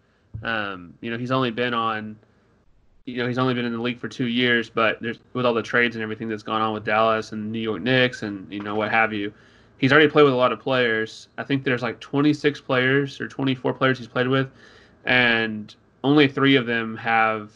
Um, 0.44 0.94
you 1.02 1.12
know, 1.12 1.18
he's 1.18 1.32
only 1.32 1.52
been 1.52 1.74
on 1.74 2.18
you 3.06 3.18
know 3.18 3.28
he's 3.28 3.38
only 3.38 3.54
been 3.54 3.66
in 3.66 3.74
the 3.74 3.82
league 3.82 4.00
for 4.00 4.08
two 4.08 4.28
years, 4.28 4.70
but 4.70 5.00
there's 5.02 5.20
with 5.34 5.46
all 5.46 5.54
the 5.54 5.62
trades 5.62 5.96
and 5.96 6.04
everything 6.04 6.28
that's 6.28 6.44
gone 6.44 6.62
on 6.62 6.74
with 6.74 6.84
Dallas 6.84 7.32
and 7.32 7.52
New 7.52 7.60
York 7.60 7.82
Knicks 7.82 8.24
and 8.24 8.52
you 8.52 8.62
know 8.62 8.76
what 8.76 8.92
have 8.92 9.14
you, 9.14 9.32
he's 9.78 9.92
already 9.92 10.10
played 10.10 10.24
with 10.24 10.34
a 10.34 10.38
lot 10.38 10.52
of 10.52 10.60
players. 10.60 11.28
I 11.38 11.44
think 11.44 11.64
there's 11.64 11.82
like 11.82 12.00
26 12.00 12.62
players 12.62 13.20
or 13.20 13.28
24 13.28 13.74
players 13.74 13.98
he's 13.98 14.08
played 14.08 14.28
with, 14.28 14.50
and 15.06 15.74
only 16.04 16.28
three 16.28 16.56
of 16.56 16.66
them 16.66 16.96
have 16.98 17.52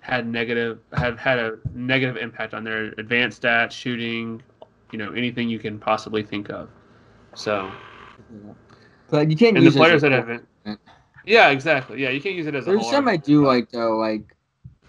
had 0.00 0.26
negative 0.26 0.80
have 0.94 1.18
had 1.18 1.38
a 1.38 1.58
negative 1.74 2.16
impact 2.16 2.54
on 2.54 2.64
their 2.64 2.86
advanced 2.98 3.42
stats, 3.42 3.72
shooting, 3.72 4.42
you 4.90 4.98
know, 4.98 5.12
anything 5.12 5.48
you 5.48 5.58
can 5.58 5.78
possibly 5.78 6.22
think 6.22 6.50
of. 6.50 6.68
So, 7.34 7.70
but 9.10 9.30
you 9.30 9.36
can't 9.36 9.56
and 9.56 9.64
use 9.64 9.74
the 9.74 9.80
players 9.80 10.02
that 10.02 10.12
whole. 10.12 10.38
have, 10.66 10.78
yeah, 11.24 11.50
exactly, 11.50 12.02
yeah, 12.02 12.10
you 12.10 12.20
can't 12.20 12.34
use 12.34 12.46
it 12.46 12.54
as 12.54 12.66
a 12.66 12.70
There's 12.72 12.90
some 12.90 13.08
I 13.08 13.16
do 13.16 13.46
like 13.46 13.70
though, 13.70 13.96
like 13.96 14.36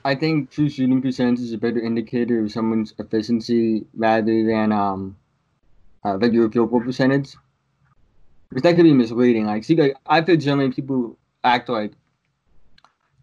I 0.03 0.15
think 0.15 0.49
true 0.49 0.67
shooting 0.67 1.01
percentage 1.01 1.39
is 1.39 1.53
a 1.53 1.57
better 1.57 1.79
indicator 1.79 2.43
of 2.43 2.51
someone's 2.51 2.93
efficiency 2.97 3.85
rather 3.95 4.45
than 4.45 4.71
um 4.71 5.15
uh, 6.05 6.17
regular 6.17 6.49
field 6.49 6.69
goal 6.71 6.81
percentage. 6.81 7.35
Because 8.49 8.63
that 8.63 8.75
could 8.75 8.83
be 8.83 8.93
misleading. 8.93 9.45
Like, 9.45 9.63
see, 9.63 9.75
like, 9.75 9.95
I 10.05 10.21
feel 10.21 10.37
generally 10.37 10.71
people 10.71 11.17
act 11.43 11.69
like 11.69 11.93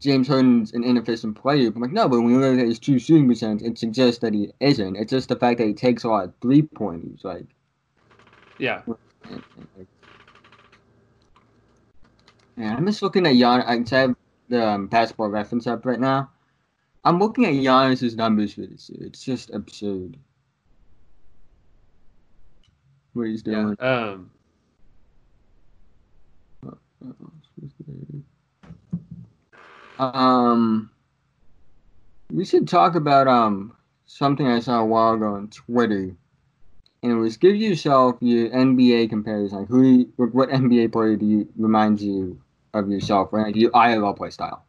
James 0.01 0.27
Harden's 0.27 0.73
an 0.73 0.83
inefficient 0.83 1.37
player. 1.41 1.71
But 1.71 1.77
I'm 1.77 1.83
like, 1.83 1.93
no, 1.93 2.09
but 2.09 2.21
when 2.21 2.31
you 2.31 2.41
look 2.41 2.59
at 2.59 2.67
his 2.67 2.79
true 2.79 2.99
shooting 2.99 3.29
percentage, 3.29 3.63
it 3.63 3.79
suggests 3.79 4.21
that 4.21 4.35
he 4.35 4.51
isn't. 4.61 4.97
It's 4.97 5.11
just 5.11 5.29
the 5.29 5.37
fact 5.37 5.59
that 5.59 5.67
he 5.67 5.75
takes 5.75 6.05
a 6.05 6.09
lot 6.09 6.25
of 6.25 6.35
three 6.43 6.63
pointers. 6.63 7.21
Like, 7.23 7.47
yeah, 8.59 8.83
like- 8.87 9.87
yeah, 12.57 12.75
I'm 12.77 12.87
just 12.87 13.03
looking 13.03 13.27
at 13.27 13.37
Gian. 13.37 13.63
I 13.63 13.97
have 13.97 14.17
the 14.49 14.67
um, 14.69 14.87
basketball 14.89 15.29
reference 15.29 15.67
up 15.67 15.87
right 15.87 16.01
now. 16.01 16.31
I'm 17.05 17.19
looking 17.19 17.47
at 17.47 17.55
Giannis's 17.55 18.17
numbers 18.17 18.55
for 18.55 18.63
this 18.63 18.91
year. 18.91 19.07
It's 19.07 19.25
just 19.25 19.51
absurd. 19.51 20.19
What 23.13 23.27
he's 23.27 23.43
yeah. 23.45 23.55
doing. 23.55 23.77
Um, 23.81 24.31
Um, 30.01 30.91
we 32.33 32.47
should 32.47 32.67
talk 32.67 32.95
about 32.95 33.29
um 33.29 33.77
something 34.07 34.47
I 34.47 34.61
saw 34.61 34.81
a 34.81 34.87
while 34.87 35.15
ago 35.15 35.35
on 35.35 35.49
Twitter, 35.49 36.17
and 37.03 37.13
it 37.13 37.17
was 37.17 37.37
give 37.37 37.57
yourself 37.57 38.17
your 38.21 38.49
NBA 38.49 39.11
comparison. 39.11 39.59
Like 39.59 39.69
who, 39.69 39.83
you, 39.83 40.13
what 40.17 40.49
NBA 40.49 40.93
player 40.93 41.17
do 41.17 41.27
you 41.27 41.49
reminds 41.57 42.03
you 42.03 42.41
of 42.73 42.91
yourself? 42.91 43.31
Right, 43.33 43.47
like 43.47 43.57
your 43.57 43.71
IRL 43.73 44.17
play 44.17 44.31
style. 44.31 44.65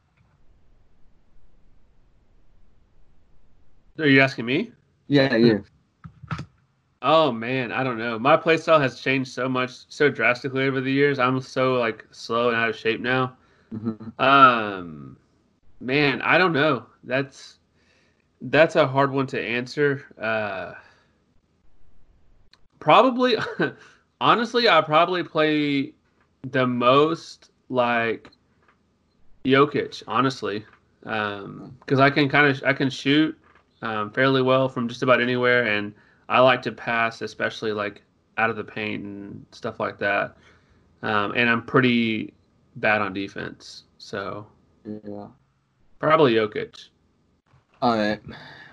are 4.00 4.08
you 4.08 4.20
asking 4.20 4.46
me? 4.46 4.72
Yeah, 5.08 5.36
yeah. 5.36 5.60
Oh 7.02 7.32
man, 7.32 7.72
I 7.72 7.84
don't 7.84 7.98
know. 7.98 8.20
My 8.20 8.38
playstyle 8.38 8.80
has 8.80 9.00
changed 9.00 9.32
so 9.32 9.50
much, 9.50 9.72
so 9.90 10.10
drastically 10.10 10.66
over 10.66 10.82
the 10.82 10.92
years. 10.92 11.18
I'm 11.20 11.40
so 11.42 11.74
like 11.76 12.06
slow 12.12 12.50
and 12.50 12.58
out 12.58 12.70
of 12.70 12.76
shape 12.76 13.02
now. 13.02 13.36
Mhm. 13.74 14.20
Um, 14.20 15.18
man, 15.80 16.22
I 16.22 16.38
don't 16.38 16.54
know. 16.54 16.86
That's 17.04 17.58
that's 18.42 18.76
a 18.76 18.88
hard 18.88 19.12
one 19.12 19.26
to 19.28 19.42
answer. 19.42 20.06
Uh, 20.22 20.74
probably, 22.80 23.36
honestly, 24.22 24.70
I 24.70 24.82
probably 24.82 25.24
play 25.24 25.94
the 26.52 26.68
most 26.68 27.50
like 27.70 28.30
Jokic. 29.46 30.04
Honestly, 30.08 30.66
because 31.02 32.00
I 32.00 32.12
can 32.12 32.30
kind 32.30 32.48
of 32.48 32.64
I 32.64 32.74
can 32.74 32.92
shoot 32.92 33.36
um, 33.82 34.12
fairly 34.12 34.44
well 34.44 34.70
from 34.70 34.88
just 34.88 35.02
about 35.02 35.20
anywhere, 35.20 35.64
and 35.66 35.94
I 36.32 36.40
like 36.40 36.62
to 36.62 36.72
pass, 36.72 37.22
especially 37.22 37.74
like 37.74 38.02
out 38.38 38.50
of 38.50 38.56
the 38.56 38.64
paint 38.64 39.04
and 39.04 39.46
stuff 39.52 39.82
like 39.82 40.00
that. 40.00 40.38
Um, 41.04 41.34
and 41.36 41.50
I'm 41.50 41.62
pretty 41.64 42.34
bad 42.78 43.02
on 43.02 43.12
defense, 43.14 43.84
so 43.98 44.48
Yeah. 44.86 45.28
probably 46.00 46.36
Jokic. 46.36 46.88
All 47.82 47.98
right. 47.98 48.22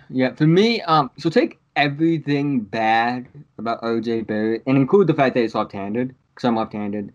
Yeah, 0.09 0.35
for 0.35 0.47
me, 0.47 0.83
um, 0.83 1.11
so 1.18 1.29
take 1.31 1.59
everything 1.75 2.61
bad 2.61 3.27
about 3.59 3.83
RJ 3.83 4.21
Barrett 4.27 4.62
and 4.66 4.77
include 4.77 5.09
the 5.09 5.14
fact 5.14 5.35
that 5.35 5.40
he's 5.40 5.57
left-handed, 5.57 6.14
because 6.35 6.47
I'm 6.47 6.55
left-handed. 6.55 7.12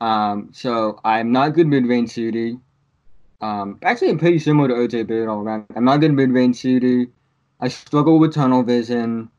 Um, 0.00 0.48
so 0.52 0.98
I'm 1.04 1.30
not 1.30 1.48
a 1.48 1.50
good 1.52 1.68
mid-range 1.68 2.10
shooter. 2.12 2.56
Um, 3.40 3.78
actually, 3.82 4.10
I'm 4.10 4.18
pretty 4.18 4.40
similar 4.40 4.68
to 4.68 4.74
RJ 4.74 5.06
Barrett 5.06 5.28
all 5.28 5.40
around. 5.40 5.66
I'm 5.76 5.84
not 5.84 5.96
a 5.96 5.98
good 6.00 6.14
mid-range 6.14 6.56
shooter. 6.56 7.06
I 7.60 7.68
struggle 7.68 8.18
with 8.18 8.34
tunnel 8.34 8.64
vision. 8.64 9.30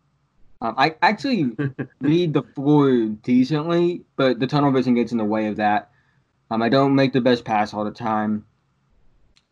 Um, 0.62 0.76
I 0.78 0.96
actually 1.02 1.52
read 2.02 2.34
the 2.34 2.44
floor 2.44 3.08
decently, 3.08 4.04
but 4.16 4.40
the 4.40 4.48
tunnel 4.48 4.72
vision 4.72 4.96
gets 4.96 5.12
in 5.12 5.18
the 5.18 5.26
way 5.26 5.48
of 5.48 5.58
that. 5.58 5.92
Um, 6.50 6.62
I 6.62 6.70
don't 6.70 6.96
make 6.96 7.14
the 7.14 7.22
best 7.22 7.44
pass 7.44 7.74
all 7.74 7.84
the 7.84 7.92
time. 7.92 8.46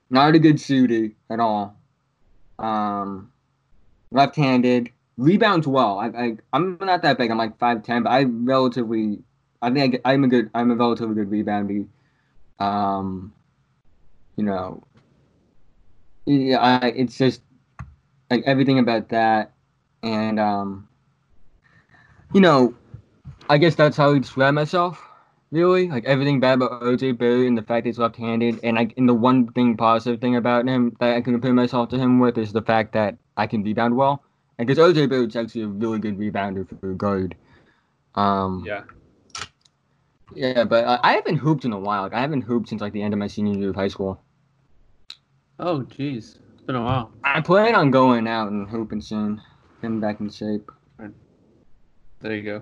Not 0.10 0.36
a 0.36 0.39
good 0.39 0.60
shooter 0.60 1.12
at 1.30 1.39
all. 1.39 1.76
Um, 2.60 3.32
left-handed, 4.12 4.92
rebounds 5.18 5.68
well. 5.68 6.00
I, 6.00 6.08
I 6.08 6.38
I'm 6.54 6.78
not 6.80 7.02
that 7.02 7.18
big. 7.18 7.32
I'm 7.32 7.38
like 7.38 7.58
five 7.58 7.84
ten, 7.84 8.04
but 8.04 8.12
I 8.12 8.24
relatively. 8.24 9.20
I 9.62 9.72
think 9.72 10.00
I 10.06 10.13
I'm 10.13 10.24
a 10.24 10.28
good. 10.28 10.50
I'm 10.54 10.72
a 10.72 10.76
relatively 10.76 11.16
good 11.16 11.30
rebounder. 11.30 11.88
Um, 12.60 13.34
you 14.36 14.44
know. 14.44 14.84
Yeah, 16.26 16.60
I, 16.60 16.88
it's 16.88 17.18
just 17.18 17.42
like 18.30 18.44
everything 18.46 18.80
about 18.80 19.10
that, 19.10 19.52
and 20.04 20.39
um, 20.39 20.88
you 22.34 22.41
know, 22.41 22.74
I 23.50 23.58
guess 23.58 23.76
that's 23.76 23.98
how 23.98 24.13
I 24.13 24.19
describe 24.19 24.54
myself. 24.54 25.02
Really, 25.52 25.88
like 25.88 26.06
everything 26.06 26.39
bad 26.39 26.56
about 26.56 26.82
RJ 26.82 27.17
Barrett 27.17 27.48
and 27.48 27.58
the 27.58 27.62
fact 27.62 27.86
he's 27.86 28.00
left-handed, 28.00 28.60
and 28.63 28.76
like, 28.76 28.93
and 28.98 29.08
the 29.08 29.13
one 29.13 29.52
thing 29.52 29.78
positive 29.78 30.19
thing 30.19 30.36
about 30.36 30.67
him 30.67 30.96
that 31.00 31.15
I 31.15 31.22
can 31.22 31.34
compare 31.34 31.54
myself 31.54 31.89
to 31.89 31.98
him 32.00 32.19
with 32.19 32.38
is 32.39 32.52
the 32.52 32.62
fact 32.62 32.93
that 32.93 33.17
I 33.38 33.46
can 33.46 33.63
rebound 33.63 33.96
well. 33.96 34.24
And 34.58 34.67
because 34.67 34.80
RJ 34.80 35.10
Barrett's 35.10 35.36
actually 35.36 35.62
a 35.62 35.67
really 35.67 36.00
good 36.00 36.17
rebounder 36.17 36.67
for 36.67 36.91
a 36.91 36.96
guard. 36.96 37.36
Um, 38.15 38.63
Yeah. 38.65 38.84
yeah, 40.34 40.63
but 40.63 40.86
uh, 40.86 41.00
I 41.04 41.13
haven't 41.13 41.38
hooped 41.38 41.65
in 41.65 41.74
a 41.74 41.80
while. 41.80 42.04
Like, 42.04 42.13
I 42.13 42.22
haven't 42.22 42.41
hooped 42.41 42.69
since 42.69 42.82
like 42.82 42.93
the 42.93 43.02
end 43.04 43.13
of 43.13 43.19
my 43.19 43.28
senior 43.28 43.60
year 43.60 43.69
of 43.69 43.76
high 43.76 43.88
school. 43.88 44.24
Oh, 45.60 45.82
jeez, 45.82 46.39
it's 46.54 46.62
been 46.65 46.76
a 46.76 46.84
while. 46.84 47.12
I 47.24 47.41
plan 47.41 47.76
on 47.76 47.91
going 47.91 48.28
out 48.28 48.52
and 48.52 48.67
hooping 48.67 49.02
soon, 49.02 49.41
getting 49.82 50.00
back 50.00 50.19
in 50.19 50.30
shape. 50.30 50.72
There 52.24 52.34
you 52.34 52.42
go. 52.42 52.62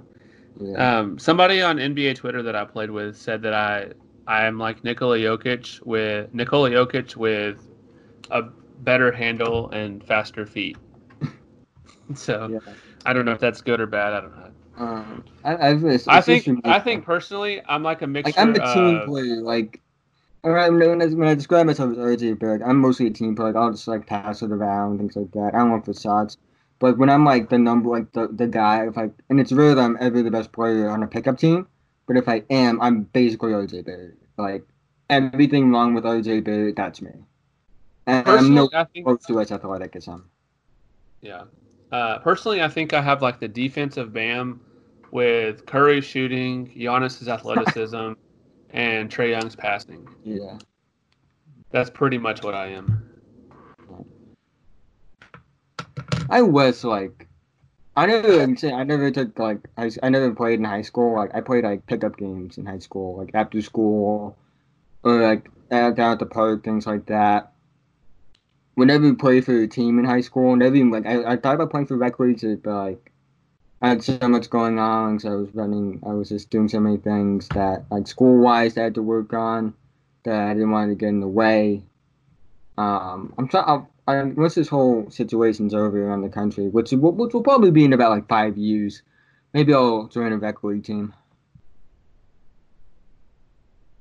Yeah. 0.60 1.00
Um, 1.00 1.20
somebody 1.20 1.62
on 1.62 1.78
NBA 1.78 2.16
Twitter 2.16 2.42
that 2.44 2.56
I 2.56 2.66
played 2.66 2.90
with 2.90 3.16
said 3.16 3.44
that 3.44 3.54
I 3.54 3.92
I 4.28 4.46
am 4.46 4.58
like 4.58 4.84
Nikola 4.84 5.18
Jokic 5.18 5.86
with 5.86 6.34
Nikola 6.34 6.72
Jokic 6.72 7.16
with 7.16 7.68
a 8.32 8.42
better 8.80 9.12
handle 9.12 9.70
and 9.70 10.04
faster 10.04 10.46
feet. 10.46 10.78
so 12.16 12.50
yeah. 12.52 12.74
I 13.06 13.14
don't 13.14 13.26
know 13.26 13.34
if 13.34 13.40
that's 13.40 13.62
good 13.62 13.80
or 13.80 13.88
bad. 13.88 14.14
I 14.14 14.22
don't 14.22 14.36
know. 14.36 14.52
Um, 14.78 15.26
I, 15.44 15.70
I've, 15.70 15.84
it's, 15.86 16.08
I 16.08 16.18
it's 16.18 16.26
think 16.26 16.62
I 16.66 16.80
think 16.80 17.06
personally 17.06 17.62
I'm 17.70 17.84
like 17.84 18.02
a 18.02 18.08
mixture. 18.08 18.32
like 18.32 18.40
I'm 18.40 18.56
a 18.56 18.74
team 18.74 18.96
of, 18.98 19.08
player. 19.08 19.42
Like, 19.42 19.80
all 20.44 20.52
right, 20.52 20.72
when 20.72 21.02
I, 21.02 21.06
when 21.06 21.28
I 21.28 21.36
describe 21.36 21.68
myself 21.68 21.92
as 21.92 21.98
RJ 21.98 22.40
Barrett, 22.40 22.64
I'm 22.66 22.80
mostly 22.80 23.06
a 23.06 23.12
team 23.12 23.36
player. 23.36 23.54
Like, 23.54 23.62
I'll 23.62 23.72
just 23.72 23.88
like 23.88 24.08
pass 24.08 24.42
it 24.42 24.52
around, 24.52 24.98
things 24.98 25.16
like 25.16 25.32
that. 25.34 25.52
I 25.54 25.60
don't 25.60 25.72
look 25.72 25.86
for 25.86 25.94
shots. 25.94 26.38
But 26.82 26.98
when 26.98 27.12
I'm 27.12 27.24
like 27.24 27.50
the 27.50 27.60
number, 27.60 27.90
like 27.92 28.12
the, 28.14 28.28
the 28.28 28.48
guy, 28.48 28.88
if 28.88 28.98
I 28.98 29.12
and 29.30 29.40
it's 29.40 29.52
rare 29.52 29.76
that 29.76 29.82
I'm 29.82 29.98
ever 30.02 30.24
the 30.24 30.32
best 30.32 30.52
player 30.52 30.90
on 30.90 31.04
a 31.04 31.08
pickup 31.08 31.38
team. 31.38 31.68
But 32.08 32.18
if 32.18 32.28
I 32.28 32.44
am, 32.50 32.82
I'm 32.82 33.04
basically 33.04 33.52
RJ 33.52 33.86
Barrett. 33.86 34.18
Like 34.36 34.66
everything 35.08 35.72
wrong 35.72 35.94
with 35.94 36.06
RJ 36.06 36.44
Barrett, 36.44 36.76
that's 36.76 37.00
me. 37.00 37.12
And 38.08 38.18
I'm 38.18 38.24
personally, 38.24 38.56
no 38.56 38.70
I 38.74 38.84
think 38.86 39.06
close 39.06 39.24
to 39.28 39.40
as 39.40 39.52
athletic 39.52 39.96
as 39.96 40.06
him. 40.06 40.26
Yeah. 41.22 41.44
Uh, 41.92 42.18
personally, 42.18 42.64
I 42.64 42.68
think 42.68 42.94
I 42.94 43.02
have 43.02 43.22
like 43.22 43.40
the 43.40 43.48
defensive 43.48 44.12
BAM 44.12 44.60
with 45.12 45.68
Curry 45.68 46.02
shooting, 46.02 46.74
Giannis's 46.76 47.28
athleticism, 47.28 48.14
and 48.72 49.08
Trae 49.08 49.30
Young's 49.30 49.56
passing. 49.56 50.08
Yeah. 50.24 50.58
That's 51.70 51.92
pretty 51.92 52.18
much 52.18 52.44
what 52.44 52.56
I 52.56 52.70
am. 52.70 53.01
I 56.32 56.42
was 56.42 56.86
like, 56.86 57.28
I 57.98 58.06
never, 58.06 58.42
I 58.42 58.84
never 58.86 59.12
took 59.12 59.38
like, 59.38 59.68
I, 59.78 59.92
I 60.02 60.08
never 60.08 60.34
played 60.34 60.60
in 60.60 60.66
high 60.66 60.82
school. 60.82 61.14
Like, 61.16 61.36
I 61.36 61.42
played 61.42 61.66
like 61.66 61.86
pickup 61.88 62.18
games 62.18 62.58
in 62.58 62.66
high 62.66 62.80
school, 62.80 63.18
like 63.18 63.32
after 63.34 63.62
school, 63.62 64.38
or 65.04 65.22
like 65.22 65.50
out 65.72 65.96
down 65.96 66.14
at 66.14 66.20
the 66.20 66.26
park, 66.26 66.64
things 66.64 66.88
like 66.88 67.08
that. 67.08 67.52
Whenever 68.76 69.08
you 69.08 69.16
play 69.18 69.42
for 69.42 69.62
a 69.62 69.68
team 69.68 70.00
in 70.00 70.06
high 70.06 70.22
school, 70.22 70.56
never 70.56 70.74
even 70.74 70.90
like, 70.90 71.06
I, 71.06 71.34
I 71.34 71.36
thought 71.36 71.56
about 71.56 71.70
playing 71.70 71.88
for 71.88 71.98
rec 71.98 72.18
but 72.18 72.66
like, 72.66 73.12
I 73.82 73.90
had 73.90 74.04
so 74.04 74.18
much 74.30 74.50
going 74.50 74.80
on, 74.80 75.20
so 75.20 75.32
I 75.34 75.36
was 75.36 75.54
running, 75.54 76.00
I 76.06 76.14
was 76.14 76.30
just 76.30 76.50
doing 76.50 76.70
so 76.70 76.80
many 76.80 76.98
things 76.98 77.50
that, 77.50 77.84
like, 77.90 78.08
school 78.08 78.40
wise, 78.40 78.78
I 78.78 78.84
had 78.84 78.96
to 78.96 79.02
work 79.02 79.34
on 79.34 79.74
that 80.24 80.48
I 80.48 80.54
didn't 80.54 80.72
want 80.72 80.92
to 80.92 80.96
get 80.96 81.10
in 81.10 81.20
the 81.20 81.28
way. 81.28 81.82
Um, 82.78 83.34
I'm 83.38 83.48
trying. 83.48 83.88
I, 84.08 84.24
once 84.24 84.56
this 84.56 84.68
whole 84.68 85.10
situation's 85.10 85.74
over 85.74 86.08
around 86.08 86.22
the 86.22 86.30
country, 86.30 86.68
which 86.68 86.92
will- 86.92 87.14
which 87.14 87.34
will 87.34 87.44
probably 87.44 87.72
be 87.72 87.86
in 87.86 87.94
about 87.94 88.12
like 88.12 88.28
five 88.28 88.58
years, 88.58 89.04
maybe 89.54 89.74
I'll 89.74 90.08
join 90.08 90.32
a 90.34 90.38
rec 90.38 90.64
league 90.64 90.84
team. 90.84 91.14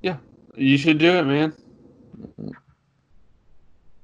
Yeah, 0.01 0.17
you 0.55 0.77
should 0.77 0.97
do 0.97 1.11
it, 1.11 1.25
man. 1.25 1.53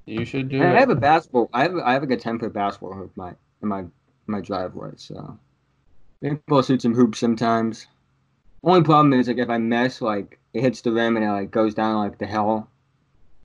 You 0.06 0.24
should 0.26 0.50
do 0.50 0.62
And 0.62 0.72
it. 0.72 0.76
I 0.76 0.80
have 0.80 0.90
a 0.90 0.96
basketball. 0.96 1.50
I 1.54 1.64
have 1.64 1.76
I 1.78 1.94
have 1.94 2.04
like 2.04 2.12
a 2.12 2.18
ten 2.18 2.40
foot 2.40 2.54
basketball 2.54 2.94
hoop 2.94 3.12
in 3.16 3.22
my 3.22 3.36
in 3.62 3.68
my 3.68 3.86
my 4.28 4.42
driveway. 4.42 4.92
So 4.96 5.38
maybe 6.22 6.40
I'll 6.50 6.62
shoot 6.62 6.82
some 6.82 6.94
hoops 6.94 7.20
sometimes. 7.20 7.88
Only 8.64 8.84
problem 8.84 9.14
is 9.14 9.28
like 9.28 9.38
if 9.38 9.50
I 9.50 9.58
miss, 9.58 10.02
like 10.02 10.40
it 10.54 10.62
hits 10.62 10.82
the 10.82 10.92
rim 10.92 11.18
and 11.18 11.26
it 11.26 11.30
like 11.32 11.52
goes 11.52 11.74
down 11.74 11.98
like 11.98 12.20
the 12.20 12.28
hell 12.28 12.70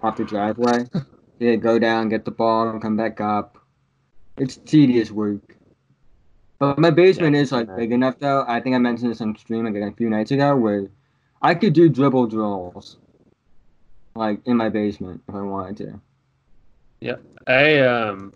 off 0.02 0.16
the 0.16 0.24
driveway. 0.24 0.84
yeah, 1.38 1.56
go 1.56 1.78
down, 1.78 2.08
get 2.08 2.24
the 2.24 2.30
ball, 2.30 2.68
and 2.68 2.80
come 2.80 2.96
back 2.96 3.20
up. 3.20 3.58
It's 4.36 4.56
tedious 4.56 5.10
work. 5.10 5.56
But 6.58 6.78
my 6.78 6.90
basement 6.90 7.34
is 7.34 7.50
like 7.52 7.74
big 7.76 7.92
enough 7.92 8.18
though. 8.20 8.44
I 8.46 8.60
think 8.60 8.76
I 8.76 8.78
mentioned 8.78 9.10
this 9.10 9.20
on 9.20 9.36
stream 9.36 9.64
like 9.64 9.74
a 9.74 9.96
few 9.96 10.08
nights 10.08 10.30
ago 10.30 10.56
where 10.56 10.88
I 11.42 11.54
could 11.54 11.72
do 11.72 11.88
dribble 11.88 12.28
drills 12.28 12.98
like 14.14 14.40
in 14.46 14.56
my 14.56 14.68
basement 14.68 15.22
if 15.28 15.34
I 15.34 15.40
wanted 15.42 15.76
to. 15.78 16.00
Yep. 17.00 17.22
I 17.48 17.78
um, 17.80 18.32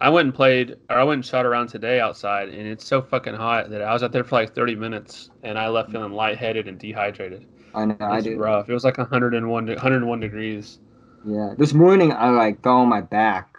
I 0.00 0.08
went 0.10 0.26
and 0.26 0.34
played, 0.34 0.76
or 0.88 0.96
I 0.98 1.02
went 1.02 1.18
and 1.18 1.26
shot 1.26 1.44
around 1.44 1.68
today 1.68 1.98
outside, 1.98 2.48
and 2.50 2.66
it's 2.68 2.86
so 2.86 3.02
fucking 3.02 3.34
hot 3.34 3.70
that 3.70 3.82
I 3.82 3.92
was 3.92 4.02
out 4.04 4.12
there 4.12 4.22
for 4.22 4.36
like 4.36 4.54
30 4.54 4.76
minutes, 4.76 5.30
and 5.42 5.58
I 5.58 5.68
left 5.68 5.90
feeling 5.90 6.12
lightheaded 6.12 6.68
and 6.68 6.78
dehydrated. 6.78 7.46
I 7.74 7.86
know 7.86 7.96
I 8.00 8.18
It's 8.18 8.26
do. 8.26 8.36
rough. 8.38 8.68
It 8.68 8.72
was 8.72 8.84
like 8.84 8.98
101, 8.98 9.66
101 9.66 10.20
degrees. 10.20 10.78
Yeah, 11.24 11.54
this 11.58 11.72
morning 11.74 12.12
I 12.12 12.30
like 12.30 12.62
fell 12.62 12.78
on 12.78 12.88
my 12.88 13.00
back. 13.00 13.58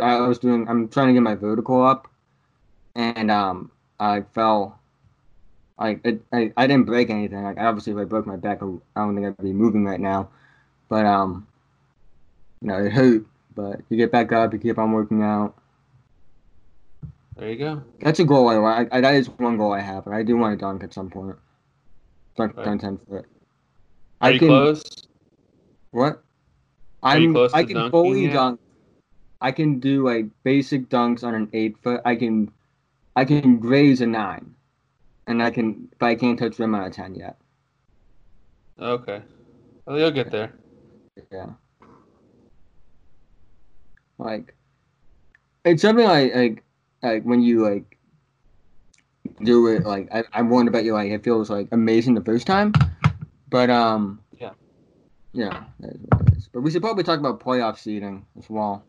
I 0.00 0.20
was 0.20 0.38
doing. 0.38 0.68
I'm 0.68 0.88
trying 0.88 1.08
to 1.08 1.12
get 1.14 1.22
my 1.22 1.34
vertical 1.34 1.84
up, 1.84 2.08
and 2.94 3.30
um, 3.30 3.70
I 3.98 4.22
fell. 4.34 4.78
Like 5.78 6.00
it, 6.04 6.22
I, 6.32 6.52
I 6.56 6.66
didn't 6.66 6.86
break 6.86 7.10
anything. 7.10 7.42
Like 7.42 7.58
obviously, 7.58 7.92
if 7.92 7.98
I 7.98 8.04
broke 8.04 8.26
my 8.26 8.36
back, 8.36 8.62
I 8.62 8.66
don't 8.96 9.14
think 9.14 9.26
I'd 9.26 9.42
be 9.42 9.52
moving 9.52 9.84
right 9.84 10.00
now. 10.00 10.28
But 10.88 11.04
um, 11.06 11.46
you 12.62 12.68
know, 12.68 12.84
it 12.84 12.92
hurt. 12.92 13.24
But 13.54 13.80
you 13.88 13.96
get 13.96 14.12
back 14.12 14.32
up, 14.32 14.52
you 14.52 14.58
keep 14.58 14.78
on 14.78 14.92
working 14.92 15.22
out. 15.22 15.54
There 17.36 17.50
you 17.50 17.56
go. 17.56 17.82
That's 18.00 18.18
a 18.20 18.24
goal 18.24 18.48
I 18.48 18.58
want. 18.58 18.88
I, 18.92 19.00
that 19.00 19.14
is 19.14 19.28
one 19.28 19.58
goal 19.58 19.72
I 19.72 19.80
have. 19.80 20.04
But 20.04 20.14
I 20.14 20.22
do 20.22 20.36
want 20.36 20.58
to 20.58 20.62
dunk 20.62 20.82
at 20.84 20.94
some 20.94 21.10
point. 21.10 21.36
Dunk, 22.36 22.56
Right. 22.56 22.64
dunk 22.64 22.80
ten 22.80 22.98
foot. 22.98 23.26
Are 24.20 24.28
I 24.28 24.32
you 24.32 24.38
can. 24.38 24.48
close? 24.48 24.82
What? 25.90 26.22
I'm. 27.06 27.36
I 27.54 27.64
can 27.64 27.90
fully 27.90 28.24
yet? 28.24 28.32
dunk. 28.32 28.60
I 29.40 29.52
can 29.52 29.80
do 29.80 30.04
like 30.04 30.26
basic 30.42 30.88
dunks 30.88 31.22
on 31.22 31.34
an 31.34 31.48
eight 31.52 31.76
foot. 31.82 32.00
I 32.04 32.16
can, 32.16 32.50
I 33.14 33.24
can 33.24 33.58
graze 33.58 34.00
a 34.00 34.06
nine, 34.06 34.54
and 35.26 35.42
I 35.42 35.50
can, 35.50 35.88
but 35.98 36.06
I 36.06 36.14
can't 36.14 36.38
touch 36.38 36.58
rim 36.58 36.74
on 36.74 36.82
a 36.82 36.90
ten 36.90 37.14
yet. 37.14 37.36
Okay. 38.80 39.22
Well, 39.84 39.98
you'll 39.98 40.10
get 40.10 40.30
there. 40.30 40.52
Yeah. 41.30 41.50
Like, 44.18 44.54
it's 45.64 45.82
something 45.82 46.06
like 46.06 46.34
like 46.34 46.64
like 47.02 47.22
when 47.22 47.42
you 47.42 47.62
like 47.62 47.98
do 49.42 49.68
it. 49.68 49.84
Like 49.84 50.08
I, 50.12 50.24
I 50.32 50.42
wonder 50.42 50.70
about 50.70 50.84
you. 50.84 50.94
Like 50.94 51.10
it 51.10 51.22
feels 51.22 51.50
like 51.50 51.68
amazing 51.72 52.14
the 52.14 52.24
first 52.24 52.46
time, 52.46 52.72
but 53.48 53.70
um. 53.70 54.20
Yeah. 55.36 55.64
Yeah, 55.80 55.90
that 55.90 55.94
is 55.94 56.00
what 56.08 56.20
it 56.28 56.36
is. 56.36 56.48
But 56.52 56.62
we 56.62 56.70
should 56.70 56.82
probably 56.82 57.04
talk 57.04 57.18
about 57.18 57.40
playoff 57.40 57.78
seeding 57.78 58.24
as 58.38 58.48
well. 58.48 58.84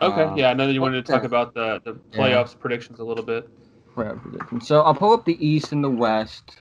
Okay. 0.00 0.22
Um, 0.22 0.36
yeah, 0.36 0.50
I 0.50 0.54
know 0.54 0.66
that 0.66 0.72
you 0.72 0.80
wanted 0.80 1.04
to 1.04 1.12
talk 1.12 1.24
about 1.24 1.52
the 1.52 1.80
the 1.84 1.98
Yeah. 2.12 2.18
playoffs 2.18 2.58
predictions 2.58 3.00
a 3.00 3.04
little 3.04 3.24
bit. 3.24 3.48
playoff 3.94 4.22
predictions. 4.22 4.66
So 4.68 4.82
I'll 4.82 4.94
pull 4.94 5.12
up 5.12 5.24
the 5.24 5.44
East 5.44 5.72
and 5.72 5.82
the 5.82 5.90
West. 5.90 6.58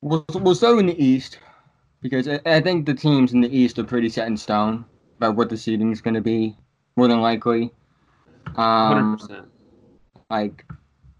We'll, 0.00 0.24
we'll 0.32 0.54
start 0.54 0.78
in 0.78 0.86
the 0.86 1.04
East 1.04 1.38
because 2.00 2.26
I, 2.28 2.40
I 2.46 2.60
think 2.60 2.86
the 2.86 2.94
teams 2.94 3.32
in 3.34 3.40
the 3.42 3.54
East 3.54 3.78
are 3.78 3.84
pretty 3.84 4.08
set 4.08 4.28
in 4.28 4.36
stone 4.36 4.86
about 5.18 5.36
what 5.36 5.50
the 5.50 5.56
seeding 5.58 5.92
is 5.92 6.00
going 6.00 6.14
to 6.14 6.22
be, 6.22 6.56
more 6.96 7.08
than 7.08 7.20
likely. 7.20 7.72
Hundred 8.56 9.00
Um, 9.00 9.16
percent. 9.18 9.48
like, 10.30 10.64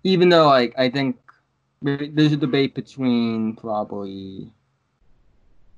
even 0.04 0.30
though 0.30 0.46
like 0.46 0.72
I 0.78 0.88
think 0.88 1.18
there's 1.82 2.32
a 2.32 2.36
debate 2.36 2.74
between 2.74 3.56
probably 3.56 4.52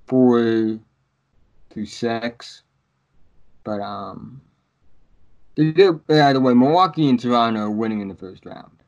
four 0.07 0.79
to 1.71 1.87
six, 1.87 2.63
but 3.65 3.81
um, 3.81 4.41
either 5.57 5.93
way, 6.09 6.55
Milwaukee 6.55 7.09
and 7.09 7.21
Toronto 7.21 7.61
are 7.61 7.71
winning 7.71 8.01
in 8.01 8.09
the 8.09 8.15
first 8.15 8.45
round. 8.45 8.83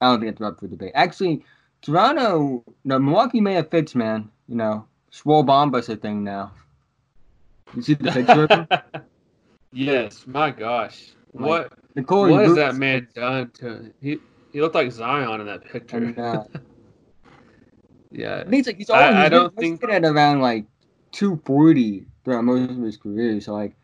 I 0.00 0.06
don't 0.06 0.20
think 0.20 0.32
it's 0.32 0.40
up 0.40 0.60
for 0.60 0.68
debate. 0.68 0.92
Actually, 0.94 1.44
Toronto, 1.82 2.64
no, 2.84 2.98
Milwaukee 2.98 3.40
may 3.40 3.54
have 3.54 3.70
fits, 3.70 3.94
man. 3.94 4.30
You 4.48 4.56
know, 4.56 4.86
Swole 5.10 5.44
Bamba's 5.44 5.88
a 5.88 5.96
thing 5.96 6.24
now. 6.24 6.52
You 7.74 7.82
see 7.82 7.94
the 7.94 8.10
picture 8.10 9.04
yes. 9.72 10.26
My 10.26 10.50
gosh. 10.50 11.10
What 11.32 11.72
Nicole 11.94 12.30
what 12.30 12.44
has 12.46 12.54
that 12.54 12.76
man 12.76 13.06
done 13.14 13.50
to 13.54 13.92
he? 14.00 14.18
He 14.52 14.60
looked 14.60 14.74
like 14.74 14.90
Zion 14.92 15.40
in 15.40 15.46
that 15.46 15.64
picture. 15.64 15.96
And, 15.98 16.16
yeah. 18.10 18.42
I 18.46 18.48
think 18.48 18.54
it's 18.60 18.66
like 18.68 18.76
he's 18.76 18.90
I- 18.90 19.02
always 19.02 19.16
I 19.16 19.22
he's 19.24 19.30
don't 19.30 19.56
think- 19.56 19.84
at 19.84 20.04
around 20.04 20.40
like 20.40 20.64
240 21.12 22.06
throughout 22.24 22.44
most 22.44 22.70
of 22.70 22.78
his 22.78 22.96
career. 22.96 23.40
So 23.40 23.52
like, 23.54 23.74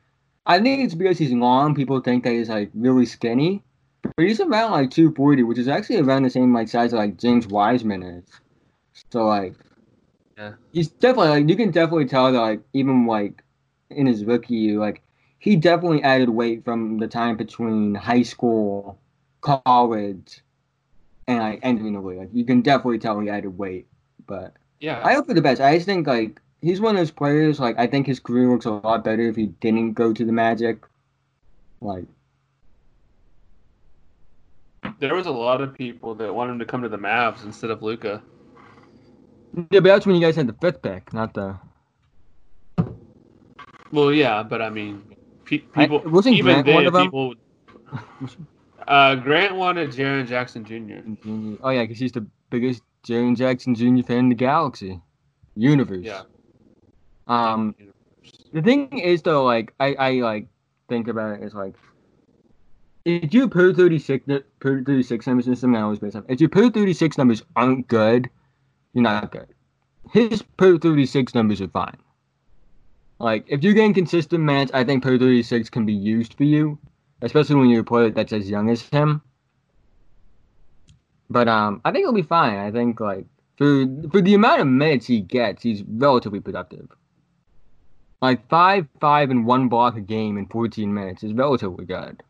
I 0.46 0.60
think 0.60 0.84
it's 0.84 0.94
because 0.94 1.18
he's 1.18 1.32
long. 1.32 1.74
People 1.74 2.00
think 2.00 2.24
that 2.24 2.32
he's 2.32 2.48
like 2.48 2.70
really 2.74 3.06
skinny, 3.06 3.62
but 4.02 4.24
he's 4.26 4.40
around 4.40 4.72
like 4.72 4.90
240, 4.90 5.42
which 5.42 5.58
is 5.58 5.68
actually 5.68 6.00
around 6.00 6.22
the 6.24 6.30
same 6.30 6.52
like 6.52 6.68
size 6.68 6.90
that 6.90 6.98
like 6.98 7.18
James 7.18 7.46
Wiseman 7.46 8.02
is. 8.02 8.24
So 9.10 9.24
like, 9.26 9.54
Yeah. 10.36 10.52
he's 10.72 10.88
definitely 10.88 11.28
like 11.30 11.48
you 11.48 11.56
can 11.56 11.70
definitely 11.70 12.06
tell 12.06 12.30
that 12.32 12.38
like 12.40 12.60
even 12.74 13.06
like 13.06 13.42
in 13.90 14.06
his 14.06 14.24
rookie 14.24 14.54
year, 14.54 14.78
like 14.78 15.02
he 15.38 15.56
definitely 15.56 16.02
added 16.02 16.28
weight 16.30 16.64
from 16.64 16.98
the 16.98 17.08
time 17.08 17.36
between 17.36 17.94
high 17.94 18.22
school, 18.22 18.98
college, 19.40 20.42
and 21.28 21.38
like 21.38 21.60
entering 21.62 21.92
the 21.94 22.00
league. 22.00 22.18
Like 22.18 22.30
you 22.32 22.44
can 22.44 22.60
definitely 22.60 22.98
tell 22.98 23.18
he 23.20 23.28
added 23.30 23.56
weight, 23.58 23.86
but. 24.26 24.54
Yeah. 24.80 25.00
I 25.02 25.14
hope 25.14 25.26
for 25.26 25.34
the 25.34 25.40
best. 25.40 25.60
I 25.60 25.74
just 25.76 25.86
think 25.86 26.06
like 26.06 26.40
he's 26.60 26.80
one 26.80 26.94
of 26.96 27.00
those 27.00 27.10
players. 27.10 27.58
Like 27.60 27.78
I 27.78 27.86
think 27.86 28.06
his 28.06 28.20
career 28.20 28.48
looks 28.50 28.66
a 28.66 28.70
lot 28.72 29.02
better 29.04 29.22
if 29.22 29.36
he 29.36 29.46
didn't 29.46 29.92
go 29.94 30.12
to 30.12 30.24
the 30.24 30.32
Magic. 30.32 30.84
Like 31.80 32.04
there 34.98 35.14
was 35.14 35.26
a 35.26 35.30
lot 35.30 35.60
of 35.60 35.74
people 35.74 36.14
that 36.16 36.34
wanted 36.34 36.52
him 36.52 36.58
to 36.58 36.66
come 36.66 36.82
to 36.82 36.88
the 36.88 36.98
Mavs 36.98 37.44
instead 37.44 37.70
of 37.70 37.82
Luka. 37.82 38.22
yeah, 39.54 39.80
but 39.80 39.84
that's 39.84 40.06
when 40.06 40.16
you 40.16 40.20
guys 40.20 40.36
had 40.36 40.46
the 40.46 40.56
fifth 40.60 40.82
pick, 40.82 41.12
not 41.12 41.32
the. 41.34 41.56
Well, 43.92 44.12
yeah, 44.12 44.42
but 44.42 44.60
I 44.60 44.70
mean, 44.70 45.02
pe- 45.44 45.62
I- 45.74 45.86
people 45.86 46.02
wasn't 46.10 46.36
even 46.36 46.62
Grant 46.62 46.74
one 46.74 46.86
of 46.86 46.92
them? 46.92 47.04
people. 47.06 47.34
Uh, 48.86 49.14
Grant 49.16 49.54
wanted 49.54 49.90
Jaren 49.90 50.26
Jackson 50.26 50.64
Jr. 50.64 51.58
Oh 51.62 51.70
yeah, 51.70 51.82
because 51.82 51.98
he's 51.98 52.12
the 52.12 52.26
biggest 52.50 52.82
Jaren 53.06 53.36
Jackson 53.36 53.74
Jr. 53.74 54.02
fan 54.06 54.18
in 54.18 54.28
the 54.28 54.34
galaxy, 54.34 55.00
universe. 55.54 56.04
Yeah. 56.04 56.22
Um, 57.26 57.74
the 58.52 58.62
thing 58.62 58.98
is 58.98 59.22
though, 59.22 59.44
like 59.44 59.74
I, 59.80 59.94
I 59.94 60.10
like 60.20 60.48
think 60.88 61.08
about 61.08 61.40
it 61.40 61.44
is 61.44 61.54
like 61.54 61.74
if 63.04 63.32
your 63.34 63.48
per 63.48 63.72
thirty 63.72 63.98
six 63.98 64.26
per 64.60 64.82
thirty 64.82 65.02
six 65.02 65.26
numbers 65.26 65.46
this 65.46 65.54
is 65.54 65.60
something 65.60 65.78
I 65.78 65.82
always 65.82 65.98
base 65.98 66.14
off. 66.14 66.24
If 66.28 66.40
your 66.40 66.50
per 66.50 66.70
thirty 66.70 66.92
six 66.92 67.18
numbers 67.18 67.42
aren't 67.56 67.88
good, 67.88 68.30
you're 68.92 69.02
not 69.02 69.30
good. 69.30 69.48
His 70.12 70.42
per 70.42 70.78
thirty 70.78 71.06
six 71.06 71.34
numbers 71.34 71.60
are 71.60 71.68
fine. 71.68 71.96
Like 73.18 73.44
if 73.48 73.62
you're 73.62 73.74
getting 73.74 73.94
consistent 73.94 74.44
minutes, 74.44 74.70
I 74.74 74.84
think 74.84 75.02
per 75.02 75.18
thirty 75.18 75.42
six 75.42 75.70
can 75.70 75.86
be 75.86 75.94
used 75.94 76.34
for 76.34 76.44
you, 76.44 76.78
especially 77.24 77.56
when 77.56 77.70
you're 77.70 77.80
a 77.80 77.84
player 77.84 78.10
that's 78.10 78.32
as 78.32 78.48
young 78.48 78.70
as 78.70 78.82
him. 78.82 79.22
But 81.30 81.48
um, 81.48 81.80
I 81.84 81.90
think 81.90 82.04
he'll 82.04 82.12
be 82.12 82.22
fine. 82.22 82.56
I 82.58 82.70
think 82.70 83.00
like 83.00 83.26
for 83.56 83.86
for 84.10 84.20
the 84.20 84.34
amount 84.34 84.60
of 84.60 84.66
minutes 84.66 85.06
he 85.06 85.20
gets, 85.20 85.62
he's 85.62 85.82
relatively 85.82 86.40
productive. 86.40 86.88
Like 88.20 88.48
five, 88.48 88.86
five, 89.00 89.30
and 89.30 89.46
one 89.46 89.68
block 89.68 89.96
a 89.96 90.00
game 90.00 90.38
in 90.38 90.46
14 90.46 90.92
minutes 90.92 91.22
is 91.24 91.32
relatively 91.32 91.84
good. 91.84 92.22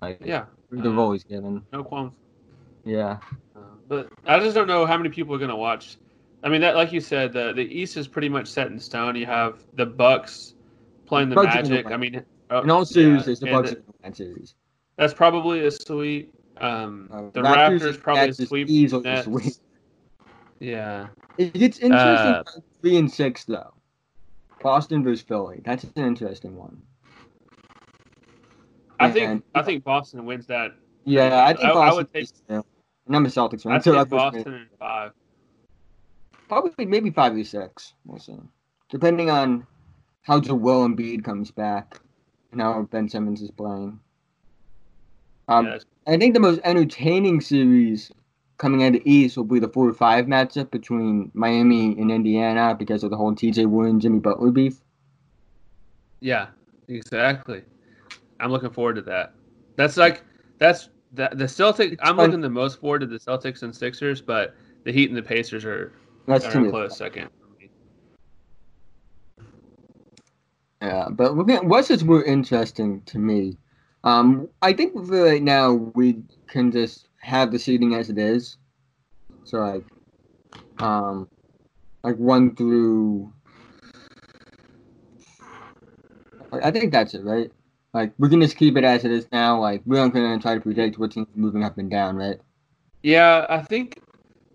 Like 0.00 0.20
Yeah, 0.24 0.46
the 0.70 0.88
uh, 0.88 0.92
role 0.92 1.12
he's 1.12 1.24
given. 1.24 1.64
no 1.72 1.84
qualms. 1.84 2.12
Yeah, 2.84 3.18
Uh, 3.54 3.60
but 3.88 4.08
I 4.26 4.38
just 4.40 4.54
don't 4.54 4.66
know 4.66 4.86
how 4.86 4.96
many 4.96 5.10
people 5.10 5.34
are 5.34 5.38
going 5.38 5.50
to 5.50 5.56
watch. 5.56 5.96
I 6.42 6.48
mean, 6.48 6.60
that 6.62 6.74
like 6.74 6.92
you 6.92 7.00
said, 7.00 7.32
the 7.32 7.52
the 7.52 7.62
East 7.62 7.96
is 7.96 8.08
pretty 8.08 8.28
much 8.28 8.48
set 8.48 8.68
in 8.68 8.78
stone. 8.78 9.14
You 9.14 9.26
have 9.26 9.58
the 9.74 9.86
Bucks 9.86 10.54
playing 11.06 11.28
the 11.28 11.36
Magic. 11.36 11.86
I 11.86 11.96
mean, 11.96 12.24
uh, 12.52 12.62
in 12.62 12.70
all 12.70 12.84
seriousness, 12.84 13.40
yeah, 13.40 13.50
the 13.50 13.56
and 13.56 13.62
Bucks 13.64 13.74
th- 13.74 13.84
are 13.88 14.02
gonna 14.02 14.14
series. 14.14 14.54
that's 14.96 15.14
probably 15.14 15.66
a 15.66 15.70
sweep. 15.70 16.32
Um, 16.58 17.08
Uh, 17.12 17.22
the 17.32 17.40
Raptors 17.42 17.80
Raptors, 17.80 18.00
probably 18.02 18.22
a 18.24 18.28
is 18.28 18.36
sweep. 18.48 18.68
easily 18.68 19.02
Nets. 19.04 19.24
sweep. 19.24 19.54
Yeah, 20.60 21.08
It 21.38 21.54
gets 21.54 21.78
interesting. 21.78 21.98
Uh, 22.34 22.44
three 22.80 22.96
and 22.96 23.10
six 23.10 23.44
though. 23.44 23.72
Boston 24.62 25.02
versus 25.02 25.22
Philly. 25.22 25.60
That's 25.64 25.82
an 25.82 25.92
interesting 25.96 26.54
one. 26.56 26.80
I 29.00 29.10
think 29.10 29.28
And- 29.28 29.42
I 29.54 29.62
think 29.62 29.82
Boston 29.82 30.24
wins 30.24 30.46
that. 30.46 30.72
Yeah, 31.04 31.44
I 31.44 31.52
think 31.54 31.64
I- 31.74 31.88
I 31.90 31.92
would 31.92 32.12
take- 32.12 32.24
is 32.24 32.32
too. 32.32 32.64
And 33.06 33.16
I'm 33.16 33.26
a 33.26 33.28
Celtics 33.28 33.62
fan. 33.64 33.72
I 33.72 33.78
so 33.78 33.92
think 33.92 34.08
that 34.08 34.16
puts 34.16 34.36
me- 34.36 34.42
Boston 34.44 34.54
in 34.54 34.68
five. 34.78 35.12
Probably 36.48 36.86
maybe 36.86 37.10
five 37.10 37.34
or 37.34 37.42
six. 37.44 37.94
We'll 38.04 38.18
see. 38.18 38.36
depending 38.90 39.30
on 39.30 39.66
how 40.20 40.38
Joel 40.38 40.86
Embiid 40.86 41.24
comes 41.24 41.50
back 41.50 41.94
and 41.94 42.02
how 42.60 42.82
Ben 42.90 43.08
Simmons 43.08 43.42
is 43.42 43.50
playing. 43.50 43.98
Um, 45.48 45.66
Yes. 45.66 45.84
I 46.06 46.16
think 46.16 46.34
the 46.34 46.40
most 46.40 46.60
entertaining 46.64 47.40
series 47.40 48.10
coming 48.58 48.82
out 48.84 48.88
of 48.88 49.02
the 49.04 49.10
East 49.10 49.36
will 49.36 49.44
be 49.44 49.58
the 49.60 49.68
four 49.68 49.88
or 49.88 49.92
five 49.94 50.26
matchup 50.26 50.70
between 50.70 51.30
Miami 51.34 51.98
and 51.98 52.10
Indiana 52.10 52.74
because 52.76 53.02
of 53.04 53.10
the 53.10 53.16
whole 53.16 53.32
TJ 53.34 53.66
Warren 53.66 54.00
Jimmy 54.00 54.18
Butler 54.18 54.50
beef. 54.50 54.80
Yeah, 56.20 56.48
exactly. 56.88 57.62
I'm 58.40 58.50
looking 58.50 58.70
forward 58.70 58.94
to 58.96 59.02
that. 59.02 59.34
That's 59.76 59.96
like 59.96 60.22
that's 60.58 60.88
that 61.12 61.38
the 61.38 61.44
Celtics. 61.44 61.92
It's 61.92 62.02
I'm 62.02 62.16
fun. 62.16 62.26
looking 62.26 62.40
the 62.40 62.50
most 62.50 62.80
forward 62.80 63.00
to 63.00 63.06
the 63.06 63.18
Celtics 63.18 63.62
and 63.62 63.74
Sixers, 63.74 64.20
but 64.20 64.54
the 64.84 64.92
Heat 64.92 65.08
and 65.08 65.16
the 65.16 65.22
Pacers 65.22 65.64
are, 65.64 65.92
That's 66.26 66.44
are 66.46 66.60
me. 66.60 66.70
close 66.70 66.96
second. 66.96 67.30
Yeah, 70.82 71.06
but 71.10 71.34
gonna, 71.34 71.62
what's 71.62 71.86
just 71.86 72.04
more 72.04 72.24
interesting 72.24 73.02
to 73.02 73.18
me? 73.20 73.56
Um, 74.02 74.48
I 74.62 74.72
think 74.72 74.94
for 74.94 75.24
right 75.24 75.42
now 75.42 75.72
we 75.72 76.24
can 76.48 76.72
just 76.72 77.06
have 77.20 77.52
the 77.52 77.58
seating 77.60 77.94
as 77.94 78.10
it 78.10 78.18
is. 78.18 78.56
So 79.44 79.58
like, 79.58 79.84
um, 80.80 81.28
like 82.02 82.16
one 82.16 82.56
through. 82.56 83.32
I 86.50 86.72
think 86.72 86.90
that's 86.92 87.14
it, 87.14 87.22
right? 87.22 87.52
Like 87.94 88.12
we 88.18 88.28
can 88.28 88.40
just 88.40 88.56
keep 88.56 88.76
it 88.76 88.82
as 88.82 89.04
it 89.04 89.12
is 89.12 89.28
now. 89.30 89.60
Like 89.60 89.82
we 89.86 90.00
aren't 90.00 90.14
gonna 90.14 90.40
try 90.40 90.56
to 90.56 90.60
predict 90.60 90.98
what 90.98 91.12
teams 91.12 91.28
moving 91.36 91.62
up 91.62 91.78
and 91.78 91.88
down, 91.88 92.16
right? 92.16 92.40
Yeah, 93.04 93.46
I 93.48 93.62
think 93.62 94.02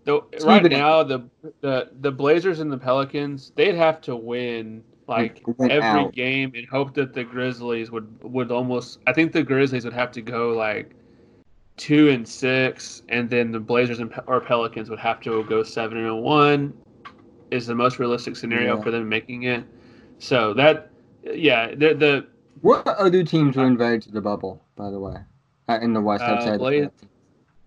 the 0.04 0.20
right 0.42 0.62
leave 0.62 0.66
it 0.66 0.72
at- 0.74 0.78
now 0.78 1.02
the 1.04 1.22
the 1.62 1.88
the 2.00 2.12
Blazers 2.12 2.60
and 2.60 2.70
the 2.70 2.76
Pelicans 2.76 3.50
they'd 3.56 3.76
have 3.76 4.02
to 4.02 4.14
win 4.14 4.84
like 5.08 5.42
every 5.60 5.82
out. 5.82 6.12
game 6.12 6.52
and 6.54 6.66
hope 6.68 6.94
that 6.94 7.14
the 7.14 7.24
Grizzlies 7.24 7.90
would 7.90 8.06
would 8.22 8.50
almost. 8.52 8.98
I 9.06 9.12
think 9.12 9.32
the 9.32 9.42
Grizzlies 9.42 9.84
would 9.84 9.94
have 9.94 10.12
to 10.12 10.20
go 10.22 10.50
like 10.52 10.90
two 11.76 12.10
and 12.10 12.26
six, 12.28 13.02
and 13.08 13.28
then 13.30 13.50
the 13.52 13.60
Blazers 13.60 14.00
and 14.00 14.12
or 14.26 14.40
Pelicans 14.40 14.90
would 14.90 14.98
have 14.98 15.20
to 15.22 15.44
go 15.44 15.62
seven 15.62 15.98
and 15.98 16.22
one. 16.22 16.74
Is 17.50 17.66
the 17.66 17.74
most 17.74 17.98
realistic 17.98 18.36
scenario 18.36 18.76
Yeah. 18.76 18.82
for 18.82 18.90
them 18.90 19.08
making 19.08 19.44
it. 19.44 19.64
So 20.18 20.52
that 20.54 20.90
yeah, 21.24 21.68
the 21.74 21.94
the 21.94 22.26
What 22.60 22.86
other 22.86 23.22
teams 23.24 23.56
were 23.56 23.66
invited 23.66 24.02
to 24.02 24.10
the 24.10 24.20
bubble, 24.20 24.62
by 24.76 24.90
the 24.90 25.00
way, 25.00 25.16
uh, 25.68 25.78
in 25.80 25.92
the 25.94 26.00
West 26.00 26.22
Uh, 26.24 26.26
outside? 26.32 26.54
of 26.54 26.58
Blaze- 26.60 26.88
the 27.00 27.06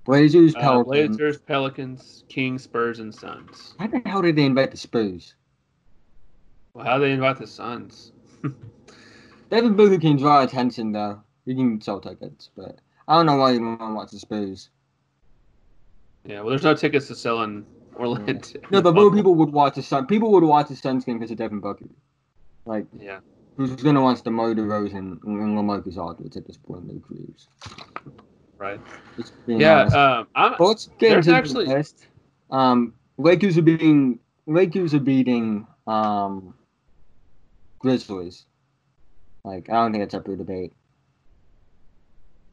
Blazers, 0.04 0.56
uh, 0.56 0.60
Pelicans. 0.60 1.18
Blazers, 1.18 1.39
Pelicans, 1.39 2.24
Kings, 2.28 2.64
Spurs, 2.64 3.00
and 3.00 3.14
Suns. 3.14 3.76
How 3.80 3.88
the 3.88 4.02
hell 4.06 4.22
did 4.22 4.36
they 4.36 4.46
invite 4.46 4.72
the 4.72 4.78
Spurs? 4.78 5.36
Well, 6.74 6.86
how 6.86 6.97
do 6.97 7.03
they 7.05 7.11
invite 7.11 7.38
the 7.38 7.47
Suns? 7.47 8.11
Devin 9.49 9.76
Booker 9.76 9.97
can 9.99 10.17
draw 10.17 10.43
attention 10.43 10.91
though. 10.91 11.22
You 11.45 11.55
can 11.55 11.82
sell 11.82 11.99
tickets, 11.99 12.49
but 12.55 12.80
I 13.07 13.15
don't 13.15 13.26
know 13.26 13.36
why 13.36 13.51
you 13.51 13.61
want 13.65 13.80
to 13.80 13.93
watch 13.93 14.11
the 14.11 14.19
Spurs. 14.19 14.69
Yeah, 16.26 16.41
well, 16.41 16.49
there's 16.49 16.63
no 16.63 16.76
tickets 16.76 17.07
to 17.07 17.15
sell 17.15 17.41
in 17.43 17.65
Orlando. 17.95 18.39
No, 18.69 18.82
but 18.82 18.93
more 18.95 19.11
people 19.13 19.36
would 19.36 19.51
watch 19.51 19.76
the 19.76 19.82
Sun. 19.84 20.05
People 20.07 20.32
would 20.32 20.43
watch 20.43 20.69
the 20.69 20.76
Suns 20.76 21.03
game 21.03 21.17
because 21.17 21.32
of 21.32 21.38
Devin 21.38 21.59
Booker. 21.59 21.86
Like, 22.65 22.86
Yeah, 22.97 23.19
who's 23.57 23.76
gonna 23.76 24.01
watch 24.01 24.22
the 24.24 24.32
Mo 24.32 24.53
DeRozan 24.53 24.93
and, 24.95 25.19
and 25.24 25.57
LaMarcus 25.57 25.97
Aldridge 25.97 26.38
at 26.38 26.45
this 26.45 26.57
point 26.57 26.84
in 26.84 26.88
their 26.88 26.99
careers? 26.99 27.47
right. 28.57 28.80
Yeah, 29.47 29.82
honest. 29.82 29.95
um, 29.95 30.28
I'm. 30.36 30.55
But 30.57 30.65
let's 30.67 30.89
get 30.99 31.17
into 31.17 31.34
actually- 31.36 31.65
the 31.65 31.74
list. 31.76 32.07
Um, 32.51 32.93
Lakers 33.17 33.57
are 33.57 33.61
beating 33.63 34.19
Lakers 34.45 34.93
are 34.93 34.99
beating 34.99 35.65
um 35.88 36.53
Grizzlies. 37.82 38.46
Like 39.44 39.70
I 39.70 39.74
don't 39.74 39.92
think 39.92 40.04
it's 40.04 40.14
up 40.14 40.26
for 40.26 40.36
debate. 40.36 40.74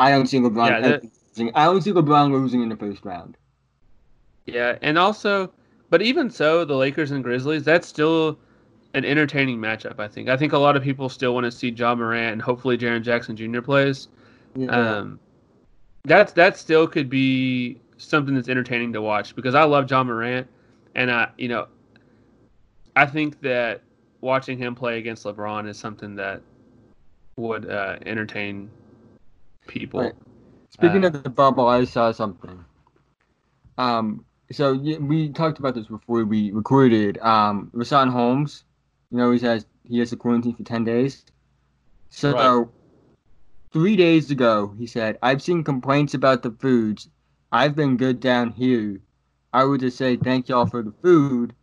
I 0.00 0.10
don't 0.10 0.26
see 0.26 0.38
LeBron. 0.38 0.68
Yeah, 0.68 0.80
that- 0.80 1.02
losing. 1.04 1.54
I 1.54 1.64
don't 1.66 1.82
see 1.82 1.92
LeBron 1.92 2.32
losing 2.32 2.62
in 2.62 2.68
the 2.68 2.76
first 2.76 3.04
round. 3.04 3.36
Yeah, 4.46 4.78
and 4.80 4.96
also, 4.96 5.52
but 5.90 6.00
even 6.00 6.30
so, 6.30 6.64
the 6.64 6.74
Lakers 6.74 7.10
and 7.10 7.22
Grizzlies, 7.22 7.64
that's 7.64 7.86
still 7.86 8.38
an 8.94 9.04
entertaining 9.04 9.58
matchup. 9.58 10.00
I 10.00 10.08
think. 10.08 10.28
I 10.28 10.36
think 10.36 10.52
a 10.52 10.58
lot 10.58 10.76
of 10.76 10.82
people 10.82 11.08
still 11.08 11.34
want 11.34 11.44
to 11.44 11.50
see 11.50 11.68
Ja 11.68 11.94
Morant 11.94 12.32
and 12.32 12.42
hopefully 12.42 12.78
Jaren 12.78 13.02
Jackson 13.02 13.36
Jr. 13.36 13.60
plays. 13.60 14.08
Yeah. 14.56 14.68
Um, 14.70 15.20
that's 16.04 16.32
that 16.32 16.56
still 16.56 16.86
could 16.86 17.10
be 17.10 17.78
something 17.98 18.34
that's 18.34 18.48
entertaining 18.48 18.92
to 18.94 19.02
watch 19.02 19.36
because 19.36 19.54
I 19.54 19.64
love 19.64 19.90
Ja 19.90 20.02
Morant, 20.02 20.46
and 20.94 21.10
I, 21.10 21.28
you 21.36 21.48
know, 21.48 21.66
I 22.96 23.04
think 23.04 23.40
that 23.42 23.82
watching 24.20 24.58
him 24.58 24.74
play 24.74 24.98
against 24.98 25.24
LeBron 25.24 25.68
is 25.68 25.78
something 25.78 26.16
that 26.16 26.42
would 27.36 27.70
uh, 27.70 27.96
entertain 28.06 28.70
people. 29.66 30.00
Right. 30.00 30.14
Speaking 30.70 31.04
uh, 31.04 31.08
of 31.08 31.22
the 31.22 31.30
bubble, 31.30 31.66
I 31.66 31.84
saw 31.84 32.12
something. 32.12 32.64
Um, 33.78 34.24
so 34.50 34.74
we 34.74 35.28
talked 35.30 35.58
about 35.58 35.74
this 35.74 35.86
before 35.86 36.24
we 36.24 36.50
recorded. 36.50 37.18
Um, 37.18 37.70
Richaun 37.74 38.10
Holmes, 38.10 38.64
you 39.10 39.18
know, 39.18 39.30
he 39.30 39.38
has 39.40 39.66
he 39.84 39.98
has 40.00 40.10
to 40.10 40.16
quarantine 40.16 40.54
for 40.54 40.64
ten 40.64 40.84
days. 40.84 41.24
So 42.10 42.32
Right. 42.32 42.68
three 43.72 43.96
days 43.96 44.30
ago, 44.30 44.74
he 44.78 44.86
said, 44.86 45.18
"I've 45.22 45.42
seen 45.42 45.64
complaints 45.64 46.14
about 46.14 46.42
the 46.42 46.50
foods. 46.50 47.08
I've 47.52 47.76
been 47.76 47.96
good 47.96 48.20
down 48.20 48.50
here. 48.50 49.00
I 49.52 49.64
would 49.64 49.80
just 49.80 49.96
say 49.96 50.16
thank 50.16 50.48
y'all 50.48 50.66
for 50.66 50.82
the 50.82 50.92
food." 51.02 51.54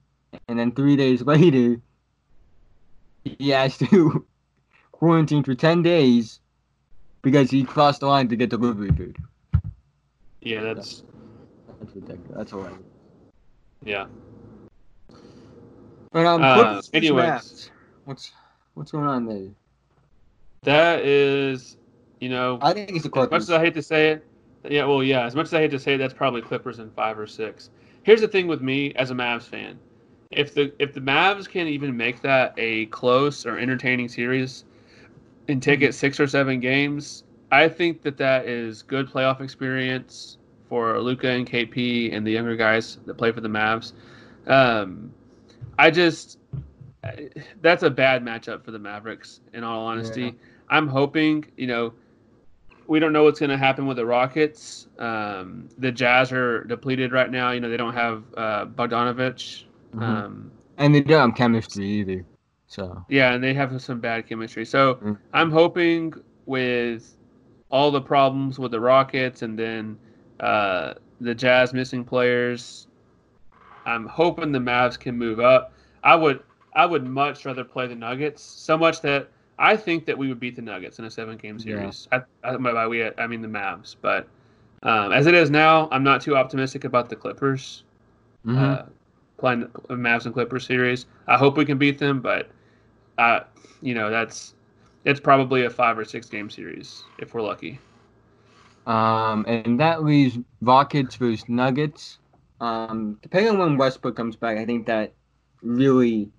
And 0.48 0.60
then 0.60 0.72
three 0.72 0.96
days 0.96 1.22
later, 1.26 1.82
he 3.26 3.50
has 3.50 3.78
to 3.80 4.26
quarantine 4.92 5.44
for 5.44 5.56
ten 5.56 5.82
days 5.82 6.40
because 7.22 7.50
he 7.52 7.64
crossed 7.64 8.00
the 8.02 8.08
line 8.08 8.28
to 8.30 8.36
get 8.36 8.50
delivery 8.50 8.90
food. 8.90 9.18
Yeah, 10.42 10.62
that's 10.62 11.04
That's 11.80 11.96
ridiculous. 11.96 12.32
That's 12.36 12.52
hilarious. 12.52 12.80
yeah. 13.84 14.06
But 16.12 16.26
um, 16.26 16.44
Uh, 16.44 16.54
Clippers 16.56 16.90
anyways. 16.94 17.72
What's 18.06 18.32
what's 18.76 18.92
going 18.92 19.08
on 19.08 19.26
there? 19.26 19.50
That 20.64 21.04
is, 21.04 21.78
you 22.20 22.30
know, 22.30 22.60
I 22.62 22.74
think 22.74 22.92
it's 22.92 23.04
the 23.08 23.20
as 23.20 23.32
much 23.32 23.42
as 23.42 23.52
I 23.52 23.60
hate 23.60 23.74
to 23.74 23.82
say 23.82 24.12
it, 24.12 24.26
yeah, 24.70 24.86
well, 24.86 25.04
yeah, 25.04 25.26
as 25.26 25.36
much 25.36 25.48
as 25.48 25.54
I 25.54 25.60
hate 25.60 25.72
to 25.72 25.80
say 25.80 25.96
it, 25.96 25.98
that's 25.98 26.14
probably 26.14 26.42
Clippers 26.42 26.80
in 26.80 26.90
five 26.92 27.20
or 27.20 27.28
six. 27.28 27.70
Here's 28.04 28.22
the 28.22 28.28
thing 28.28 28.48
with 28.48 28.62
me 28.62 28.94
as 28.94 29.12
a 29.12 29.14
Mavs 29.14 29.44
fan: 29.44 29.80
if 30.32 30.54
the 30.54 30.74
if 30.80 30.94
the 30.94 31.02
Mavs 31.02 31.48
can 31.48 31.68
even 31.68 31.96
make 31.96 32.22
that 32.22 32.54
a 32.58 32.88
close 32.88 33.46
or 33.46 33.58
entertaining 33.58 34.08
series 34.10 34.66
and 35.48 35.62
take 35.62 35.82
it 35.82 35.94
six 35.94 36.20
or 36.20 36.28
seven 36.28 36.60
games, 36.60 37.24
I 37.52 37.68
think 37.70 38.02
that 38.04 38.18
that 38.18 38.48
is 38.48 38.82
good 38.82 39.08
playoff 39.08 39.42
experience 39.42 40.38
for 40.68 41.00
Luka 41.00 41.30
and 41.30 41.50
KP 41.50 42.14
and 42.16 42.26
the 42.26 42.32
younger 42.32 42.56
guys 42.56 42.98
that 43.06 43.14
play 43.16 43.32
for 43.32 43.42
the 43.42 43.50
Mavs. 43.50 43.94
Um, 44.48 45.14
I 45.78 45.92
just 45.92 46.40
that's 47.62 47.84
a 47.84 47.90
bad 47.90 48.24
matchup 48.24 48.64
for 48.64 48.72
the 48.72 48.80
Mavericks. 48.80 49.42
In 49.54 49.64
all 49.64 49.86
honesty, 49.86 50.24
Yeah. 50.24 50.32
I'm 50.70 50.88
hoping 50.88 51.46
you 51.58 51.68
know 51.68 51.94
we 52.88 53.00
don't 53.00 53.14
know 53.14 53.24
what's 53.24 53.40
going 53.40 53.50
to 53.50 53.58
happen 53.58 53.86
with 53.88 53.98
the 53.98 54.06
Rockets. 54.06 54.88
Um, 55.00 55.70
the 55.78 55.92
Jazz 55.92 56.32
are 56.32 56.64
depleted 56.66 57.12
right 57.12 57.30
now. 57.30 57.52
You 57.52 57.60
know 57.60 57.70
they 57.70 57.78
don't 57.78 57.94
have 57.94 58.24
uh, 58.36 58.66
Bogdanovic. 58.66 59.65
Mhm. 59.96 60.26
Um, 60.26 60.52
and 60.78 60.94
they 60.96 61.02
don't 61.02 61.30
have 61.30 61.38
chemistry 61.38 61.86
either. 61.86 62.26
So 62.68 63.06
yeah, 63.08 63.34
and 63.34 63.44
they 63.44 63.54
have 63.54 63.80
some 63.82 64.00
bad 64.00 64.28
chemistry. 64.28 64.66
So 64.66 65.00
Mm. 65.02 65.18
I'm 65.34 65.52
hoping 65.52 66.14
with 66.46 67.18
all 67.70 67.92
the 67.92 68.02
problems 68.02 68.60
with 68.60 68.72
the 68.72 68.80
Rockets 68.80 69.42
and 69.42 69.58
then 69.58 69.98
uh, 70.40 70.94
the 71.22 71.36
Jazz 71.36 71.74
missing 71.74 72.04
players, 72.04 72.88
I'm 73.86 74.08
hoping 74.08 74.52
the 74.52 74.60
Mavs 74.60 75.00
can 75.00 75.18
move 75.18 75.40
up. 75.40 75.74
I 76.04 76.16
would 76.16 76.44
I 76.74 76.86
would 76.86 77.06
much 77.06 77.46
rather 77.46 77.64
play 77.64 77.88
the 77.88 77.96
Nuggets 77.96 78.42
so 78.44 78.78
much 78.78 79.02
that 79.02 79.30
I 79.58 79.78
think 79.78 80.06
that 80.06 80.18
we 80.18 80.28
would 80.28 80.40
beat 80.40 80.56
the 80.56 80.62
Nuggets 80.62 81.00
in 81.00 81.06
a 81.06 81.12
seven 81.12 81.38
game 81.38 81.58
Yeah. 81.58 81.60
series. 81.60 82.08
I, 82.12 82.22
I, 82.44 82.58
by 82.58 82.88
we 82.88 83.04
I 83.18 83.28
mean 83.28 83.42
the 83.42 83.48
Mavs, 83.48 83.96
but 84.02 84.28
um, 84.84 85.12
as 85.12 85.26
it 85.28 85.34
is 85.34 85.50
now, 85.50 85.90
I'm 85.92 86.04
not 86.04 86.22
too 86.22 86.36
optimistic 86.36 86.84
about 86.84 87.10
the 87.10 87.16
Clippers 87.16 87.84
mhm. 88.46 88.58
uh, 88.60 88.84
playing 89.38 89.62
the 89.90 89.96
Mavs 89.96 90.26
and 90.26 90.34
Clippers 90.34 90.66
series. 90.66 91.06
I 91.28 91.38
hope 91.38 91.58
we 91.58 91.66
can 91.66 91.78
beat 91.78 91.98
them, 92.00 92.22
but 92.22 92.50
uh, 93.18 93.42
you 93.82 93.94
know 93.94 94.10
that's 94.10 94.54
it's 95.06 95.20
probably 95.20 95.66
a 95.66 95.70
five 95.70 95.98
or 95.98 96.06
six 96.06 96.28
game 96.30 96.50
series 96.50 97.04
if 97.20 97.34
we're 97.34 97.42
lucky. 97.42 97.80
um, 98.88 99.46
and 99.48 99.80
that 99.80 100.04
leaves 100.04 100.38
Rockets 100.62 101.16
versus 101.16 101.48
Nuggets. 101.50 102.20
Um, 102.60 103.18
depending 103.22 103.52
on 103.54 103.60
when 103.60 103.78
Westbrook 103.78 104.16
comes 104.16 104.36
back, 104.36 104.58
I 104.58 104.66
think 104.66 104.86
that 104.88 105.14
really 105.62 106.32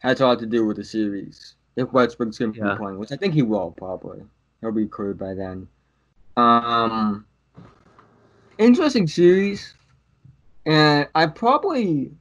has 0.00 0.20
a 0.20 0.26
lot 0.26 0.38
to 0.40 0.46
do 0.46 0.66
with 0.66 0.76
the 0.76 0.84
series. 0.84 1.54
If 1.76 1.92
Westbrook's 1.92 2.38
going 2.38 2.52
to 2.54 2.58
Yeah. 2.58 2.72
be 2.72 2.76
playing, 2.76 2.98
which 2.98 3.12
I 3.12 3.16
think 3.16 3.34
he 3.34 3.42
will 3.42 3.70
probably, 3.72 4.20
he'll 4.60 4.72
be 4.72 4.86
cleared 4.86 5.18
by 5.18 5.34
then. 5.34 5.68
Um, 6.36 7.26
interesting 8.58 9.06
series, 9.06 9.74
and 10.68 11.08
I 11.16 11.26
probably 11.26 12.12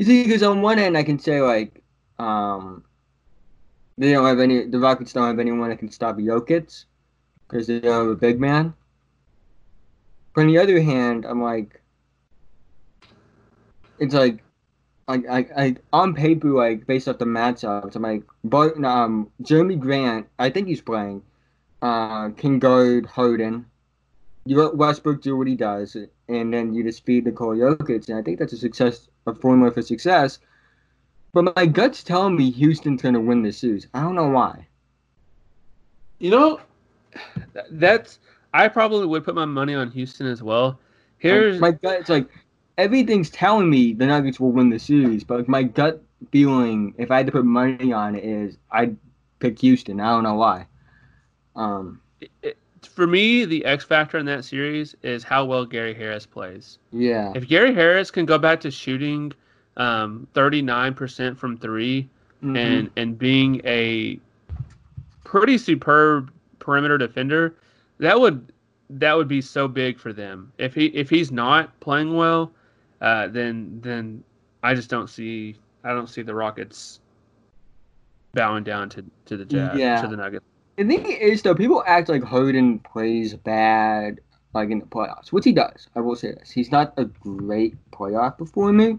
You 0.00 0.06
see, 0.06 0.24
because 0.24 0.42
on 0.42 0.62
one 0.62 0.78
end 0.78 0.96
I 0.96 1.02
can 1.02 1.18
say 1.18 1.42
like, 1.42 1.82
um, 2.18 2.84
they 3.98 4.12
don't 4.12 4.24
have 4.24 4.40
any. 4.40 4.64
The 4.64 4.78
Rockets 4.78 5.12
don't 5.12 5.26
have 5.26 5.38
anyone 5.38 5.68
that 5.68 5.78
can 5.78 5.90
stop 5.90 6.16
Jokic 6.16 6.86
because 7.46 7.66
they 7.66 7.80
don't 7.80 8.06
have 8.06 8.08
a 8.08 8.16
big 8.16 8.40
man. 8.40 8.72
But 10.34 10.42
on 10.42 10.46
the 10.46 10.56
other 10.56 10.80
hand, 10.80 11.26
I'm 11.26 11.42
like, 11.42 11.82
it's 13.98 14.14
like, 14.14 14.42
like 15.06 15.28
I, 15.28 15.46
I 15.54 15.76
on 15.92 16.14
paper, 16.14 16.48
like 16.48 16.86
based 16.86 17.06
off 17.06 17.18
the 17.18 17.26
matchups, 17.26 17.94
I'm 17.94 18.00
like, 18.00 18.22
but 18.42 18.82
um, 18.82 19.30
Jerami 19.42 19.78
Grant, 19.78 20.28
I 20.38 20.48
think 20.48 20.68
he's 20.68 20.80
playing, 20.80 21.22
uh, 21.82 22.30
can 22.30 22.58
guard 22.58 23.04
Harden. 23.04 23.66
You 24.46 24.62
let 24.62 24.76
Westbrook 24.76 25.22
do 25.22 25.36
what 25.36 25.46
he 25.46 25.54
does, 25.54 25.96
and 26.28 26.52
then 26.52 26.72
you 26.72 26.82
just 26.82 27.04
feed 27.04 27.26
Nikola 27.26 27.56
Jokic, 27.56 28.08
and 28.08 28.18
I 28.18 28.22
think 28.22 28.38
that's 28.38 28.52
a 28.52 28.56
success, 28.56 29.08
a 29.26 29.34
formula 29.34 29.70
for 29.70 29.82
success. 29.82 30.38
But 31.32 31.54
my 31.56 31.66
gut's 31.66 32.02
telling 32.02 32.36
me 32.36 32.50
Houston's 32.50 33.02
gonna 33.02 33.20
win 33.20 33.42
this 33.42 33.58
series. 33.58 33.86
I 33.94 34.00
don't 34.00 34.14
know 34.14 34.28
why. 34.28 34.66
You 36.18 36.30
know, 36.30 36.60
that's 37.70 38.18
I 38.52 38.68
probably 38.68 39.06
would 39.06 39.24
put 39.24 39.34
my 39.34 39.44
money 39.44 39.74
on 39.74 39.90
Houston 39.90 40.26
as 40.26 40.42
well. 40.42 40.80
Here's 41.18 41.60
my, 41.60 41.70
my 41.70 41.78
gut. 41.82 42.00
It's 42.00 42.08
like 42.08 42.28
everything's 42.78 43.30
telling 43.30 43.68
me 43.68 43.92
the 43.92 44.06
Nuggets 44.06 44.40
will 44.40 44.52
win 44.52 44.70
the 44.70 44.78
series, 44.78 45.22
but 45.22 45.48
my 45.48 45.62
gut 45.62 46.02
feeling, 46.32 46.94
if 46.98 47.10
I 47.10 47.18
had 47.18 47.26
to 47.26 47.32
put 47.32 47.44
money 47.44 47.92
on 47.92 48.14
it, 48.14 48.24
is 48.24 48.56
I'd 48.70 48.96
pick 49.38 49.58
Houston. 49.60 50.00
I 50.00 50.10
don't 50.10 50.22
know 50.22 50.34
why. 50.34 50.66
Um, 51.56 52.00
it, 52.20 52.30
it, 52.42 52.58
for 52.86 53.06
me, 53.06 53.44
the 53.44 53.64
X 53.64 53.84
factor 53.84 54.18
in 54.18 54.26
that 54.26 54.44
series 54.44 54.94
is 55.02 55.22
how 55.22 55.44
well 55.44 55.64
Gary 55.64 55.94
Harris 55.94 56.26
plays. 56.26 56.78
Yeah. 56.92 57.32
If 57.34 57.48
Gary 57.48 57.74
Harris 57.74 58.10
can 58.10 58.26
go 58.26 58.38
back 58.38 58.60
to 58.60 58.70
shooting 58.70 59.32
um, 59.76 60.26
39% 60.34 61.36
from 61.36 61.56
3 61.56 62.02
mm-hmm. 62.02 62.56
and 62.56 62.90
and 62.96 63.18
being 63.18 63.60
a 63.64 64.18
pretty 65.24 65.58
superb 65.58 66.32
perimeter 66.58 66.98
defender, 66.98 67.54
that 67.98 68.18
would 68.18 68.52
that 68.90 69.16
would 69.16 69.28
be 69.28 69.40
so 69.40 69.68
big 69.68 69.98
for 69.98 70.12
them. 70.12 70.52
If 70.58 70.74
he 70.74 70.86
if 70.86 71.08
he's 71.08 71.30
not 71.30 71.78
playing 71.80 72.16
well, 72.16 72.52
uh, 73.00 73.28
then 73.28 73.80
then 73.82 74.24
I 74.62 74.74
just 74.74 74.90
don't 74.90 75.08
see 75.08 75.56
I 75.84 75.90
don't 75.90 76.08
see 76.08 76.22
the 76.22 76.34
Rockets 76.34 77.00
bowing 78.32 78.64
down 78.64 78.88
to, 78.90 79.04
to 79.26 79.36
the 79.36 79.44
Jazz 79.44 79.78
yeah. 79.78 80.00
to 80.02 80.08
the 80.08 80.16
Nuggets. 80.16 80.44
The 80.80 80.86
thing 80.86 81.04
is 81.04 81.42
though, 81.42 81.54
people 81.54 81.84
act 81.86 82.08
like 82.08 82.24
Harden 82.24 82.78
plays 82.78 83.34
bad 83.34 84.18
like 84.54 84.70
in 84.70 84.78
the 84.78 84.86
playoffs, 84.86 85.30
which 85.30 85.44
he 85.44 85.52
does. 85.52 85.88
I 85.94 86.00
will 86.00 86.16
say 86.16 86.32
this: 86.32 86.50
he's 86.50 86.72
not 86.72 86.94
a 86.96 87.04
great 87.04 87.76
playoff 87.90 88.38
performer, 88.38 88.98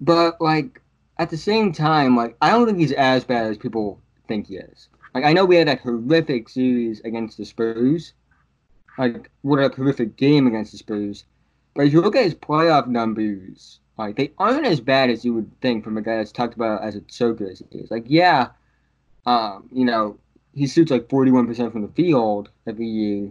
but 0.00 0.40
like 0.40 0.82
at 1.18 1.30
the 1.30 1.36
same 1.36 1.70
time, 1.70 2.16
like 2.16 2.36
I 2.42 2.50
don't 2.50 2.66
think 2.66 2.78
he's 2.78 2.90
as 2.90 3.22
bad 3.22 3.46
as 3.46 3.56
people 3.58 4.00
think 4.26 4.48
he 4.48 4.56
is. 4.56 4.88
Like 5.14 5.24
I 5.24 5.32
know 5.32 5.44
we 5.44 5.54
had 5.54 5.68
that 5.68 5.82
horrific 5.82 6.48
series 6.48 6.98
against 7.04 7.38
the 7.38 7.44
Spurs, 7.44 8.14
like 8.98 9.30
what 9.42 9.60
a 9.60 9.68
horrific 9.68 10.16
game 10.16 10.48
against 10.48 10.72
the 10.72 10.78
Spurs. 10.78 11.26
But 11.76 11.86
if 11.86 11.92
you 11.92 12.00
look 12.00 12.16
at 12.16 12.24
his 12.24 12.34
playoff 12.34 12.88
numbers, 12.88 13.78
like 13.98 14.16
they 14.16 14.32
aren't 14.36 14.66
as 14.66 14.80
bad 14.80 15.10
as 15.10 15.24
you 15.24 15.32
would 15.32 15.60
think 15.60 15.84
from 15.84 15.96
a 15.96 16.02
guy 16.02 16.16
that's 16.16 16.32
talked 16.32 16.56
about 16.56 16.82
as 16.82 16.96
a 16.96 17.02
choker 17.02 17.48
as 17.48 17.62
he 17.70 17.78
is. 17.78 17.92
Like 17.92 18.06
yeah, 18.08 18.48
um, 19.26 19.68
you 19.72 19.84
know, 19.84 20.18
he 20.56 20.66
shoots 20.66 20.90
like 20.90 21.08
forty 21.08 21.30
one 21.30 21.46
percent 21.46 21.70
from 21.70 21.82
the 21.82 21.88
field 21.88 22.50
every 22.66 22.86
year. 22.86 23.30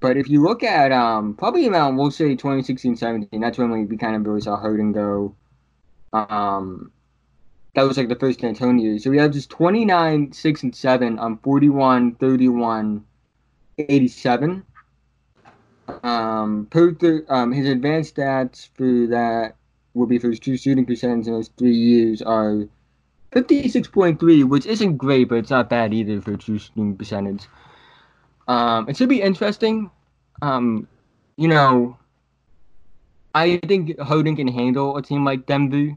But 0.00 0.16
if 0.16 0.28
you 0.28 0.42
look 0.42 0.62
at 0.62 0.90
um 0.90 1.34
probably 1.34 1.68
around 1.68 1.96
we'll 1.96 2.10
say 2.10 2.30
2016, 2.30 2.96
17, 2.96 3.40
that's 3.40 3.58
when 3.58 3.70
we 3.70 3.96
kind 3.96 4.16
of 4.16 4.26
really 4.26 4.40
saw 4.40 4.56
Harden 4.56 4.92
go. 4.92 5.34
Um, 6.12 6.90
that 7.74 7.82
was 7.82 7.98
like 7.98 8.08
the 8.08 8.16
first 8.16 8.42
Antonio. 8.42 8.96
So 8.98 9.10
we 9.10 9.18
have 9.18 9.32
just 9.32 9.50
29, 9.50 10.32
6, 10.32 10.62
and 10.62 10.74
7 10.74 11.18
on 11.18 11.38
41, 11.38 12.14
31, 12.14 13.04
87. 13.78 14.64
Um, 16.02 16.66
per 16.70 16.92
th- 16.92 17.24
um, 17.28 17.52
his 17.52 17.68
advanced 17.68 18.16
stats 18.16 18.68
for 18.74 19.06
that 19.08 19.56
will 19.92 20.06
be 20.06 20.18
for 20.18 20.30
his 20.30 20.40
true 20.40 20.56
shooting 20.56 20.86
percentage 20.86 21.26
in 21.26 21.34
those 21.34 21.50
three 21.58 21.74
years 21.74 22.22
are 22.22 22.66
56.3, 23.36 24.44
which 24.44 24.64
isn't 24.64 24.96
great, 24.96 25.28
but 25.28 25.36
it's 25.36 25.50
not 25.50 25.68
bad 25.68 25.92
either 25.92 26.22
for 26.22 26.36
true 26.36 26.58
shooting 26.58 26.96
percentage. 26.96 27.46
Um, 28.48 28.88
it 28.88 28.96
should 28.96 29.10
be 29.10 29.20
interesting. 29.20 29.90
Um, 30.40 30.88
you 31.36 31.48
know, 31.48 31.98
I 33.34 33.58
think 33.58 33.98
Harden 33.98 34.36
can 34.36 34.48
handle 34.48 34.96
a 34.96 35.02
team 35.02 35.24
like 35.24 35.44
Denver. 35.44 35.94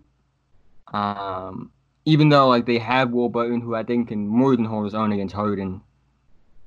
Um, 0.94 1.72
even 2.04 2.28
though 2.28 2.50
like 2.50 2.66
they 2.66 2.78
have 2.78 3.12
Will 3.12 3.30
Barton, 3.30 3.62
who 3.62 3.76
I 3.76 3.84
think 3.84 4.10
can 4.10 4.28
more 4.28 4.56
than 4.56 4.66
hold 4.66 4.86
his 4.86 4.96
own 4.96 5.14
against 5.14 5.34
Harden. 5.34 5.82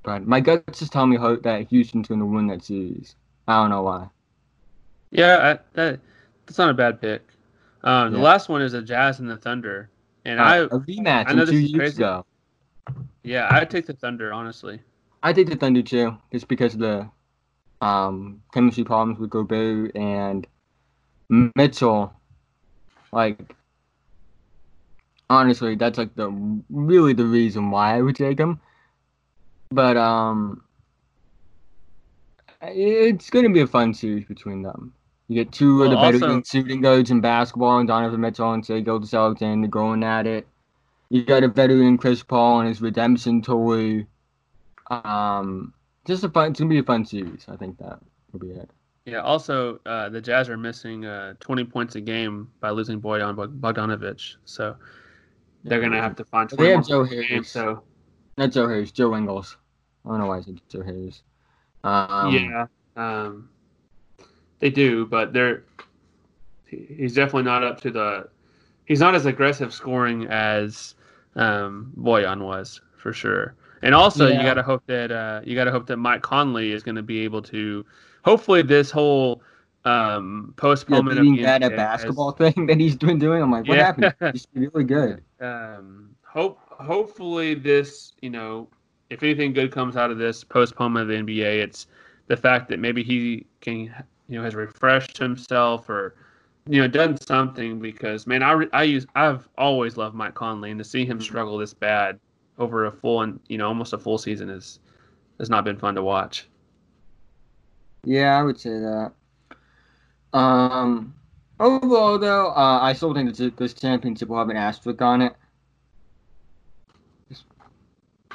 But 0.03 0.27
my 0.27 0.41
gut's 0.41 0.79
just 0.79 0.93
telling 0.93 1.11
me 1.11 1.19
that 1.19 1.67
Houston's 1.69 2.09
going 2.09 2.21
to 2.21 2.27
win 2.27 2.47
that 2.47 2.65
series. 2.65 3.15
I 3.47 3.61
don't 3.61 3.71
know 3.71 3.83
why. 3.83 4.09
Yeah, 5.11 5.37
I, 5.37 5.59
that, 5.75 6.01
that's 6.47 6.59
not 6.59 6.71
a 6.71 6.75
bad 6.75 7.01
pick. 7.01 7.23
Um, 7.85 8.13
yeah. 8.13 8.19
The 8.19 8.25
last 8.25 8.49
one 8.49 8.63
is 8.63 8.73
the 8.73 8.83
Jazz 8.83 9.21
and 9.21 9.29
the 9.29 9.37
Thunder, 9.37 9.91
and 10.25 10.41
uh, 10.41 10.43
I 10.43 10.59
a 10.59 10.69
rematch 10.69 11.25
I 11.29 11.33
know 11.35 11.45
two 11.45 11.59
years 11.59 11.79
crazy. 11.79 12.03
ago. 12.03 12.27
Yeah, 13.23 13.49
I 13.51 13.65
take 13.65 13.87
the 13.87 13.95
Thunder 13.95 14.33
honestly. 14.33 14.81
I 15.23 15.33
take 15.33 15.49
the 15.49 15.57
Thunder 15.57 15.83
too, 15.83 16.17
just 16.33 16.49
because 16.49 16.75
of 16.75 16.81
the 16.81 17.11
um, 17.81 18.43
chemistry 18.53 18.85
problems 18.85 19.19
with 19.19 19.31
Gobert 19.31 19.95
and 19.97 20.47
Mitchell. 21.57 22.13
Like 23.13 23.55
honestly, 25.31 25.75
that's 25.77 25.99
like 25.99 26.15
the 26.15 26.31
really 26.71 27.13
the 27.13 27.25
reason 27.25 27.71
why 27.71 27.97
I 27.97 28.03
would 28.03 28.17
take 28.17 28.39
him. 28.39 28.61
But 29.71 29.97
um, 29.97 30.63
it's 32.61 33.31
going 33.31 33.45
to 33.45 33.53
be 33.53 33.61
a 33.61 33.67
fun 33.67 33.95
series 33.95 34.27
between 34.27 34.63
them. 34.63 34.95
You 35.33 35.45
get 35.45 35.53
two 35.53 35.79
well, 35.79 35.87
of 35.87 35.91
the 35.93 35.97
better 35.97 36.31
also, 36.31 36.43
shooting 36.45 36.83
guards 36.83 37.11
in 37.11 37.23
basketball, 37.23 37.79
and 37.79 37.89
Donovan 37.89 38.21
Mitchell 38.21 38.53
and 38.53 38.65
Shai 38.65 38.81
Gilgeous-Alexander 38.81 39.67
going 39.67 40.05
at 40.05 40.27
it. 40.27 40.47
You 41.09 41.25
got 41.25 41.43
a 41.43 41.49
veteran 41.49 41.97
Chris 41.97 42.23
Paul 42.23 42.61
and 42.61 42.69
his 42.69 42.83
redemption 42.83 43.41
tour. 43.41 44.03
Um, 44.91 45.73
just 46.07 46.23
a 46.23 46.29
fun. 46.29 46.51
It's 46.51 46.61
gonna 46.61 46.69
be 46.69 46.81
a 46.81 46.83
fun 46.83 47.07
series. 47.07 47.47
I 47.49 47.57
think 47.57 47.79
that 47.79 47.99
will 48.31 48.41
be 48.41 48.51
it. 48.51 48.69
Yeah. 49.07 49.21
Also, 49.21 49.81
uh, 49.87 50.11
the 50.11 50.21
Jazz 50.21 50.51
are 50.51 50.59
missing 50.59 51.07
uh, 51.07 51.33
20 51.41 51.65
points 51.65 51.95
a 51.95 52.03
game 52.03 52.51
by 52.61 52.69
losing 52.69 53.01
Bojan 53.01 53.35
Bogdanovic. 53.35 54.37
So 54.45 54.77
they're 55.65 55.81
gonna 55.81 56.03
have 56.03 56.17
to 56.17 56.27
find. 56.27 56.51
They 56.51 56.73
have 56.73 56.87
Joe 56.87 57.05
Harris. 57.05 57.29
Game, 57.29 57.45
so 57.45 57.83
not 58.37 58.53
Joe 58.53 58.69
Harris, 58.69 58.93
Joe 58.93 59.17
Ingles. 59.17 59.57
I 60.05 60.11
don't 60.11 60.19
know 60.19 60.27
why 60.27 60.39
I 60.39 60.41
said 60.43 60.61
Joe 60.69 60.83
Harris. 60.83 61.23
Um, 61.85 62.35
yeah, 62.35 62.67
um, 62.97 63.49
they 64.63 64.71
do, 64.71 65.05
but 65.05 65.33
they're. 65.33 65.65
He's 66.67 67.15
definitely 67.15 67.43
not 67.43 67.65
up 67.65 67.81
to 67.83 67.91
the. 67.91 68.29
He's 68.87 69.01
not 69.01 69.15
as 69.15 69.27
aggressive 69.27 69.75
scoring 69.75 70.27
as 70.29 70.95
um, 71.35 71.93
Bojan 71.99 72.43
was 72.43 72.81
for 72.97 73.13
sure. 73.13 73.55
And 73.83 73.95
also, 73.95 74.29
yeah. 74.29 74.37
you 74.37 74.43
got 74.43 74.55
to 74.55 74.63
hope 74.63 74.85
that 74.87 75.11
uh, 75.11 75.41
you 75.45 75.57
got 75.57 75.65
to 75.65 75.73
hope 75.73 75.87
that 75.89 75.97
Mike 75.97 76.23
Conley 76.23 76.71
is 76.71 76.85
going 76.85 76.95
to 76.95 77.03
be 77.03 77.21
able 77.25 77.43
to. 77.43 77.85
Hopefully, 78.25 78.63
this 78.63 78.93
whole 78.93 79.43
um, 79.85 80.55
postponement 80.57 81.17
yeah, 81.17 81.23
being 81.23 81.43
bad 81.43 81.65
at 81.65 81.75
basketball 81.75 82.33
has, 82.39 82.55
thing 82.55 82.67
that 82.67 82.79
he's 82.79 82.95
been 82.95 83.19
doing. 83.19 83.43
I'm 83.43 83.51
like, 83.51 83.67
what 83.67 83.79
yeah. 83.79 83.87
happened? 83.87 84.15
He's 84.33 84.47
really 84.55 84.85
good. 84.85 85.25
Um, 85.41 86.11
hope 86.23 86.61
hopefully 86.69 87.55
this, 87.55 88.13
you 88.23 88.31
know, 88.31 88.69
if 89.11 89.25
anything 89.25 89.53
good 89.53 89.73
comes 89.73 89.97
out 89.97 90.13
of 90.13 90.19
this 90.19 90.45
postponement 90.45 91.11
of 91.11 91.27
the 91.27 91.33
NBA, 91.35 91.63
it's 91.63 91.89
the 92.29 92.37
fact 92.37 92.69
that 92.69 92.79
maybe 92.79 93.03
he 93.03 93.45
can, 93.61 93.93
you 94.29 94.39
know, 94.39 94.45
has 94.45 94.55
refreshed 94.55 95.19
himself 95.19 95.89
or, 95.89 96.15
you 96.69 96.81
know, 96.81 96.89
done 96.89 97.17
something. 97.17 97.81
Because 97.81 98.27
man, 98.27 98.43
I 98.43 98.67
I 98.73 98.83
use 98.85 99.07
I've 99.15 99.49
always 99.59 99.97
loved 99.97 100.15
Mike 100.15 100.35
Conley, 100.35 100.71
and 100.71 100.79
to 100.79 100.85
see 100.85 101.05
him 101.05 101.19
mm-hmm. 101.19 101.25
struggle 101.25 101.59
this 101.59 101.75
bad 101.75 102.19
over 102.59 102.87
a 102.87 102.93
full 102.93 103.23
and 103.23 103.41
you 103.49 103.59
know 103.59 103.67
almost 103.67 103.93
a 103.93 103.99
full 103.99 104.19
season 104.19 104.51
is 104.51 104.79
has 105.39 105.51
not 105.51 105.65
been 105.65 105.77
fun 105.77 105.95
to 105.95 106.03
watch. 106.03 106.49
Yeah, 108.05 108.39
I 108.39 108.43
would 108.43 108.59
say 108.59 108.71
that. 108.71 109.13
Um, 110.33 111.15
overall, 111.61 112.19
though, 112.19 112.49
uh, 112.49 112.79
I 112.83 112.93
still 112.93 113.15
think 113.15 113.35
that 113.35 113.57
this 113.57 113.75
championship 113.75 114.29
will 114.29 114.39
have 114.39 114.49
an 114.49 114.57
asterisk 114.57 115.01
on 115.03 115.23
it. 115.23 115.35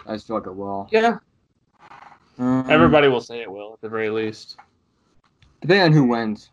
I 0.06 0.14
just 0.14 0.28
feel 0.28 0.38
like 0.38 0.48
it 0.48 0.56
will. 0.56 0.88
Yeah. 0.92 1.18
Um, 2.40 2.66
Everybody 2.70 3.08
will 3.08 3.22
say 3.22 3.42
it 3.42 3.52
will, 3.52 3.74
at 3.74 3.82
the 3.82 3.90
very 3.90 4.10
least. 4.10 4.58
Depending 5.62 5.86
on 5.86 5.92
who 5.94 6.04
wins. 6.06 6.50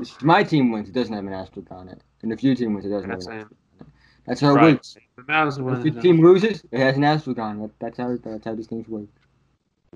If 0.00 0.22
my 0.22 0.42
team 0.42 0.72
wins, 0.72 0.88
it 0.88 0.92
doesn't 0.92 1.14
have 1.14 1.24
an 1.24 1.32
asterisk 1.32 1.70
on 1.70 1.88
it. 1.88 2.00
And 2.22 2.32
if 2.32 2.42
your 2.42 2.54
team 2.54 2.74
wins, 2.74 2.86
it 2.86 2.90
doesn't 2.90 3.10
have 3.10 3.20
an 3.20 3.32
asterisk 3.32 3.54
That's 4.26 4.40
how 4.40 4.54
right. 4.54 4.70
it 4.70 4.72
works. 5.60 5.84
If 5.84 5.94
your 5.94 6.02
team 6.02 6.22
loses, 6.22 6.62
it 6.70 6.78
has 6.78 6.96
an 6.96 7.04
asterisk 7.04 7.38
on 7.38 7.60
it. 7.62 7.70
That's 7.78 7.98
how, 7.98 8.16
that's 8.22 8.44
how 8.44 8.54
these 8.54 8.66
things 8.66 8.88
work. 8.88 9.06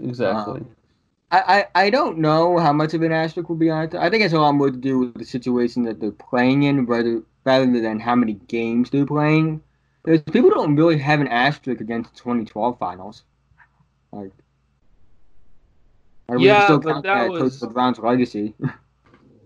Exactly. 0.03 0.61
Um, 0.61 0.77
I, 1.33 1.67
I, 1.75 1.87
I 1.87 1.91
don't 1.91 2.19
know 2.19 2.59
how 2.59 2.73
much 2.73 2.95
of 2.95 3.03
an 3.03 3.13
asterisk 3.13 3.49
will 3.49 3.57
be 3.57 3.71
on 3.71 3.85
it. 3.85 3.95
I 3.95 4.11
think 4.11 4.23
it's 4.23 4.35
a 4.35 4.39
lot 4.39 4.53
more 4.53 4.71
to 4.71 4.77
do 4.77 4.99
with 4.99 5.15
the 5.15 5.25
situation 5.25 5.83
that 5.85 5.99
they're 6.01 6.13
playing 6.13 6.65
in 6.65 6.87
rather 6.87 7.23
rather 7.45 7.81
than 7.81 7.99
how 7.99 8.15
many 8.15 8.35
games 8.35 8.91
they're 8.91 9.07
playing. 9.07 9.63
Because 10.05 10.23
people 10.23 10.51
don't 10.51 10.77
really 10.77 10.99
have 10.99 11.21
an 11.21 11.29
asterisk 11.29 11.81
against 11.81 12.13
the 12.13 12.19
2012 12.19 12.79
finals. 12.79 13.25
Like, 14.13 14.31
like 16.29 16.41
Yeah, 16.41 16.71
we 16.73 16.79
but 16.79 17.03
that 17.03 17.03
that 17.03 17.31
was- 17.31 17.61
Browns' 17.61 17.99
legacy. 17.99 18.55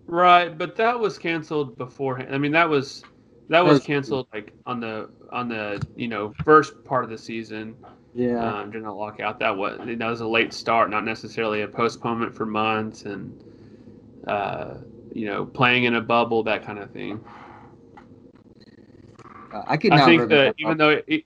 Right, 0.07 0.59
but 0.59 0.74
that 0.74 0.99
was 0.99 1.18
canceled 1.18 1.78
beforehand. 1.78 2.35
I 2.35 2.39
mean, 2.39 2.51
that 2.51 2.68
was 2.68 3.05
that 3.49 3.64
was 3.64 3.81
canceled 3.81 4.26
like 4.33 4.53
on 4.66 4.81
the 4.81 5.09
on 5.31 5.49
the 5.49 5.81
you 5.95 6.09
know 6.09 6.35
first 6.43 6.83
part 6.85 7.05
of 7.05 7.11
the 7.11 7.18
season 7.18 7.76
yeah. 8.14 8.45
um, 8.45 8.70
during 8.70 8.87
the 8.87 8.93
lockout. 8.93 9.39
That 9.39 9.57
was 9.57 9.78
that 9.78 10.09
was 10.09 10.20
a 10.20 10.26
late 10.26 10.53
start, 10.53 10.91
not 10.91 11.05
necessarily 11.05 11.62
a 11.62 11.68
postponement 11.68 12.35
for 12.35 12.45
months, 12.45 13.03
and 13.03 13.41
uh, 14.26 14.78
you 15.12 15.26
know 15.26 15.47
playing 15.47 15.85
in 15.85 15.95
a 15.95 16.01
bubble, 16.01 16.43
that 16.43 16.64
kind 16.64 16.81
of 16.81 16.91
thing. 16.91 17.24
Uh, 19.53 19.62
I 19.66 19.76
could 19.76 19.93
I 19.93 19.97
not 19.99 20.05
think 20.07 20.28
that 20.28 20.55
even 20.59 20.76
though 20.76 21.01
it, 21.07 21.24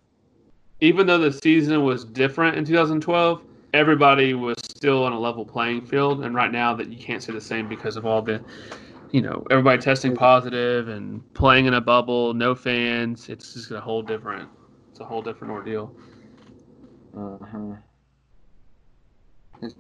even 0.81 1.07
though 1.07 1.19
the 1.19 1.33
season 1.33 1.85
was 1.85 2.05
different 2.05 2.57
in 2.59 2.65
2012, 2.65 3.43
everybody 3.75 4.33
was 4.35 4.57
still 4.63 5.05
on 5.05 5.13
a 5.13 5.19
level 5.19 5.45
playing 5.45 5.85
field. 5.85 6.25
And 6.25 6.35
right 6.35 6.53
now, 6.53 6.75
that 6.75 6.89
you 6.89 6.97
can't 6.97 7.23
say 7.23 7.33
the 7.33 7.41
same 7.41 7.69
because 7.69 7.97
of 7.97 8.07
all 8.07 8.23
the, 8.23 8.43
you 9.11 9.21
know, 9.21 9.45
everybody 9.51 9.83
testing 9.83 10.15
positive 10.15 10.89
and 10.89 11.23
playing 11.35 11.67
in 11.67 11.75
a 11.75 11.81
bubble, 11.81 12.33
no 12.33 12.55
fans. 12.55 13.29
It's 13.29 13.55
just 13.55 13.71
a 13.73 13.81
whole 13.81 14.03
different. 14.03 14.49
It's 14.91 15.01
a 15.01 15.05
whole 15.05 15.23
different 15.23 15.53
ordeal. 15.53 15.95
Uh-huh. 17.17 17.77